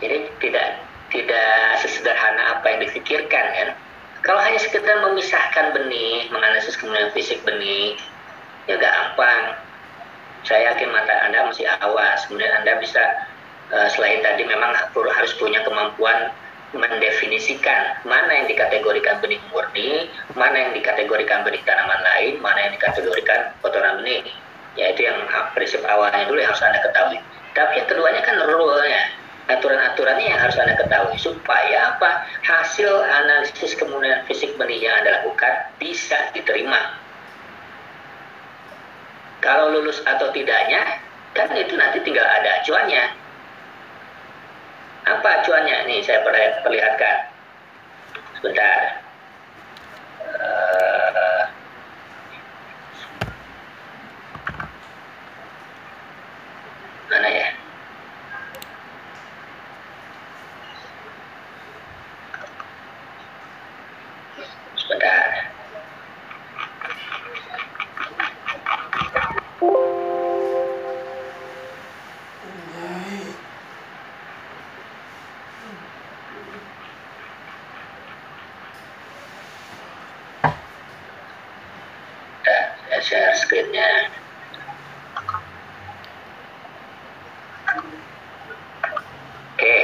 Jadi 0.00 0.28
tidak 0.38 0.66
tidak 1.10 1.82
sesederhana 1.82 2.60
apa 2.60 2.66
yang 2.70 2.80
dipikirkan 2.86 3.46
kan? 3.56 3.68
Kalau 4.20 4.40
hanya 4.44 4.60
sekedar 4.60 5.00
memisahkan 5.00 5.72
benih 5.72 6.28
menganalisis 6.28 6.76
kemudian 6.76 7.10
fisik 7.16 7.40
benih 7.42 7.96
ya 8.68 8.76
gampang. 8.76 9.56
Saya 10.44 10.72
yakin 10.72 10.88
mata 10.92 11.12
anda 11.24 11.48
masih 11.50 11.68
awas. 11.82 12.24
Kemudian 12.28 12.52
anda 12.62 12.80
bisa 12.80 13.00
uh, 13.74 13.88
selain 13.92 14.22
tadi 14.22 14.44
memang 14.44 14.72
harus 14.94 15.32
punya 15.36 15.60
kemampuan 15.64 16.32
mendefinisikan 16.70 18.06
mana 18.06 18.30
yang 18.30 18.46
dikategorikan 18.46 19.18
benih 19.18 19.42
murni, 19.50 20.06
mana 20.38 20.56
yang 20.68 20.72
dikategorikan 20.74 21.42
benih 21.42 21.58
tanaman 21.66 21.98
lain, 21.98 22.38
mana 22.38 22.58
yang 22.70 22.72
dikategorikan 22.78 23.50
kotoran 23.58 24.02
benih. 24.02 24.22
Ya 24.78 24.94
itu 24.94 25.02
yang 25.02 25.18
prinsip 25.52 25.82
awalnya 25.82 26.30
dulu 26.30 26.38
yang 26.38 26.54
harus 26.54 26.62
Anda 26.62 26.78
ketahui. 26.78 27.18
Tapi 27.58 27.72
yang 27.82 27.88
keduanya 27.90 28.22
kan 28.22 28.38
rule-nya, 28.46 29.02
aturan-aturannya 29.50 30.26
yang 30.30 30.38
harus 30.38 30.56
Anda 30.62 30.78
ketahui 30.78 31.18
supaya 31.18 31.98
apa? 31.98 32.22
Hasil 32.46 32.90
analisis 33.02 33.74
kemudian 33.74 34.22
fisik 34.30 34.54
benih 34.54 34.78
yang 34.78 34.94
Anda 35.02 35.22
lakukan 35.22 35.74
bisa 35.82 36.30
diterima. 36.30 36.94
Kalau 39.42 39.74
lulus 39.74 39.98
atau 40.06 40.30
tidaknya, 40.30 41.02
kan 41.34 41.50
itu 41.58 41.74
nanti 41.74 41.98
tinggal 42.06 42.26
ada 42.28 42.62
acuannya 42.62 43.29
apa 45.18 45.42
acuannya? 45.42 45.90
Nih 45.90 46.00
saya 46.06 46.22
perlihatkan. 46.62 47.16
Sebentar. 48.38 48.80
Uh, 50.22 51.42
mana 57.10 57.28
ya? 57.28 57.48
Sebentar. 64.78 65.50
share 83.10 83.34
screen-nya. 83.42 83.90
Oke, 89.58 89.76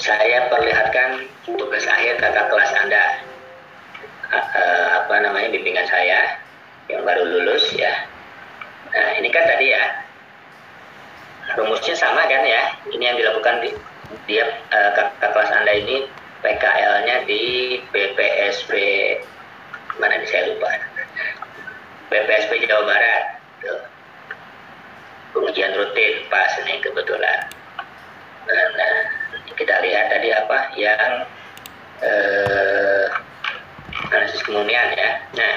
saya 0.00 0.48
perlihatkan 0.48 1.28
tugas 1.44 1.84
akhir 1.84 2.18
kakak 2.18 2.48
kelas 2.48 2.72
Anda. 2.80 3.04
A- 4.34 4.50
eh, 4.56 4.86
apa 5.04 5.14
namanya 5.20 5.52
bimbingan 5.52 5.86
saya 5.86 6.40
yang 6.88 7.04
baru 7.04 7.22
lulus 7.28 7.70
ya. 7.76 7.92
Nah, 8.90 9.20
ini 9.20 9.28
kan 9.28 9.44
tadi 9.44 9.70
ya. 9.70 9.84
Rumusnya 11.60 11.94
sama 11.94 12.24
kan 12.24 12.42
ya. 12.42 12.72
Ini 12.88 13.04
yang 13.04 13.18
dilakukan 13.20 13.62
di 13.62 13.70
dia 14.24 14.48
eh, 14.48 14.90
kakak 14.96 15.28
kelas 15.28 15.50
Anda 15.54 15.72
ini 15.76 16.08
PKL-nya 16.40 17.28
di 17.28 17.42
BPSP 17.92 18.72
mana 20.00 20.18
nih 20.18 20.26
saya 20.26 20.50
lupa. 20.50 20.72
BPSP 22.14 22.62
Jawa 22.70 22.86
Barat. 22.86 23.24
Tuh. 23.58 23.82
Pengujian 25.34 25.74
rutin 25.74 26.14
pas 26.30 26.52
ini 26.62 26.78
kebetulan. 26.78 27.50
Nah, 28.46 28.66
nah, 28.78 28.96
kita 29.58 29.82
lihat 29.82 30.14
tadi 30.14 30.30
apa 30.30 30.58
yang 30.78 31.10
eh, 32.06 33.04
analisis 34.14 34.46
kemunian 34.46 34.94
ya. 34.94 35.10
Nah, 35.34 35.54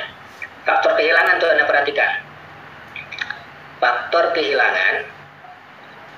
faktor 0.66 0.98
kehilangan 0.98 1.38
tuh 1.38 1.50
Anda 1.54 1.70
perhatikan. 1.70 2.12
Faktor 3.78 4.34
kehilangan 4.34 5.06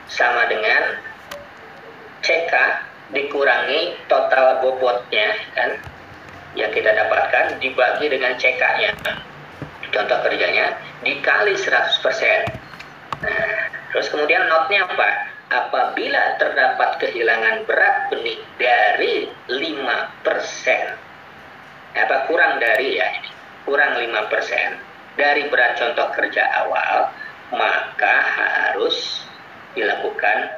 sama 0.07 0.47
dengan 0.47 1.03
CK 2.23 2.53
dikurangi 3.11 4.07
total 4.07 4.63
bobotnya 4.63 5.35
kan 5.57 5.75
yang 6.55 6.71
kita 6.71 6.95
dapatkan 6.95 7.59
dibagi 7.59 8.07
dengan 8.07 8.39
CK-nya. 8.39 8.95
Contoh 9.89 10.17
kerjanya 10.21 10.77
dikali 11.01 11.57
100%. 11.57 12.45
Nah, 13.25 13.59
terus 13.91 14.07
kemudian 14.13 14.45
notnya 14.45 14.85
apa? 14.85 15.09
Apabila 15.49 16.37
terdapat 16.37 17.01
kehilangan 17.01 17.65
berat 17.65 18.13
benih 18.13 18.37
dari 18.61 19.25
5%, 19.49 20.93
apa 21.97 22.17
kurang 22.29 22.61
dari 22.61 23.01
ya 23.01 23.07
ini, 23.17 23.29
kurang 23.65 23.97
5% 23.97 25.17
berat 25.69 25.93
contoh 25.93 26.09
kerja 26.17 26.41
awal, 26.65 27.13
maka 27.53 28.15
harus 28.25 29.21
dilakukan 29.77 30.49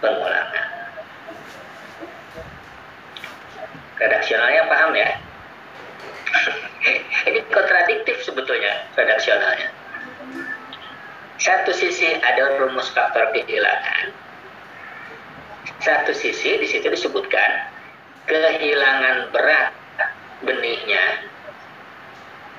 pengulangan. 0.00 0.66
Redaksionalnya 4.00 4.62
paham 4.64 4.96
ya? 4.96 5.10
ini 7.28 7.44
kontradiktif 7.52 8.24
sebetulnya 8.24 8.88
redaksionalnya. 8.96 9.76
Satu 11.36 11.76
sisi 11.76 12.08
ada 12.24 12.64
rumus 12.64 12.88
faktor 12.96 13.28
kehilangan. 13.36 14.16
Satu 15.84 16.16
sisi 16.16 16.56
di 16.56 16.64
situ 16.64 16.88
disebutkan 16.88 17.68
kehilangan 18.24 19.36
berat 19.36 19.76
benihnya 20.40 21.27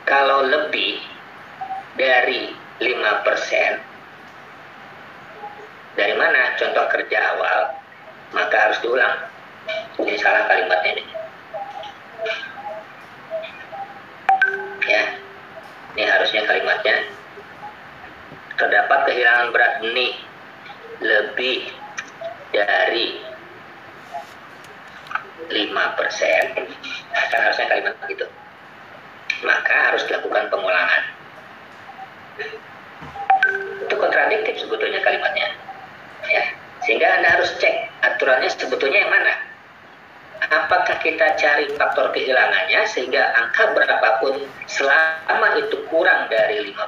kalau 0.09 0.41
lebih 0.49 0.97
dari 1.93 2.49
5% 2.81 2.89
dari 5.95 6.15
mana? 6.17 6.57
Contoh 6.57 6.89
kerja 6.89 7.17
awal 7.37 7.59
maka 8.33 8.57
harus 8.57 8.81
diulang. 8.81 9.29
Ini 10.01 10.17
salah 10.17 10.49
kalimatnya 10.49 10.91
ini. 10.97 11.05
Ya 14.89 15.03
ini 15.99 16.07
harusnya 16.07 16.47
kalimatnya 16.47 16.95
terdapat 18.55 18.99
kehilangan 19.11 19.51
berat 19.51 19.73
benih 19.83 20.15
lebih 21.03 21.67
dari 22.55 23.19
5% 25.51 25.59
nah, 27.11 27.25
kan 27.27 27.39
harusnya 27.43 27.67
kalimat 27.67 27.95
begitu 27.99 28.25
maka 29.43 29.73
harus 29.91 30.03
dilakukan 30.07 30.51
pengulangan. 30.51 31.03
Itu 33.87 33.95
kontradiktif 33.95 34.55
sebetulnya 34.63 34.99
kalimatnya. 35.03 35.47
Ya. 36.27 36.43
Sehingga 36.83 37.07
anda 37.19 37.29
harus 37.39 37.51
cek 37.59 37.75
aturannya 38.03 38.49
sebetulnya 38.51 38.99
yang 39.07 39.11
mana. 39.11 39.33
Apakah 40.49 40.97
kita 41.03 41.35
cari 41.35 41.67
faktor 41.75 42.09
kehilangannya 42.15 42.81
sehingga 42.89 43.35
angka 43.37 43.75
berapapun 43.75 44.47
selama 44.65 45.59
itu 45.59 45.83
kurang 45.91 46.31
dari 46.31 46.73
5% 46.73 46.79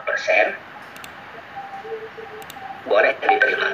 boleh 2.88 3.14
diterima. 3.22 3.70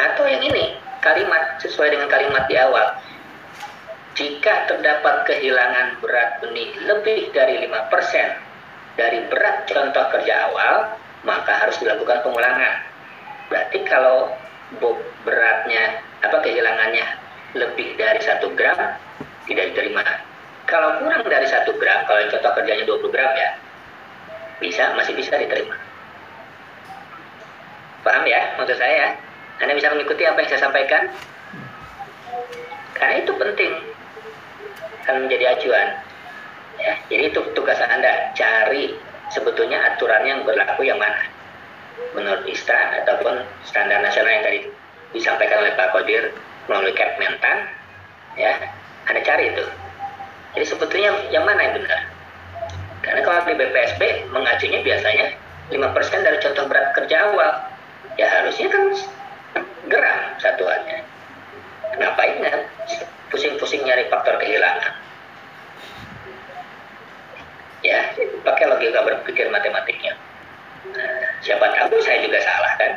Atau 0.00 0.24
yang 0.26 0.42
ini 0.42 0.74
kalimat 1.04 1.60
sesuai 1.62 1.94
dengan 1.94 2.08
kalimat 2.10 2.46
di 2.50 2.56
awal 2.58 2.98
jika 4.12 4.68
terdapat 4.68 5.24
kehilangan 5.24 5.96
berat 6.04 6.44
benih 6.44 6.68
lebih 6.84 7.32
dari 7.32 7.64
5% 7.64 8.52
dari 9.00 9.24
berat 9.32 9.64
contoh 9.64 10.04
kerja 10.12 10.52
awal 10.52 10.92
maka 11.24 11.52
harus 11.64 11.78
dilakukan 11.80 12.20
pengulangan. 12.26 12.82
Berarti 13.48 13.78
kalau 13.88 14.34
beratnya 15.24 16.02
apa 16.24 16.38
kehilangannya 16.44 17.06
lebih 17.56 17.96
dari 17.96 18.20
satu 18.20 18.52
gram 18.52 18.96
tidak 19.48 19.72
diterima. 19.72 20.04
Kalau 20.68 21.00
kurang 21.00 21.24
dari 21.24 21.48
satu 21.48 21.76
gram 21.76 22.04
kalau 22.08 22.20
contoh 22.28 22.52
kerjanya 22.56 22.84
20 22.84 23.12
gram 23.12 23.32
ya 23.36 23.50
bisa 24.60 24.92
masih 24.92 25.16
bisa 25.16 25.40
diterima. 25.40 25.76
Paham 28.02 28.24
ya 28.28 28.56
maksud 28.60 28.76
saya? 28.76 29.14
Anda 29.62 29.78
bisa 29.78 29.94
mengikuti 29.94 30.26
apa 30.26 30.42
yang 30.42 30.50
saya 30.50 30.62
sampaikan? 30.68 31.02
Karena 32.98 33.14
itu 33.22 33.32
penting 33.36 33.72
akan 35.02 35.26
menjadi 35.26 35.58
acuan. 35.58 35.88
Ya 36.80 36.92
jadi 37.10 37.22
itu 37.34 37.40
tugas 37.52 37.78
anda 37.82 38.32
cari 38.32 38.96
sebetulnya 39.34 39.82
aturan 39.92 40.22
yang 40.24 40.40
berlaku 40.46 40.86
yang 40.86 40.96
mana. 40.96 41.28
Menurut 42.16 42.48
ISTA 42.48 43.04
ataupun 43.04 43.44
standar 43.66 44.00
nasional 44.00 44.32
yang 44.32 44.44
tadi 44.44 44.60
disampaikan 45.12 45.60
oleh 45.60 45.72
Pak 45.76 45.92
Kodir 45.92 46.32
melalui 46.66 46.94
Kepmentan 46.96 47.68
ya 48.38 48.56
anda 49.10 49.20
cari 49.20 49.52
itu. 49.52 49.64
Jadi 50.52 50.66
sebetulnya 50.68 51.10
yang 51.32 51.44
mana 51.48 51.60
yang 51.64 51.74
benar? 51.80 52.00
Karena 53.02 53.20
kalau 53.26 53.42
di 53.48 53.54
BPSB 53.58 54.30
mengacunya 54.30 54.80
biasanya 54.84 55.26
5% 55.72 56.26
dari 56.26 56.38
contoh 56.38 56.64
berat 56.68 56.88
kerja 56.94 57.16
awal. 57.32 57.52
Ya 58.20 58.28
harusnya 58.28 58.68
kan 58.68 58.84
gram 59.88 60.18
satuannya. 60.38 61.00
Ngapain 61.96 62.36
kan 62.44 62.60
pusing-pusing 63.32 63.82
nyari 63.82 64.06
faktor 64.12 64.36
kehilangan. 64.38 64.94
Ya 67.82 68.14
pakai 68.46 68.64
logika 68.70 69.02
berpikir 69.02 69.50
matematiknya. 69.50 70.14
Nah, 70.94 71.24
siapa 71.42 71.66
tahu 71.74 71.98
saya 72.04 72.22
juga 72.22 72.38
salah 72.44 72.72
kan? 72.78 72.92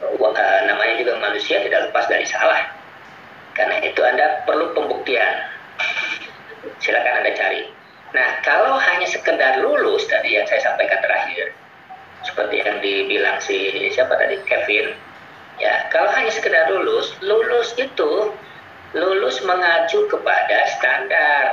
Uh, 0.00 0.60
namanya 0.66 0.96
juga 0.98 1.20
manusia 1.20 1.62
tidak 1.62 1.92
lepas 1.92 2.08
dari 2.10 2.26
salah. 2.26 2.66
Karena 3.54 3.78
itu 3.84 4.00
anda 4.02 4.42
perlu 4.48 4.72
pembuktian. 4.74 5.46
Silakan 6.82 7.22
anda 7.22 7.30
cari. 7.36 7.68
Nah 8.10 8.42
kalau 8.42 8.74
hanya 8.74 9.06
sekedar 9.06 9.62
lulus 9.62 10.02
tadi 10.10 10.34
yang 10.34 10.48
saya 10.50 10.58
sampaikan 10.66 10.98
terakhir 10.98 11.54
seperti 12.26 12.60
yang 12.60 12.78
dibilang 12.84 13.38
si 13.40 13.88
siapa 13.94 14.12
tadi 14.18 14.36
Kevin 14.44 14.92
ya 15.56 15.88
kalau 15.88 16.10
hanya 16.12 16.28
sekedar 16.32 16.68
lulus 16.68 17.16
lulus 17.24 17.72
itu 17.80 18.34
lulus 18.94 19.38
mengacu 19.46 20.06
kepada 20.10 20.58
standar. 20.78 21.44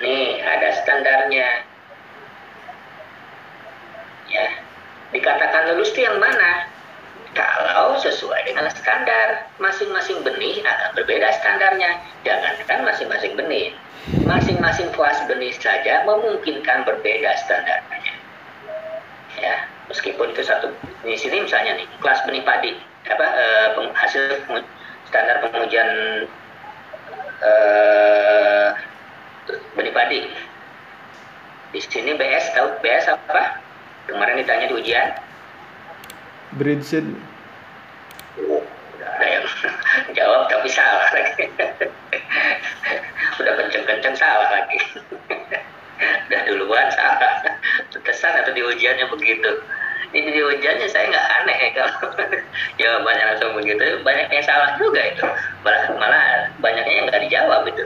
Nih 0.00 0.40
ada 0.40 0.68
standarnya. 0.80 1.48
Ya 4.30 4.46
dikatakan 5.10 5.74
lulus 5.74 5.92
itu 5.92 6.06
yang 6.06 6.16
mana? 6.16 6.70
Kalau 7.30 7.94
sesuai 8.02 8.42
dengan 8.50 8.66
standar 8.74 9.46
masing-masing 9.62 10.18
benih 10.26 10.64
akan 10.64 10.90
berbeda 10.98 11.28
standarnya. 11.38 12.00
Jangankan 12.26 12.88
masing-masing 12.88 13.38
benih. 13.38 13.76
Masing-masing 14.26 14.90
kelas 14.96 15.22
benih 15.28 15.54
saja 15.54 16.02
memungkinkan 16.08 16.88
berbeda 16.88 17.30
standarnya. 17.46 18.14
Ya 19.38 19.54
meskipun 19.86 20.32
itu 20.32 20.42
satu 20.42 20.72
di 21.02 21.18
sini 21.18 21.44
misalnya 21.44 21.78
nih 21.78 21.86
kelas 21.98 22.22
benih 22.26 22.42
padi 22.46 22.72
apa 23.10 23.26
eh, 23.26 23.68
hasil 23.94 24.22
standar 25.10 25.42
pengujian 25.42 25.90
eh, 27.42 28.68
benih 29.74 29.90
padi. 29.90 30.20
Di 31.74 31.80
sini 31.82 32.14
BS 32.14 32.54
tahu 32.54 32.78
BS 32.78 33.10
apa? 33.10 33.58
Kemarin 34.06 34.38
ditanya 34.38 34.70
di 34.70 34.74
ujian. 34.78 35.08
Breed 36.54 36.82
seed 36.86 37.06
ada 39.20 39.26
yang 39.26 39.46
jawab 40.16 40.48
tapi 40.48 40.68
salah 40.70 41.08
lagi. 41.12 41.44
Udah 43.42 43.52
kenceng-kenceng 43.58 44.16
salah 44.16 44.48
lagi. 44.48 44.78
Udah 46.30 46.40
duluan 46.48 46.88
salah. 46.94 47.44
Kelas 47.92 48.22
atau 48.22 48.52
di 48.54 48.62
ujiannya 48.64 49.06
begitu 49.12 49.50
ini 50.10 50.28
di 50.34 50.40
ujiannya 50.42 50.88
saya 50.90 51.06
nggak 51.06 51.28
aneh 51.42 51.56
ya 51.58 51.70
kalau 51.78 51.94
jawabannya 52.80 53.24
langsung 53.30 53.52
begitu. 53.54 53.82
Banyak 54.02 54.26
yang 54.34 54.44
salah 54.44 54.74
juga 54.74 55.00
itu. 55.06 55.22
Malah 55.62 55.82
malah 55.98 56.24
banyaknya 56.58 56.94
yang 56.98 57.06
nggak 57.06 57.22
dijawab 57.30 57.62
itu. 57.70 57.84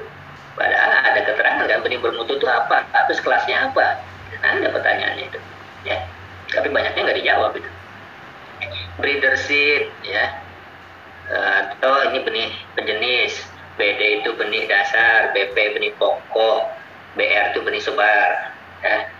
Padahal 0.55 1.03
ada 1.03 1.21
keterangan 1.21 1.67
kan 1.67 1.81
benih 1.83 2.01
bermutu 2.01 2.39
itu 2.39 2.47
apa 2.49 2.87
terus 3.11 3.21
kelasnya 3.21 3.69
apa. 3.69 4.01
Ada 4.41 4.73
pertanyaannya 4.73 5.25
itu 5.29 5.39
ya. 5.85 6.01
Tapi 6.53 6.69
banyaknya 6.73 7.01
nggak 7.05 7.19
dijawab 7.21 7.53
itu. 7.61 7.71
Breeder 8.97 9.37
seed 9.37 9.93
ya. 10.09 10.41
Atau 11.29 12.09
ini 12.09 12.19
benih 12.25 12.49
penjenis. 12.73 13.55
BD 13.75 14.23
itu 14.23 14.31
benih 14.39 14.71
dasar 14.71 15.35
BP 15.35 15.75
benih 15.75 15.93
pokok 15.99 16.71
BR 17.19 17.55
itu 17.55 17.61
benih 17.63 17.83
sebar 17.83 18.55
ya. 18.87 19.11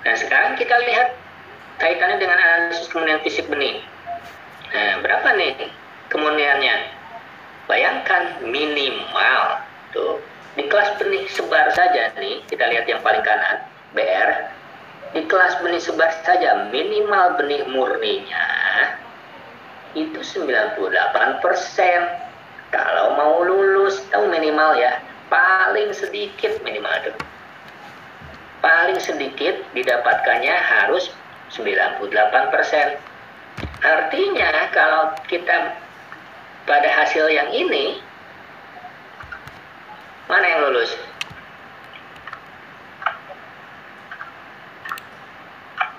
nah 0.00 0.14
sekarang 0.16 0.56
kita 0.56 0.72
lihat 0.88 1.12
kaitannya 1.76 2.18
dengan 2.20 2.38
analisis 2.38 2.88
kemudian 2.88 3.20
fisik 3.24 3.46
benih. 3.48 3.80
Nah 4.72 5.00
berapa 5.04 5.28
nih 5.36 5.70
kemuniannya 6.08 6.74
bayangkan 7.68 8.40
minimal 8.46 9.60
tuh 9.92 10.22
di 10.56 10.64
kelas 10.68 10.96
benih 10.96 11.28
sebar 11.28 11.68
saja 11.76 12.16
nih 12.16 12.40
kita 12.48 12.64
lihat 12.64 12.88
yang 12.88 13.00
paling 13.04 13.20
kanan 13.20 13.60
BR 13.92 14.30
di 15.12 15.22
kelas 15.28 15.60
benih 15.60 15.80
sebar 15.80 16.10
saja 16.24 16.68
minimal 16.72 17.36
benih 17.40 17.64
murninya 17.68 18.46
itu 19.96 20.20
98 20.20 21.40
persen. 21.40 22.00
Kalau 22.68 23.16
mau 23.16 23.40
lulus 23.46 24.02
tahu 24.12 24.28
minimal 24.28 24.76
ya 24.76 25.00
paling 25.32 25.94
sedikit 25.94 26.60
minimal 26.60 26.92
itu 27.00 27.12
paling 28.60 28.98
sedikit 28.98 29.54
didapatkannya 29.72 30.50
harus 30.52 31.14
98 31.50 32.52
persen. 32.52 32.98
Artinya 33.82 34.70
kalau 34.74 35.14
kita 35.30 35.78
pada 36.66 36.88
hasil 36.90 37.30
yang 37.30 37.48
ini 37.54 38.02
mana 40.26 40.42
yang 40.42 40.60
lulus? 40.66 40.90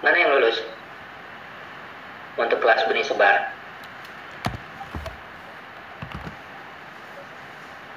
Mana 0.03 0.18
yang 0.19 0.32
lulus? 0.36 0.57
Untuk 2.38 2.60
kelas 2.60 2.84
benih 2.91 3.07
sebar. 3.07 3.49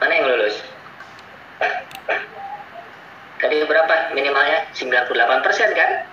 Mana 0.00 0.12
yang 0.14 0.26
lulus? 0.30 0.56
Tadi 3.42 3.56
berapa? 3.66 4.14
Minimalnya 4.14 4.70
98 4.72 5.44
persen 5.44 5.68
kan 5.74 6.09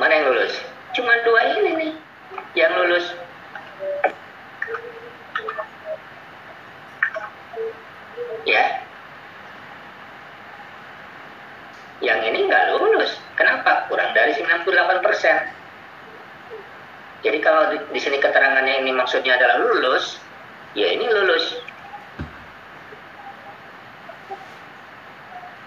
mana 0.00 0.12
yang 0.12 0.26
lulus? 0.32 0.54
Cuma 0.96 1.12
dua 1.24 1.40
ini 1.56 1.70
nih. 1.76 1.92
Yang 2.56 2.72
lulus. 2.80 3.06
Ya. 8.48 8.64
Yang 12.00 12.20
ini 12.32 12.38
nggak 12.48 12.64
lulus. 12.76 13.12
Kenapa? 13.36 13.88
Kurang 13.88 14.12
dari 14.16 14.32
98 14.36 15.04
persen. 15.04 15.36
Jadi 17.22 17.38
kalau 17.38 17.70
di, 17.70 17.78
di 17.94 18.00
sini 18.02 18.18
keterangannya 18.18 18.82
ini 18.82 18.90
maksudnya 18.90 19.38
adalah 19.38 19.62
lulus 19.62 20.18
ya 20.74 20.90
ini 20.90 21.06
lulus. 21.06 21.62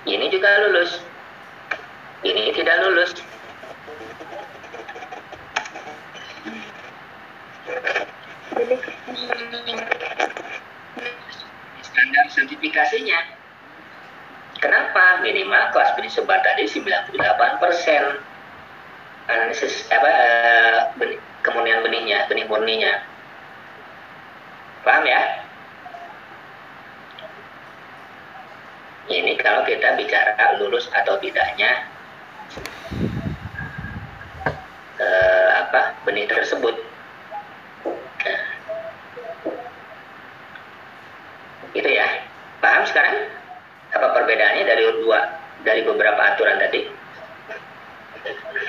Ini 0.06 0.26
juga 0.30 0.50
lulus. 0.68 1.00
Ini 2.26 2.52
tidak 2.54 2.76
lulus 2.84 3.14
standar 11.82 12.26
kenapa 14.64 15.20
minimal 15.20 15.70
kelas 15.76 15.92
benih 16.00 16.12
sebar 16.12 16.40
tadi 16.40 16.64
98 16.64 17.12
persen? 17.60 18.24
Analisis 19.26 19.90
apa 19.90 20.06
uh, 20.06 20.78
benih, 21.02 21.18
kemunian 21.42 21.82
benihnya 21.84 22.30
benih 22.30 22.46
murninya. 22.48 23.04
Paham 24.86 25.04
ya? 25.04 25.22
Ini 29.10 29.34
kalau 29.42 29.66
kita 29.66 29.98
bicara 29.98 30.62
lulus 30.62 30.90
atau 30.94 31.18
tidaknya 31.18 31.90
uh, 35.02 35.48
apa 35.66 35.94
benih 36.06 36.30
tersebut. 36.30 36.74
Nah, 38.26 38.46
itu 41.76 41.90
ya 41.90 42.08
paham 42.66 42.84
sekarang? 42.90 43.16
Apa 43.94 44.08
perbedaannya 44.18 44.66
dari 44.66 44.84
dua? 45.06 45.20
Dari 45.62 45.82
beberapa 45.86 46.18
aturan 46.18 46.58
tadi? 46.58 46.90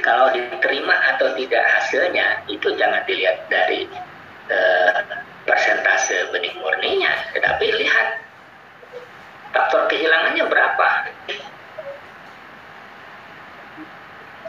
Kalau 0.04 0.28
diterima 0.36 1.16
atau 1.16 1.32
tidak 1.32 1.64
hasilnya 1.64 2.44
itu 2.52 2.68
jangan 2.76 3.00
dilihat 3.08 3.48
dari 3.48 3.88
uh, 4.52 5.00
persentase 5.48 6.28
benih 6.28 6.52
murninya. 6.60 7.12
Tetapi 7.32 7.66
lihat 7.80 8.08
faktor 9.56 9.88
kehilangannya 9.88 10.44
berapa. 10.44 10.88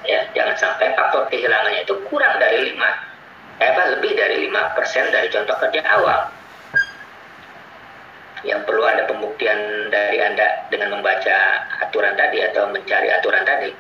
Ya 0.08 0.28
jangan 0.36 0.56
sampai 0.60 0.92
faktor 0.96 1.32
kehilangannya 1.32 1.88
itu 1.88 1.96
kurang 2.12 2.40
dari 2.40 2.76
5 2.76 2.80
eh, 3.60 3.68
apa 3.74 3.84
lebih 3.98 4.12
dari 4.16 4.48
5% 4.48 5.12
dari 5.12 5.28
contoh 5.34 5.56
kerja 5.60 5.82
awal 5.84 6.32
yang 8.48 8.64
perlu 8.64 8.80
ada 8.88 9.04
pembuktian 9.12 9.92
dari 9.92 10.24
Anda 10.24 10.72
dengan 10.72 10.98
membaca 10.98 11.68
aturan 11.84 12.16
tadi 12.16 12.40
atau 12.48 12.72
mencari 12.72 13.12
aturan 13.12 13.44
tadi. 13.44 13.76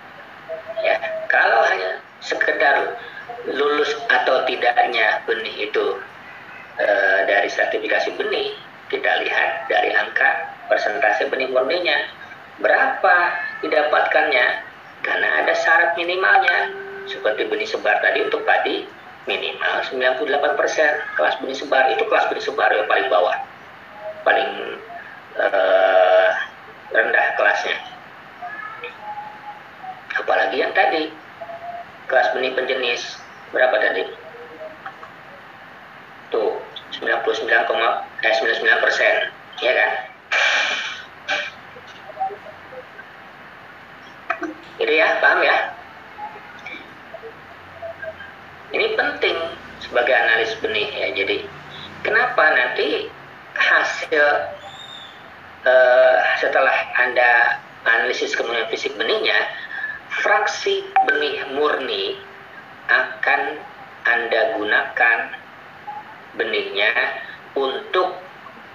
Ya, 0.83 0.99
kalau 1.31 1.63
hanya 1.71 2.03
sekedar 2.19 2.99
lulus 3.47 3.95
atau 4.11 4.43
tidaknya 4.43 5.23
benih 5.23 5.71
itu 5.71 5.85
e, 6.75 6.87
dari 7.31 7.47
sertifikasi 7.47 8.19
benih, 8.19 8.51
kita 8.91 9.23
lihat 9.23 9.71
dari 9.71 9.95
angka 9.95 10.51
persentase 10.67 11.31
benih 11.31 11.47
murninya 11.47 11.95
berapa 12.59 13.15
didapatkannya 13.63 14.45
karena 15.07 15.27
ada 15.41 15.53
syarat 15.55 15.95
minimalnya. 15.95 16.85
Seperti 17.07 17.47
benih 17.47 17.63
sebar 17.63 18.03
tadi 18.03 18.19
untuk 18.19 18.43
padi 18.43 18.83
minimal 19.31 19.79
98% 19.95 20.59
kelas 21.15 21.35
benih 21.39 21.55
sebar 21.55 21.87
itu 21.87 22.03
kelas 22.03 22.27
benih 22.27 22.43
sebar 22.43 22.67
yang 22.75 22.83
paling 22.83 23.07
bawah 23.07 23.35
paling 24.27 24.51
uh, 25.39 26.29
rendah 26.91 27.27
kelasnya. 27.39 27.79
Apalagi 30.19 30.59
yang 30.59 30.75
tadi 30.75 31.07
kelas 32.11 32.35
benih 32.35 32.51
penjenis 32.51 33.15
berapa 33.55 33.71
tadi? 33.79 34.03
Tuh 36.27 36.59
99, 36.99 37.47
eh 37.47 38.33
99 38.35 38.83
persen, 38.83 39.15
ya 39.63 39.71
kan? 39.71 39.91
Itu 44.75 44.91
ya, 44.91 45.23
paham 45.23 45.39
ya? 45.39 45.57
Ini 48.75 48.99
penting 48.99 49.37
sebagai 49.79 50.11
analis 50.11 50.51
benih 50.59 50.91
ya. 50.91 51.07
Jadi 51.15 51.47
kenapa 52.03 52.43
nanti 52.51 53.07
hasil 53.57 54.25
uh, 55.65 56.17
setelah 56.39 56.77
Anda 57.01 57.59
analisis 57.83 58.37
kemudian 58.37 58.69
fisik 58.69 58.93
benihnya, 58.95 59.35
fraksi 60.23 60.85
benih 61.09 61.43
murni 61.57 62.17
akan 62.87 63.41
Anda 64.07 64.55
gunakan 64.55 65.17
benihnya 66.39 66.91
untuk 67.57 68.15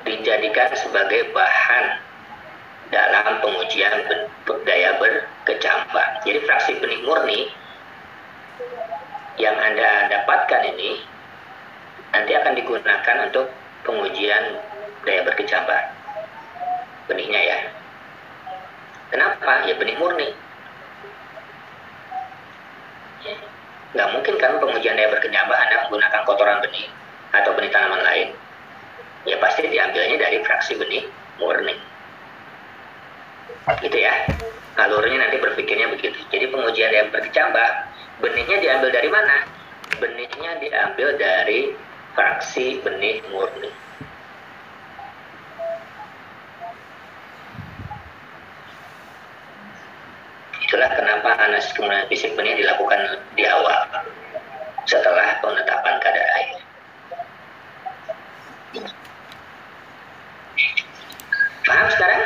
dijadikan 0.03 0.75
sebagai 0.75 1.31
bahan 1.33 2.03
dalam 2.93 3.41
pengujian 3.41 4.05
daya 4.69 4.91
berkecambah. 5.01 6.07
Jadi 6.29 6.39
fraksi 6.45 6.73
benih 6.83 7.01
murni 7.07 7.41
yang 9.41 9.57
Anda 9.57 10.13
dapatkan 10.13 10.63
ini 10.77 11.01
nanti 12.13 12.33
akan 12.37 12.53
digunakan 12.53 13.17
untuk 13.33 13.49
pengujian 13.89 14.61
daya 15.07 15.23
berkecambah. 15.27 15.81
Benihnya 17.11 17.41
ya. 17.41 17.59
Kenapa? 19.13 19.67
Ya 19.69 19.75
benih 19.77 19.97
murni. 19.99 20.29
Nggak 23.93 24.09
mungkin 24.17 24.35
kan 24.41 24.57
pengujian 24.57 24.97
daya 24.97 25.13
berkecambah 25.13 25.59
anda 25.59 25.77
menggunakan 25.87 26.23
kotoran 26.25 26.65
benih 26.65 26.87
atau 27.37 27.53
benih 27.53 27.71
tanaman 27.71 28.03
lain? 28.03 28.29
Ya 29.29 29.37
pasti 29.39 29.69
diambilnya 29.69 30.19
dari 30.19 30.43
fraksi 30.43 30.79
benih 30.81 31.05
murni. 31.39 31.77
Gitu 33.79 33.99
ya. 33.99 34.27
Alurnya 34.81 35.29
nanti 35.29 35.37
ber 35.39 35.53
kemudian 36.73 36.89
dia 36.89 37.05
berkecambah, 37.13 37.69
benihnya 38.25 38.57
diambil 38.65 38.91
dari 38.95 39.09
mana? 39.13 39.45
Benihnya 40.01 40.57
diambil 40.57 41.21
dari 41.21 41.77
fraksi 42.17 42.81
benih 42.81 43.21
murni. 43.29 43.82
Itulah 50.73 50.89
kenapa 50.97 51.37
analisis 51.37 51.77
kemudian 51.77 52.09
fisik 52.09 52.33
benih 52.33 52.57
dilakukan 52.57 53.21
di 53.37 53.45
awal 53.45 53.77
setelah 54.89 55.37
penetapan 55.45 56.01
kadar 56.01 56.25
air. 56.33 56.57
Paham 61.69 61.87
sekarang? 61.93 62.25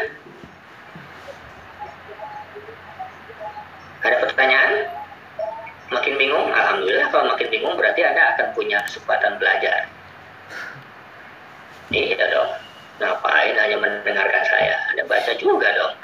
Ada 4.06 4.16
pertanyaan? 4.30 4.94
Makin 5.90 6.14
bingung? 6.14 6.46
Alhamdulillah 6.46 7.10
kalau 7.10 7.34
makin 7.34 7.50
bingung 7.50 7.74
berarti 7.74 8.06
Anda 8.06 8.30
akan 8.38 8.54
punya 8.54 8.78
kesempatan 8.86 9.42
belajar. 9.42 9.90
Iya 11.90 12.30
dong. 12.30 12.54
Ngapain 13.02 13.58
hanya 13.58 13.74
mendengarkan 13.82 14.44
saya? 14.46 14.78
Anda 14.94 15.02
baca 15.10 15.34
juga 15.34 15.66
dong. 15.74 15.94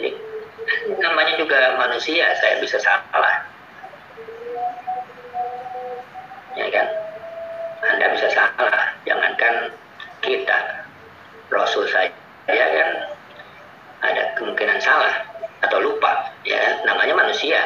Jadi 0.00 0.29
namanya 1.00 1.34
juga 1.40 1.76
manusia, 1.76 2.26
saya 2.40 2.60
bisa 2.60 2.76
salah. 2.80 3.36
Ya 6.58 6.66
kan? 6.68 6.86
Anda 7.80 8.06
bisa 8.12 8.28
salah, 8.34 8.92
jangankan 9.08 9.72
kita. 10.20 10.58
Rasul 11.50 11.88
saja 11.90 12.14
kan 12.46 12.90
ada 14.06 14.22
kemungkinan 14.38 14.78
salah 14.78 15.26
atau 15.66 15.78
lupa, 15.82 16.30
ya 16.46 16.78
namanya 16.86 17.26
manusia. 17.26 17.58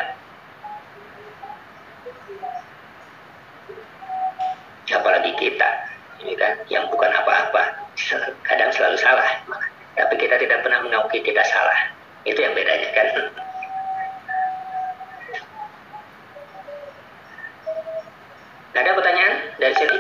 Apalagi 4.95 5.37
kita, 5.37 5.69
ini 6.23 6.33
kan 6.39 6.55
yang 6.71 6.87
bukan 6.89 7.11
apa-apa, 7.13 7.77
kadang 8.47 8.71
selalu 8.73 8.97
salah. 8.97 9.27
Tapi 9.99 10.15
kita 10.17 10.39
tidak 10.39 10.63
pernah 10.65 10.81
mengakui 10.87 11.21
kita 11.21 11.43
salah. 11.45 11.93
Itu 12.25 12.41
yang 12.41 12.57
bedanya 12.57 12.89
kan. 12.97 13.09
Ada 18.75 18.91
pertanyaan 18.97 19.35
dari 19.61 19.75
sini? 19.77 19.99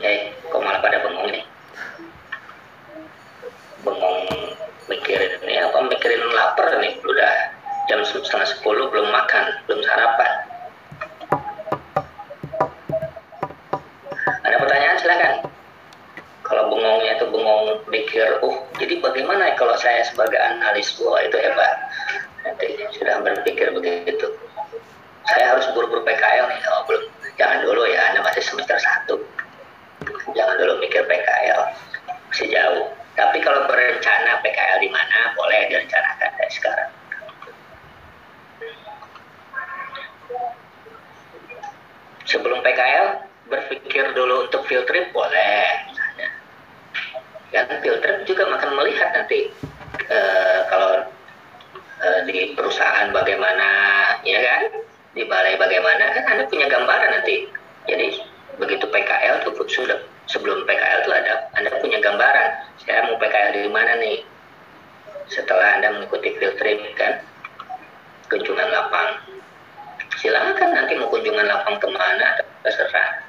Ya, 0.00 0.10
kok 0.48 0.62
malah 0.62 0.80
pada 0.80 1.02
bengong 1.02 1.28
nih? 1.34 1.44
Bengong 3.82 4.18
mikirin 4.86 5.42
ini 5.44 5.60
apa? 5.60 5.78
Mikirin 5.90 6.22
lapar 6.30 6.70
nih. 6.78 6.94
Udah 7.02 7.32
jam 7.90 8.06
setengah 8.06 8.46
sepuluh 8.48 8.86
belum 8.88 9.10
makan, 9.10 9.60
belum 9.66 9.82
sarapan. 9.82 10.30
Ada 14.46 14.56
pertanyaan 14.56 14.98
silakan 15.02 15.50
kalau 16.50 16.66
bengongnya 16.66 17.14
itu 17.14 17.30
bengong 17.30 17.78
mikir, 17.86 18.26
oh 18.42 18.66
jadi 18.74 18.98
bagaimana 18.98 19.54
kalau 19.54 19.78
saya 19.78 20.02
sebagai 20.02 20.34
analis, 20.34 20.98
wah 20.98 21.22
itu 21.22 21.38
hebat. 21.38 21.78
Nanti 22.42 22.74
sudah 22.98 23.22
berpikir 23.22 23.70
begitu. 23.70 24.34
Saya 25.30 25.54
harus 25.54 25.70
buru-buru 25.78 26.02
PKL 26.02 26.50
nih, 26.50 26.58
oh 26.74 26.82
belum. 26.90 27.06
Jangan 27.38 27.62
dulu 27.62 27.86
ya, 27.86 28.02
Anda 28.10 28.26
masih 28.26 28.42
semester 28.42 28.74
1. 28.74 29.14
Jangan 30.34 30.54
dulu 30.58 30.82
mikir 30.82 31.06
PKL, 31.06 31.62
masih 32.34 32.50
jauh. 32.50 32.90
Tapi 33.14 33.38
kalau 33.46 33.70
berencana 33.70 34.42
PKL 34.42 34.78
di 34.82 34.90
mana, 34.90 35.30
boleh 35.38 35.70
direncanakan 35.70 36.30
dari 36.34 36.50
sekarang. 36.50 36.90
Sebelum 42.26 42.58
PKL, 42.66 43.06
berpikir 43.50 44.14
dulu 44.18 44.50
untuk 44.50 44.66
field 44.66 44.86
trip 44.90 45.10
boleh 45.14 45.89
yang 47.50 47.66
filter 47.82 48.22
juga 48.26 48.46
akan 48.46 48.70
melihat 48.78 49.10
nanti 49.10 49.50
uh, 50.06 50.58
kalau 50.70 50.92
uh, 52.02 52.20
di 52.26 52.54
perusahaan 52.54 53.10
bagaimana 53.10 53.68
ya 54.22 54.38
kan? 54.38 54.62
Di 55.10 55.26
balai 55.26 55.58
bagaimana 55.58 56.14
kan 56.14 56.24
anda 56.30 56.44
punya 56.46 56.70
gambaran 56.70 57.10
nanti. 57.18 57.50
Jadi 57.90 58.22
begitu 58.62 58.86
PKL 58.86 59.42
tuh 59.42 59.56
sudah 59.66 59.98
sebelum 60.30 60.62
PKL 60.62 61.02
tuh 61.02 61.14
ada 61.16 61.50
anda 61.58 61.74
punya 61.82 61.98
gambaran 61.98 62.50
saya 62.86 63.10
mau 63.10 63.18
PKL 63.18 63.66
di 63.66 63.70
mana 63.70 63.98
nih? 63.98 64.22
Setelah 65.26 65.78
anda 65.78 65.94
mengikuti 65.98 66.38
filtering 66.38 66.78
kan? 66.94 67.18
Kunjungan 68.30 68.70
lapang. 68.70 69.42
Silakan 70.22 70.70
nanti 70.74 70.94
mau 70.98 71.10
kunjungan 71.10 71.46
lapang 71.50 71.82
ke 71.82 71.88
mana 71.90 72.38
terserah. 72.62 73.26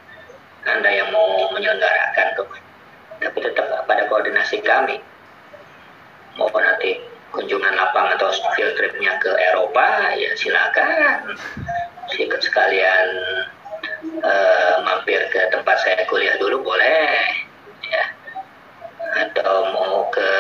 Anda 0.62 0.94
yang 0.94 1.10
mau 1.10 1.50
menyelenggarakan 1.50 2.38
tuh 2.38 2.46
tapi 3.22 3.38
tetap 3.40 3.86
pada 3.86 4.04
koordinasi 4.10 4.66
kami. 4.66 4.98
Mau 6.36 6.50
nanti 6.58 6.98
kunjungan 7.32 7.78
lapang 7.78 8.12
atau 8.18 8.34
field 8.58 8.74
tripnya 8.76 9.16
ke 9.22 9.32
Eropa 9.54 10.18
ya 10.18 10.32
silakan. 10.36 11.38
Sekalian 12.42 13.08
uh, 14.26 14.76
mampir 14.84 15.22
ke 15.30 15.40
tempat 15.54 15.78
saya 15.86 16.04
kuliah 16.10 16.36
dulu 16.42 16.66
boleh 16.66 17.08
ya. 17.86 18.04
Atau 19.30 19.70
mau 19.72 20.10
ke 20.10 20.32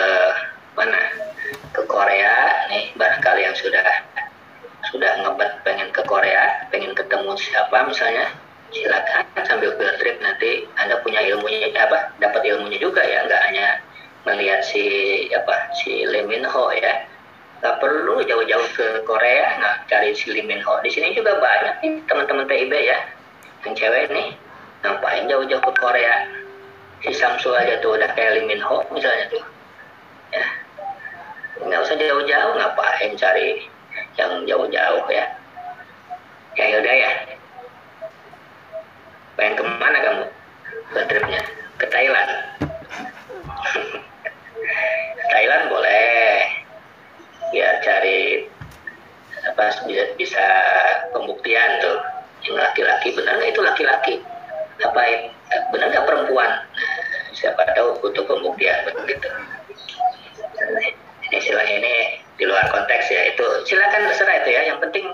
mana? 0.76 0.99
Ke 1.72 1.88
Korea 1.88 2.68
nih 2.68 2.91
barangkali 2.99 3.48
yang 3.48 3.56
sudah 3.56 3.86
sudah 4.91 5.24
ngebet 5.24 5.52
pengen 5.64 5.88
ke 5.95 6.03
Korea 6.03 6.68
pengen 6.68 6.91
ketemu 6.91 7.32
siapa 7.40 7.88
misalnya 7.88 8.28
silakan 8.72 9.23
sambil 9.43 9.76
field 9.76 9.95
trip 9.99 10.18
nanti 10.23 10.65
anda 10.80 10.99
punya 11.03 11.19
ilmunya 11.27 11.72
apa 11.76 12.15
dapat 12.23 12.41
ilmunya 12.48 12.80
juga 12.80 13.03
ya 13.03 13.27
nggak 13.27 13.41
hanya 13.52 13.68
melihat 14.26 14.61
si 14.64 14.84
apa 15.34 15.73
si 15.81 16.06
Lee 16.06 16.26
Min 16.26 16.45
Ho 16.45 16.69
ya. 16.73 17.06
Nggak 17.61 17.77
perlu 17.77 18.26
jauh-jauh 18.26 18.68
ke 18.73 18.88
Korea 19.06 19.45
nggak 19.61 19.76
cari 19.89 20.14
si 20.14 20.34
Lee 20.34 20.45
Min 20.45 20.61
Ho. 20.61 20.81
Di 20.81 20.89
sini 20.89 21.14
juga 21.14 21.38
banyak 21.38 21.76
nih 21.81 21.93
teman-teman 22.06 22.45
PIB 22.45 22.73
ya 22.73 22.98
yang 23.65 23.73
cewek 23.73 24.10
nih. 24.14 24.30
Ngapain 24.81 25.30
jauh-jauh 25.30 25.61
ke 25.61 25.72
Korea? 25.77 26.15
Si 27.02 27.14
Samsu 27.18 27.49
aja 27.53 27.81
tuh 27.81 27.98
udah 27.98 28.10
kayak 28.14 28.41
Lee 28.41 28.45
Min 28.49 28.61
Ho 28.61 28.85
misalnya 28.93 29.26
tuh 29.30 29.43
ya. 30.34 30.45
Nggak 31.61 31.81
usah 31.85 31.98
jauh-jauh 31.98 32.53
ngapain 32.57 33.11
cari 33.18 33.65
yang 34.18 34.43
jauh-jauh 34.45 35.06
ya 35.10 35.26
ya 36.60 36.77
udah 36.84 36.95
ya 36.95 37.11
pengen 39.41 39.57
ke 39.57 39.63
mana 39.65 39.97
kamu? 40.05 40.23
Tripnya. 41.09 41.41
Ke 41.81 41.85
Thailand. 41.89 42.30
Thailand 45.34 45.63
boleh. 45.73 46.45
Biar 47.49 47.81
cari 47.81 48.45
apa 49.41 49.73
bisa 49.89 50.03
bisa 50.13 50.45
pembuktian 51.09 51.81
tuh. 51.81 51.97
Yang 52.45 52.69
laki-laki 52.69 53.09
benar 53.18 53.34
nggak? 53.41 53.49
Itu 53.49 53.61
laki-laki. 53.65 54.13
Apa 54.85 55.01
benar 55.73 55.89
nggak 55.89 56.05
perempuan? 56.05 56.51
Nah, 56.61 56.93
siapa 57.34 57.65
tahu 57.73 57.97
butuh 58.05 58.22
pembuktian 58.30 58.85
begitu. 58.93 59.26
Ini 61.26 61.38
istilah 61.41 61.65
ini 61.65 62.22
di 62.38 62.45
luar 62.45 62.69
konteks 62.69 63.09
ya. 63.09 63.34
Itu 63.34 63.65
silakan 63.65 64.05
terserah 64.05 64.45
itu 64.45 64.49
ya. 64.53 64.61
Yang 64.69 64.80
penting 64.85 65.05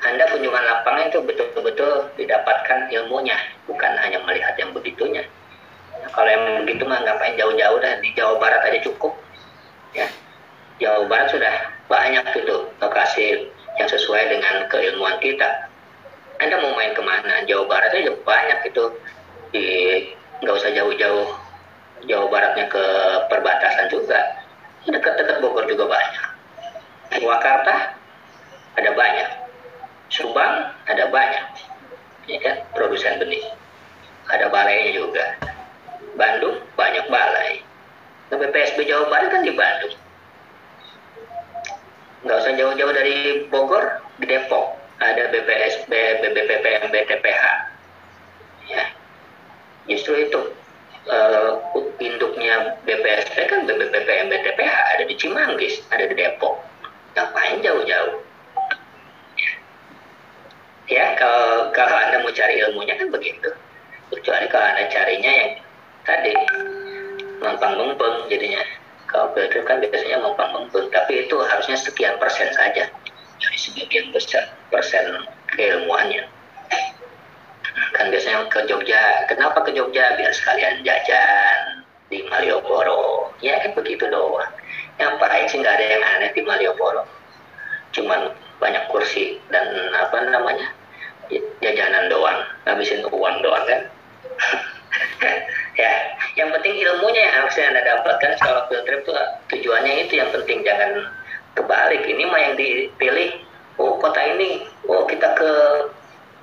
anda 0.00 0.24
kunjungan 0.32 0.64
lapangan 0.64 1.12
itu 1.12 1.20
betul-betul 1.20 2.08
didapatkan 2.16 2.88
ilmunya, 2.88 3.36
bukan 3.68 3.92
hanya 4.00 4.18
melihat 4.24 4.56
yang 4.56 4.72
begitunya. 4.72 5.24
Nah, 6.00 6.10
kalau 6.16 6.28
yang 6.32 6.44
begitu 6.64 6.88
mah 6.88 7.04
ngapain 7.04 7.36
jauh-jauh 7.36 7.78
dah 7.84 7.94
di 8.00 8.08
Jawa 8.16 8.40
Barat 8.40 8.60
aja 8.64 8.80
cukup. 8.80 9.12
Ya, 9.92 10.08
Jawa 10.80 11.04
Barat 11.04 11.28
sudah 11.28 11.54
banyak 11.92 12.24
itu 12.32 12.56
lokasi 12.80 13.52
yang 13.76 13.88
sesuai 13.92 14.32
dengan 14.32 14.64
keilmuan 14.72 15.20
kita. 15.20 15.68
Anda 16.40 16.56
mau 16.64 16.72
main 16.72 16.96
ke 16.96 17.02
mana? 17.04 17.44
Jawa 17.44 17.68
Barat 17.68 17.92
aja 17.92 18.16
banyak 18.24 18.72
itu 18.72 18.84
di 19.52 19.66
nggak 20.40 20.56
usah 20.56 20.72
jauh-jauh 20.72 21.28
Jawa 22.08 22.26
Baratnya 22.32 22.64
ke 22.72 22.84
perbatasan 23.28 23.92
juga 23.92 24.16
dekat-dekat 24.88 25.44
Bogor 25.44 25.68
juga 25.68 25.84
banyak 25.84 26.24
Purwakarta 27.12 27.92
ada 28.80 28.90
banyak 28.96 29.28
Subang 30.10 30.74
ada 30.90 31.06
banyak, 31.06 31.46
ya 32.26 32.38
kan, 32.42 32.56
produsen 32.74 33.22
benih. 33.22 33.46
Ada 34.26 34.50
balainya 34.50 34.98
juga. 34.98 35.26
Bandung 36.18 36.58
banyak 36.74 37.06
balai. 37.06 37.62
Nah, 38.30 38.36
BPSB 38.38 38.90
Jawa 38.90 39.06
Barat 39.06 39.30
kan 39.30 39.42
di 39.46 39.54
Bandung. 39.54 39.94
Nggak 42.26 42.36
usah 42.42 42.52
jauh-jauh 42.58 42.94
dari 42.94 43.46
Bogor, 43.48 44.02
di 44.18 44.26
Depok. 44.26 44.76
Ada 45.00 45.30
BPSB, 45.32 45.92
BBPPM, 46.20 46.92
BTPH. 46.92 47.44
Ya, 48.68 48.84
justru 49.88 50.28
itu 50.28 50.40
eh, 51.08 51.50
induknya 52.02 52.76
BPSP 52.84 53.48
kan 53.48 53.64
BPPM 53.64 54.26
BTPH 54.28 54.74
ada 54.98 55.04
di 55.06 55.14
Cimanggis, 55.16 55.86
ada 55.94 56.04
di 56.04 56.14
Depok. 56.18 56.60
Ngapain 57.14 57.62
jauh-jauh? 57.62 58.29
Ya, 60.90 61.14
kalau 61.14 61.70
kalau 61.70 61.94
anda 61.94 62.18
mau 62.18 62.34
cari 62.34 62.58
ilmunya 62.58 62.98
kan 62.98 63.14
begitu. 63.14 63.46
Kecuali 64.10 64.50
kalau 64.50 64.66
anda 64.74 64.90
carinya 64.90 65.30
yang 65.30 65.52
tadi 66.02 66.34
mempang 67.38 67.78
mempeng 67.78 68.26
jadinya. 68.26 68.58
Kalau 69.06 69.30
filter 69.30 69.62
kan 69.62 69.78
biasanya 69.78 70.18
mempang 70.18 70.50
mempeng, 70.50 70.90
tapi 70.90 71.30
itu 71.30 71.38
harusnya 71.38 71.78
sekian 71.78 72.18
persen 72.18 72.50
saja 72.58 72.90
dari 73.38 73.58
sebagian 73.58 74.10
besar 74.10 74.42
persen 74.66 75.06
keilmuannya. 75.54 76.26
Kan 77.94 78.10
biasanya 78.10 78.50
ke 78.50 78.66
Jogja 78.66 79.30
kenapa 79.30 79.62
ke 79.62 79.70
Jogja? 79.70 80.18
Biar 80.18 80.34
sekalian 80.34 80.82
jajan 80.82 81.86
di 82.10 82.26
Malioboro. 82.26 83.30
Ya 83.38 83.62
kan 83.62 83.78
begitu 83.78 84.10
doang. 84.10 84.50
Ngapain 84.98 85.46
sih 85.46 85.62
nggak 85.62 85.74
ada 85.78 85.86
yang 85.86 86.02
aneh 86.02 86.30
di 86.34 86.42
Malioboro? 86.42 87.06
Cuman 87.94 88.34
banyak 88.58 88.90
kursi 88.90 89.38
dan 89.54 89.66
apa 89.94 90.26
namanya 90.26 90.79
jajanan 91.62 92.10
doang 92.10 92.38
ngabisin 92.66 93.06
uang 93.06 93.36
doang 93.42 93.64
kan? 93.66 93.80
Ya 95.78 95.92
yang 96.36 96.50
penting 96.52 96.76
ilmunya 96.76 97.24
yang 97.30 97.34
harusnya 97.40 97.72
anda 97.72 97.80
dapatkan 97.86 98.36
kalau 98.42 98.68
field 98.68 98.84
trip 98.84 99.00
tuh 99.06 99.16
tujuannya 99.48 100.04
itu 100.04 100.20
yang 100.20 100.28
penting 100.28 100.60
jangan 100.66 101.08
kebalik. 101.56 102.04
Ini 102.04 102.22
mah 102.28 102.40
yang 102.42 102.54
dipilih 102.58 103.40
oh 103.80 103.96
kota 103.96 104.20
ini 104.20 104.66
oh 104.90 105.08
kita 105.08 105.32
ke 105.38 105.50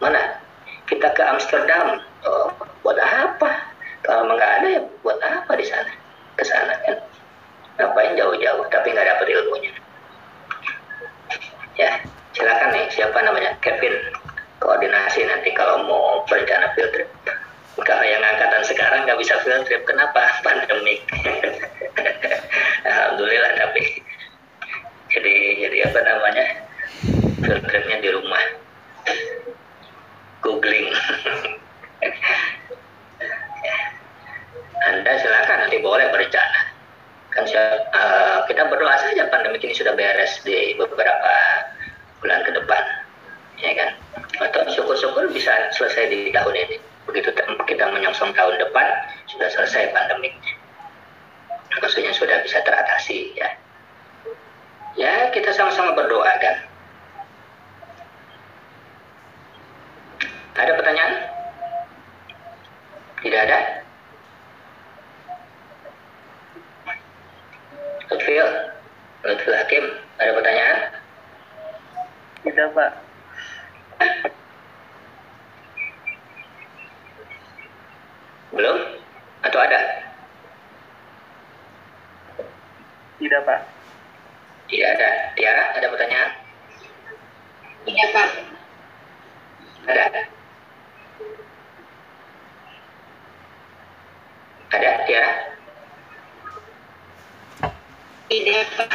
mana? 0.02 0.42
Kita 0.90 1.12
ke 1.14 1.22
Amsterdam. 1.22 2.02
Oh, 2.24 2.50
buat 2.82 2.98
apa? 2.98 3.68
Kalau 4.02 4.32
nggak 4.32 4.52
ada 4.64 4.68
ya 4.80 4.82
buat 5.04 5.20
apa 5.22 5.54
di 5.60 5.66
sana? 5.68 5.92
Ke 6.40 6.44
sana 6.48 6.74
kan? 6.88 6.98
Ngapain 7.78 8.18
jauh-jauh 8.18 8.66
tapi 8.74 8.96
nggak 8.96 9.06
dapat 9.06 9.28
ilmunya. 9.38 9.72
Ya 11.78 12.02
silakan 12.34 12.74
nih 12.74 12.86
siapa 12.90 13.18
namanya? 13.22 13.54
Kevin 13.62 13.94
koordinasi 14.60 15.22
nanti 15.26 15.54
kalau 15.54 15.86
mau 15.86 16.26
berencana 16.26 16.74
field 16.74 16.92
trip. 16.94 17.10
Kalau 17.78 18.02
yang 18.02 18.26
angkatan 18.26 18.66
sekarang 18.66 19.06
nggak 19.06 19.20
bisa 19.22 19.38
field 19.46 19.64
trip 19.70 19.86
kenapa? 19.86 20.42
Pandemik 20.42 21.06
alhamdulillah 22.90 23.54
tapi 23.62 24.02
jadi 25.14 25.36
jadi 25.68 25.78
apa 25.94 26.00
namanya? 26.02 26.46
Field 27.46 27.64
tripnya 27.70 27.98
di 28.02 28.10
rumah. 28.12 28.44
Googling. 30.42 30.90
Anda 34.88 35.12
silakan 35.20 35.68
nanti 35.68 35.78
boleh 35.84 36.08
berencana. 36.14 36.60
Kan 37.36 37.46
uh, 37.46 38.42
kita 38.50 38.66
berdoa 38.66 38.98
saja 38.98 39.30
pandemi 39.30 39.62
ini 39.62 39.76
sudah 39.76 39.94
beres 39.94 40.42
di 40.42 40.74
beberapa 40.80 41.34
bulan 42.18 42.42
ke 42.42 42.52
depan 42.56 43.07
ya 43.62 43.72
kan? 43.74 43.90
Atau 44.42 44.62
syukur-syukur 44.74 45.30
bisa 45.34 45.54
selesai 45.74 46.10
di 46.10 46.30
tahun 46.34 46.54
ini. 46.54 46.78
Begitu 47.10 47.34
kita 47.66 47.86
menyongsong 47.90 48.36
tahun 48.36 48.56
depan 48.62 48.88
sudah 49.30 49.50
selesai 49.50 49.94
pandemi. 49.96 50.34
Maksudnya 51.78 52.14
sudah 52.14 52.42
bisa 52.42 52.62
teratasi 52.66 53.38
ya. 53.38 53.50
Ya 54.98 55.30
kita 55.30 55.54
sama-sama 55.54 55.94
berdoa 55.94 56.34
kan? 56.42 56.56
Ada 60.58 60.74
pertanyaan? 60.74 61.14
Tidak 63.22 63.42
ada? 63.46 63.60
Lutfil 68.10 68.48
Lutfil 69.22 69.54
Hakim 69.54 69.86
ada 70.18 70.32
pertanyaan? 70.34 70.80
Tidak, 72.42 72.68
Pak. 72.74 73.07
Belum? 78.54 78.78
Atau 79.46 79.60
ada? 79.62 79.80
Tidak, 83.18 83.42
Pak. 83.46 83.60
tidak 84.68 84.90
ada. 85.00 85.10
Tiara 85.34 85.64
ada 85.74 85.88
pertanyaan? 85.90 86.32
Iya 87.88 88.06
Pak. 88.14 88.30
ada? 89.88 90.22
Ada 94.76 94.90
Tiara? 95.08 95.32
Tidak 98.28 98.68
Pak. 98.76 98.92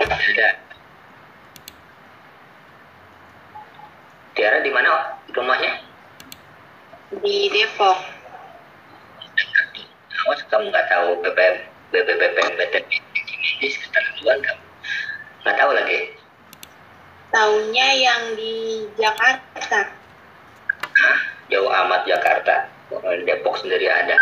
ada 0.00 0.71
Tiara 4.32 4.64
di 4.64 4.70
mana 4.72 5.20
rumahnya? 5.32 5.72
Di 7.20 7.52
Depok. 7.52 7.98
awas 10.22 10.38
kamu 10.54 10.70
nggak 10.70 10.86
tahu 10.86 11.18
BBM 11.18 11.56
BBPM 11.90 12.54
BTP 12.54 12.88
ini 13.58 13.66
sekitar 13.66 14.06
duluan 14.14 14.38
kamu 14.38 14.62
nggak 15.42 15.56
tahu 15.58 15.70
lagi? 15.74 15.98
Tahunya 17.34 17.88
yang 17.98 18.22
di 18.38 18.86
Jakarta. 18.94 19.90
Hah? 20.80 21.18
jauh 21.52 21.68
amat 21.68 22.08
Jakarta. 22.08 22.70
Depok 23.28 23.60
sendiri 23.60 23.88
ada. 23.88 24.16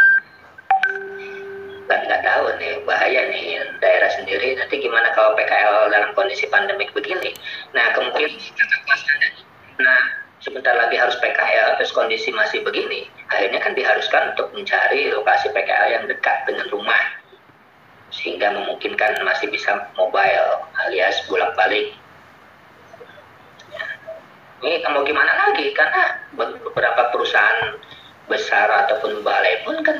Nggak 1.86 2.00
nggak 2.06 2.22
tahu 2.26 2.44
nih 2.58 2.72
bahaya 2.82 3.20
nih. 3.30 3.62
Daerah 3.78 4.10
sendiri 4.18 4.58
nanti 4.58 4.82
gimana 4.82 5.14
kalau 5.14 5.38
PKL 5.38 5.94
dalam 5.94 6.10
kondisi 6.18 6.50
pandemik 6.50 6.90
begini? 6.90 7.30
Nah 7.76 7.94
kemungkinan 7.94 8.34
nah 9.80 10.00
sebentar 10.40 10.72
lagi 10.76 10.96
harus 10.96 11.16
PKL 11.20 11.80
terus 11.80 11.92
kondisi 11.92 12.32
masih 12.32 12.64
begini 12.64 13.08
akhirnya 13.28 13.60
kan 13.60 13.72
diharuskan 13.76 14.36
untuk 14.36 14.52
mencari 14.52 15.12
lokasi 15.12 15.52
PKL 15.52 15.88
yang 16.00 16.04
dekat 16.08 16.44
dengan 16.44 16.68
rumah 16.72 17.04
sehingga 18.10 18.52
memungkinkan 18.52 19.22
masih 19.24 19.48
bisa 19.48 19.88
mobile 19.96 20.64
alias 20.88 21.24
bolak 21.28 21.52
balik 21.56 21.96
ini 24.60 24.84
mau 24.92 25.00
gimana 25.00 25.32
lagi? 25.48 25.72
Karena 25.72 26.20
beberapa 26.36 27.08
perusahaan 27.08 27.80
besar 28.28 28.68
ataupun 28.86 29.24
balai 29.24 29.64
pun 29.64 29.80
kan 29.80 29.96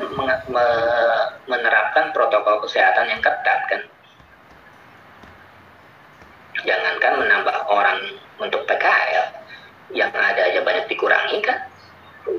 menerapkan 1.49 2.13
protokol 2.13 2.61
kesehatan 2.69 3.09
yang 3.09 3.21
ketat 3.25 3.59
kan? 3.73 3.81
Jangankan 6.61 7.25
menambah 7.25 7.57
orang 7.73 7.99
untuk 8.37 8.61
PKL 8.69 9.40
yang 9.91 10.11
ada 10.11 10.41
aja 10.51 10.59
banyak 10.63 10.87
dikurangi 10.87 11.39
kan? 11.43 11.67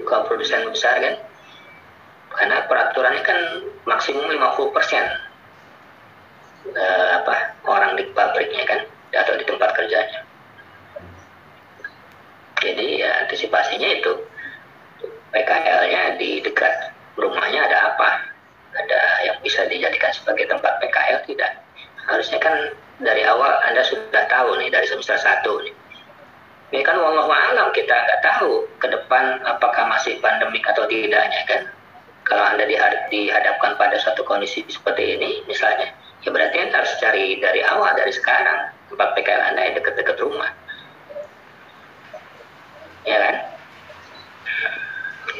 Kalau 0.07 0.24
produsen 0.29 0.69
besar 0.70 1.01
kan? 1.03 1.15
Karena 2.33 2.65
peraturannya 2.65 3.23
kan 3.27 3.39
maksimum 3.85 4.24
50 4.24 4.73
persen 4.73 5.05
apa 7.20 7.59
orang 7.69 7.99
di 7.99 8.09
pabriknya 8.16 8.65
kan? 8.65 8.81
Atau 9.12 9.37
di 9.37 9.45
tempat 9.45 9.77
kerjanya. 9.77 10.24
Jadi 12.62 13.03
ya 13.03 13.11
antisipasinya 13.27 13.89
itu 13.91 14.12
PKL-nya 15.35 16.16
di 16.16 16.41
dekat 16.41 16.95
rumahnya 17.19 17.69
ada 17.69 17.79
apa? 17.93 18.09
Ada 18.73 19.01
yang 19.29 19.37
bisa 19.45 19.69
dijadikan 19.69 20.15
sebagai 20.16 20.49
tempat 20.49 20.81
PKL 20.81 21.20
tidak. 21.29 21.53
Harusnya 22.09 22.41
kan 22.41 22.55
dari 23.03 23.27
awal 23.27 23.51
anda 23.69 23.83
sudah 23.85 24.24
tahu 24.31 24.57
nih 24.62 24.70
dari 24.73 24.87
semester 24.89 25.19
satu 25.20 25.61
nih 25.61 25.74
ini 26.73 26.81
kan 26.81 26.97
wallahu 26.97 27.28
alam 27.28 27.69
kita 27.77 27.93
nggak 27.93 28.20
tahu 28.24 28.65
ke 28.81 28.89
depan 28.89 29.44
apakah 29.44 29.93
masih 29.93 30.16
pandemik 30.24 30.65
atau 30.65 30.89
tidaknya 30.89 31.44
kan? 31.44 31.69
Kalau 32.24 32.40
anda 32.49 32.65
dihad- 32.65 33.12
dihadapkan 33.12 33.77
pada 33.77 34.01
suatu 34.01 34.24
kondisi 34.24 34.65
seperti 34.73 35.20
ini 35.20 35.44
misalnya 35.44 35.93
ya 36.24 36.32
berarti 36.32 36.57
anda 36.65 36.81
harus 36.81 36.97
cari 36.97 37.36
dari 37.44 37.61
awal 37.61 37.93
dari 37.93 38.09
sekarang 38.09 38.73
tempat 38.89 39.09
PKL 39.12 39.43
anda 39.53 39.61
yang 39.69 39.74
dekat-dekat 39.77 40.16
rumah. 40.16 40.49
Ya 43.05 43.20
kan? 43.20 43.36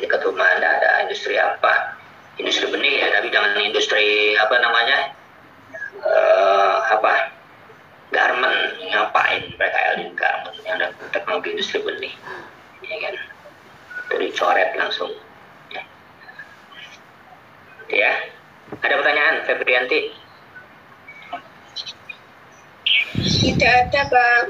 Dekat 0.05 0.21
rumah 0.29 0.45
anda 0.53 0.69
ada 0.69 1.09
industri 1.09 1.41
apa? 1.41 1.97
Industri 2.37 2.69
benih 2.69 3.09
ya 3.09 3.09
tapi 3.09 3.33
jangan 3.33 3.57
industri 3.57 4.37
apa 4.37 4.57
namanya 4.61 5.17
eh, 5.97 6.77
apa 6.93 7.32
garment 8.13 8.79
ngapain 8.93 9.43
PKL 9.57 9.95
di 9.99 10.07
garment? 10.15 10.57
Yang 10.63 10.75
ada 10.79 10.87
teknologi 11.11 11.49
industri 11.57 11.81
benih. 11.81 12.15
Ya 12.85 12.97
kan? 13.09 13.15
Itu 14.07 14.15
dicoret 14.21 14.71
langsung. 14.77 15.13
Ya, 15.73 15.83
ya. 17.89 18.13
ada 18.85 18.95
pertanyaan 19.01 19.37
Febrianti? 19.49 20.01
Tidak 23.23 23.73
ada, 23.89 24.01
Bang. 24.09 24.47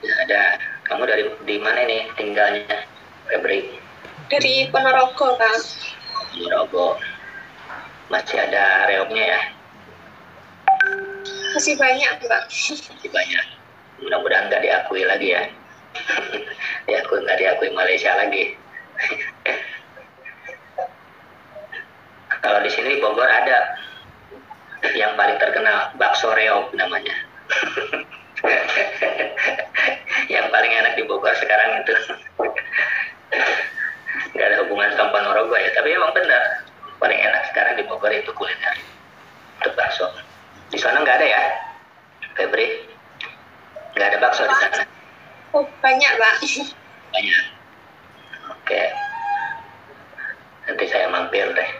tidak 0.00 0.18
ada. 0.28 0.42
Kamu 0.88 1.04
dari 1.04 1.24
di 1.44 1.56
mana 1.60 1.84
nih 1.84 2.08
tinggalnya 2.16 2.88
Febri? 3.28 3.76
Dari 4.32 4.68
Ponorogo, 4.72 5.36
Bang. 5.36 5.60
Ponorogo. 6.32 6.96
Masih 8.08 8.40
ada 8.40 8.88
reoknya 8.88 9.24
ya 9.36 9.57
Masih 11.54 11.74
banyak, 11.80 12.12
Bang. 12.28 12.44
masih 12.48 13.10
banyak. 13.10 13.44
Mudah-mudahan 14.04 14.46
nggak 14.52 14.62
diakui 14.62 15.02
lagi 15.04 15.28
ya. 15.34 15.42
Diakui 16.88 17.18
nggak 17.24 17.38
diakui 17.40 17.68
Malaysia 17.72 18.12
lagi. 18.14 18.54
Kalau 22.38 22.60
di 22.62 22.70
sini 22.70 23.02
Bogor 23.02 23.26
ada 23.26 23.76
yang 24.94 25.18
paling 25.18 25.36
terkenal 25.42 25.90
bakso 25.98 26.30
reok 26.32 26.70
namanya. 26.76 27.14
Yang 30.28 30.46
paling 30.52 30.70
enak 30.70 30.92
di 30.94 31.02
Bogor 31.08 31.34
sekarang 31.34 31.82
itu. 31.82 31.94
Nggak 34.36 34.46
ada 34.46 34.56
hubungan 34.62 34.92
sama 34.94 35.10
Ponorogo 35.10 35.56
ya 35.58 35.72
tapi 35.74 35.96
emang 35.96 36.14
benar. 36.14 36.62
Paling 37.02 37.18
enak 37.18 37.42
sekarang 37.50 37.74
di 37.80 37.84
Bogor 37.88 38.12
itu 38.14 38.30
kuliner 38.36 38.76
itu 39.58 39.70
bakso 39.74 40.06
di 40.68 40.76
sana 40.76 41.00
nggak 41.00 41.16
ada 41.20 41.26
ya 41.26 41.42
Febri? 42.38 42.86
Nggak 43.98 44.08
ada 44.14 44.18
bakso 44.22 44.46
di 44.46 44.56
sana? 44.62 44.86
Oh, 45.50 45.66
banyak, 45.82 46.12
Bang. 46.20 46.38
banyak. 47.10 47.44
Oke. 48.52 48.82
Nanti 50.70 50.84
saya 50.86 51.10
mampir 51.10 51.50
deh. 51.50 51.70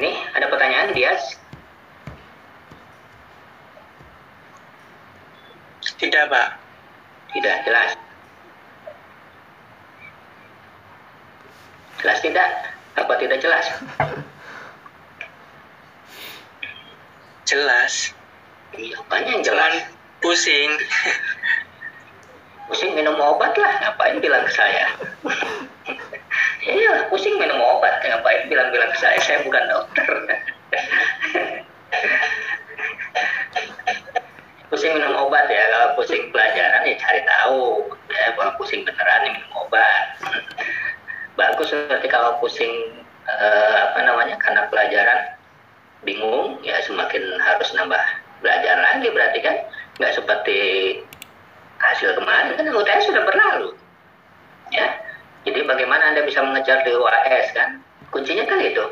Ini 0.00 0.10
ada 0.32 0.46
pertanyaan 0.48 0.96
Dias? 0.96 1.22
Tidak, 6.00 6.24
Pak. 6.32 6.48
tidak 7.34 7.56
jelas. 7.66 7.90
Jelas 12.00 12.18
tidak? 12.22 12.48
Apa 12.94 13.12
tidak 13.18 13.42
jelas 13.42 13.66
Jelas. 17.44 18.16
iya 18.74 18.96
apanya 18.98 19.30
yang 19.38 19.44
jelas? 19.44 19.74
Pusing. 20.24 20.70
pusing 22.64 22.96
minum 22.96 23.20
obat 23.20 23.52
lah 23.60 23.72
ngapain 23.84 24.18
bilang 24.24 24.44
ke 24.48 24.52
saya? 24.56 24.88
Iya 26.64 27.12
pusing 27.12 27.36
minum 27.36 27.60
obat 27.60 28.00
ngapain 28.00 28.48
bilang-bilang 28.48 28.88
ke 28.96 28.98
saya? 28.98 29.20
Saya 29.20 29.44
bukan 29.44 29.68
dokter. 29.68 30.08
Pusing 34.72 34.96
minum 34.96 35.14
obat 35.28 35.46
ya 35.46 35.60
kalau 35.70 35.94
pusing 36.00 36.32
pelajaran 36.32 36.88
ya 36.88 36.96
cari 36.98 37.20
tahu. 37.22 37.84
Ya 38.10 38.32
kalau 38.32 38.56
pusing 38.56 38.80
beneran 38.82 39.28
ya 39.28 39.30
minum 39.36 39.52
obat. 39.60 40.18
Bagus 41.36 41.68
nanti 41.76 42.08
kalau 42.08 42.40
pusing 42.40 42.72
eh, 43.28 43.76
apa 43.92 44.00
namanya 44.02 44.34
karena 44.40 44.64
pelajaran 44.72 45.36
bingung 46.04 46.60
ya 46.60 46.78
semakin 46.84 47.20
harus 47.40 47.68
nambah 47.74 48.00
belajar 48.44 48.76
lagi 48.78 49.08
berarti 49.10 49.38
kan? 49.40 49.56
Nggak 49.98 50.12
seperti 50.20 50.58
hasil 51.80 52.16
kemarin 52.16 52.56
kan 52.56 52.68
UTS 52.70 53.10
sudah 53.10 53.22
berlalu 53.24 53.74
ya. 54.72 54.88
Jadi 55.44 55.60
bagaimana 55.68 56.12
anda 56.12 56.24
bisa 56.24 56.40
mengejar 56.40 56.80
di 56.84 56.92
UAS 56.96 57.52
kan? 57.52 57.80
Kuncinya 58.08 58.48
kan 58.48 58.60
itu. 58.64 58.84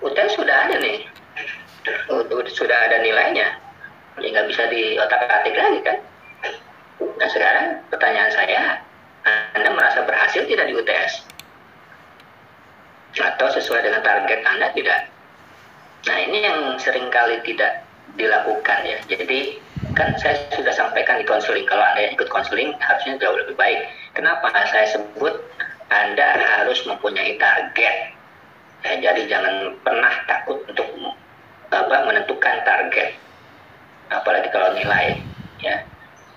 UTS 0.00 0.36
sudah 0.36 0.56
ada 0.68 0.80
nih. 0.80 1.04
Sudah 2.48 2.78
ada 2.88 3.00
nilainya. 3.04 3.60
Ya 4.20 4.26
nggak 4.30 4.48
bisa 4.48 4.68
di 4.72 4.96
otak 4.96 5.26
atik 5.28 5.52
lagi 5.58 5.80
kan? 5.84 5.98
Nah 7.00 7.28
sekarang 7.28 7.84
pertanyaan 7.92 8.32
saya 8.32 8.60
anda 9.56 9.70
merasa 9.72 10.04
berhasil 10.04 10.44
tidak 10.48 10.68
di 10.68 10.74
UTS 10.76 11.24
atau 13.14 13.46
sesuai 13.46 13.86
dengan 13.86 14.02
target 14.02 14.40
anda 14.42 14.68
tidak 14.74 15.13
nah 16.04 16.16
ini 16.20 16.38
yang 16.44 16.76
sering 16.76 17.08
kali 17.08 17.40
tidak 17.44 17.84
dilakukan 18.14 18.80
ya. 18.86 18.98
Jadi 19.10 19.58
kan 19.94 20.14
saya 20.18 20.38
sudah 20.54 20.74
sampaikan 20.74 21.22
di 21.22 21.26
konseling 21.26 21.66
kalau 21.66 21.82
anda 21.82 22.10
ikut 22.10 22.28
konseling 22.30 22.74
harusnya 22.82 23.18
jauh 23.18 23.36
lebih 23.38 23.54
baik. 23.58 23.80
Kenapa 24.14 24.50
saya 24.70 24.86
sebut 24.94 25.34
anda 25.90 26.38
harus 26.38 26.82
mempunyai 26.86 27.38
target? 27.38 28.14
Ya, 28.84 28.92
jadi 29.00 29.22
jangan 29.30 29.80
pernah 29.80 30.12
takut 30.28 30.60
untuk 30.68 30.88
apa 31.72 31.96
menentukan 32.06 32.56
target. 32.62 33.16
Apalagi 34.12 34.48
kalau 34.52 34.74
nilai 34.76 35.18
ya. 35.62 35.82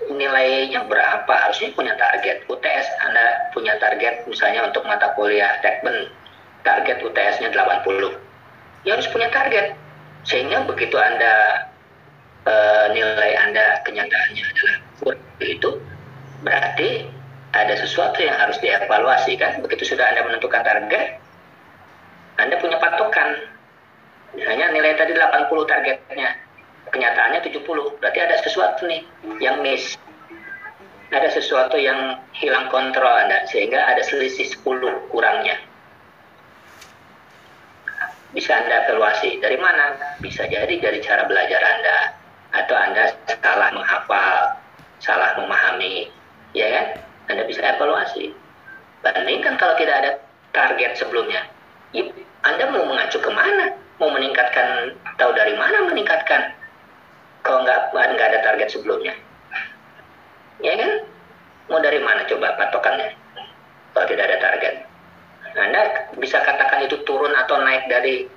Nilainya 0.07 0.85
berapa 0.87 1.29
harusnya 1.29 1.73
punya 1.73 1.97
target. 1.97 2.45
UTS 2.47 2.87
anda 3.03 3.51
punya 3.51 3.75
target 3.81 4.23
misalnya 4.29 4.69
untuk 4.69 4.85
mata 4.85 5.11
kuliah 5.17 5.57
tekben 5.59 6.07
target 6.63 7.01
UTS-nya 7.01 7.49
80 7.51 8.26
ya 8.87 8.95
harus 8.95 9.11
punya 9.11 9.27
target. 9.29 9.75
Sehingga 10.23 10.63
begitu 10.63 10.95
anda 10.95 11.67
eh, 12.47 12.85
nilai 12.95 13.31
anda 13.35 13.83
kenyataannya 13.83 14.43
adalah 14.43 14.75
kurang 15.03 15.23
itu 15.43 15.71
berarti 16.41 16.89
ada 17.51 17.75
sesuatu 17.75 18.23
yang 18.23 18.39
harus 18.39 18.55
dievaluasi 18.63 19.35
kan? 19.35 19.59
Begitu 19.59 19.91
sudah 19.91 20.07
anda 20.07 20.23
menentukan 20.23 20.63
target 20.63 21.19
anda 22.39 22.55
punya 22.63 22.79
patokan. 22.79 23.49
Misalnya 24.37 24.69
nilai 24.69 24.93
tadi 24.95 25.17
80 25.17 25.49
targetnya 25.67 26.29
kenyataannya 26.93 27.43
70 27.43 27.99
berarti 27.99 28.19
ada 28.23 28.35
sesuatu 28.39 28.87
nih 28.87 29.01
yang 29.43 29.59
miss. 29.59 29.99
Ada 31.07 31.31
sesuatu 31.39 31.79
yang 31.79 32.19
hilang 32.35 32.67
kontrol 32.67 33.07
anda 33.07 33.47
sehingga 33.47 33.79
ada 33.79 34.03
selisih 34.03 34.51
10 34.59 35.07
kurangnya 35.07 35.55
bisa 38.37 38.53
Anda 38.53 38.85
evaluasi. 38.85 39.41
Dari 39.41 39.57
mana? 39.57 39.97
Bisa 40.21 40.45
jadi 40.45 40.69
dari 40.77 41.01
cara 41.01 41.25
belajar 41.25 41.57
Anda 41.57 41.97
atau 42.53 42.75
Anda 42.77 43.09
salah 43.41 43.73
menghafal, 43.73 44.61
salah 45.01 45.33
memahami, 45.41 46.13
ya 46.53 46.69
kan? 46.69 46.85
Anda 47.33 47.49
bisa 47.49 47.65
evaluasi. 47.65 48.29
Bandingkan 49.01 49.57
kalau 49.57 49.73
tidak 49.81 50.05
ada 50.05 50.11
target 50.53 50.93
sebelumnya, 51.01 51.49
ya, 51.97 52.05
Anda 52.45 52.69
mau 52.69 52.85
mengacu 52.85 53.17
ke 53.17 53.31
mana? 53.33 53.73
Mau 53.97 54.13
meningkatkan, 54.13 54.93
tahu 55.17 55.33
dari 55.33 55.57
mana 55.57 55.89
meningkatkan? 55.89 56.53
Kalau 57.41 57.65
nggak 57.65 57.89
nggak 57.89 58.27
ada 58.37 58.39
target 58.45 58.69
sebelumnya, 58.69 59.17
ya 60.61 60.77
kan? 60.77 60.91
Mau 61.73 61.81
dari 61.81 61.97
mana 62.05 62.21
coba 62.29 62.53
patokannya? 62.53 63.17
Kalau 63.97 64.05
tidak 64.05 64.29
ada 64.29 64.37
target. 64.37 64.86
Anda 65.57 66.13
bisa 66.21 66.37
katakan 66.45 66.85
itu 66.85 67.01
turun 67.01 67.33
atau 67.33 67.57
naik 67.65 67.89
dari 67.89 68.29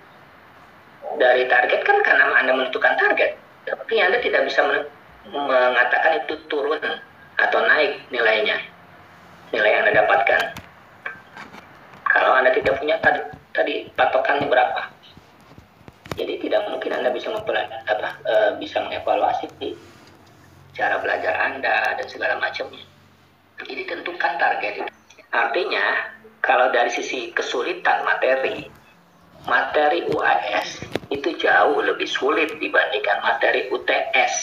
dari 1.20 1.44
target 1.48 1.80
kan 1.84 2.00
karena 2.00 2.24
Anda 2.32 2.52
menentukan 2.56 2.96
target. 2.96 3.36
Tapi 3.68 3.94
Anda 4.00 4.18
tidak 4.24 4.48
bisa 4.48 4.64
men- 4.64 4.90
mengatakan 5.28 6.24
itu 6.24 6.34
turun 6.48 6.80
atau 7.36 7.60
naik 7.68 8.08
nilainya. 8.08 8.56
Nilai 9.52 9.70
yang 9.70 9.82
Anda 9.84 10.00
dapatkan. 10.04 10.42
Kalau 12.10 12.32
Anda 12.34 12.50
tidak 12.56 12.80
punya 12.80 12.96
tadi, 13.04 13.20
tadi 13.52 13.74
patokannya 13.94 14.48
berapa. 14.48 14.82
Jadi 16.16 16.42
tidak 16.42 16.68
mungkin 16.72 16.90
Anda 16.96 17.10
bisa 17.14 17.30
apa, 17.30 18.10
e, 18.24 18.34
bisa 18.58 18.82
mengevaluasi 18.82 19.46
cara 20.74 20.96
belajar 21.02 21.34
Anda 21.36 22.00
dan 22.00 22.06
segala 22.08 22.40
macamnya. 22.40 22.82
Jadi 23.60 23.82
tentukan 23.86 24.32
target. 24.40 24.88
Artinya 25.30 25.84
kalau 26.40 26.72
dari 26.72 26.88
sisi 26.88 27.32
kesulitan 27.36 28.00
materi, 28.04 28.64
materi 29.44 30.08
UAS 30.08 30.80
itu 31.12 31.36
jauh 31.36 31.80
lebih 31.84 32.08
sulit 32.08 32.56
dibandingkan 32.56 33.20
materi 33.20 33.68
UTS. 33.68 34.34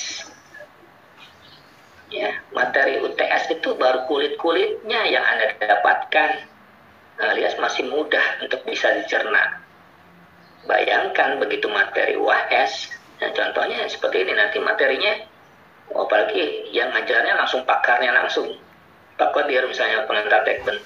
Ya, 2.08 2.32
materi 2.56 3.04
UTS 3.04 3.52
itu 3.52 3.76
baru 3.76 4.08
kulit-kulitnya 4.08 5.02
yang 5.12 5.26
Anda 5.26 5.58
dapatkan 5.60 6.48
alias 7.18 7.58
masih 7.58 7.90
mudah 7.90 8.46
untuk 8.46 8.62
bisa 8.64 8.88
dicerna. 9.04 9.60
Bayangkan 10.70 11.42
begitu 11.42 11.66
materi 11.68 12.14
UAS, 12.16 12.94
nah 13.20 13.34
contohnya 13.34 13.90
seperti 13.90 14.24
ini 14.24 14.38
nanti 14.38 14.62
materinya, 14.62 15.14
oh, 15.96 16.06
apalagi 16.06 16.70
yang 16.72 16.94
ngajarnya 16.94 17.34
langsung 17.42 17.66
pakarnya 17.66 18.14
langsung. 18.14 18.54
Pak 19.18 19.34
Kodir 19.34 19.66
misalnya 19.66 20.06
pengantar 20.06 20.46
tekben, 20.46 20.78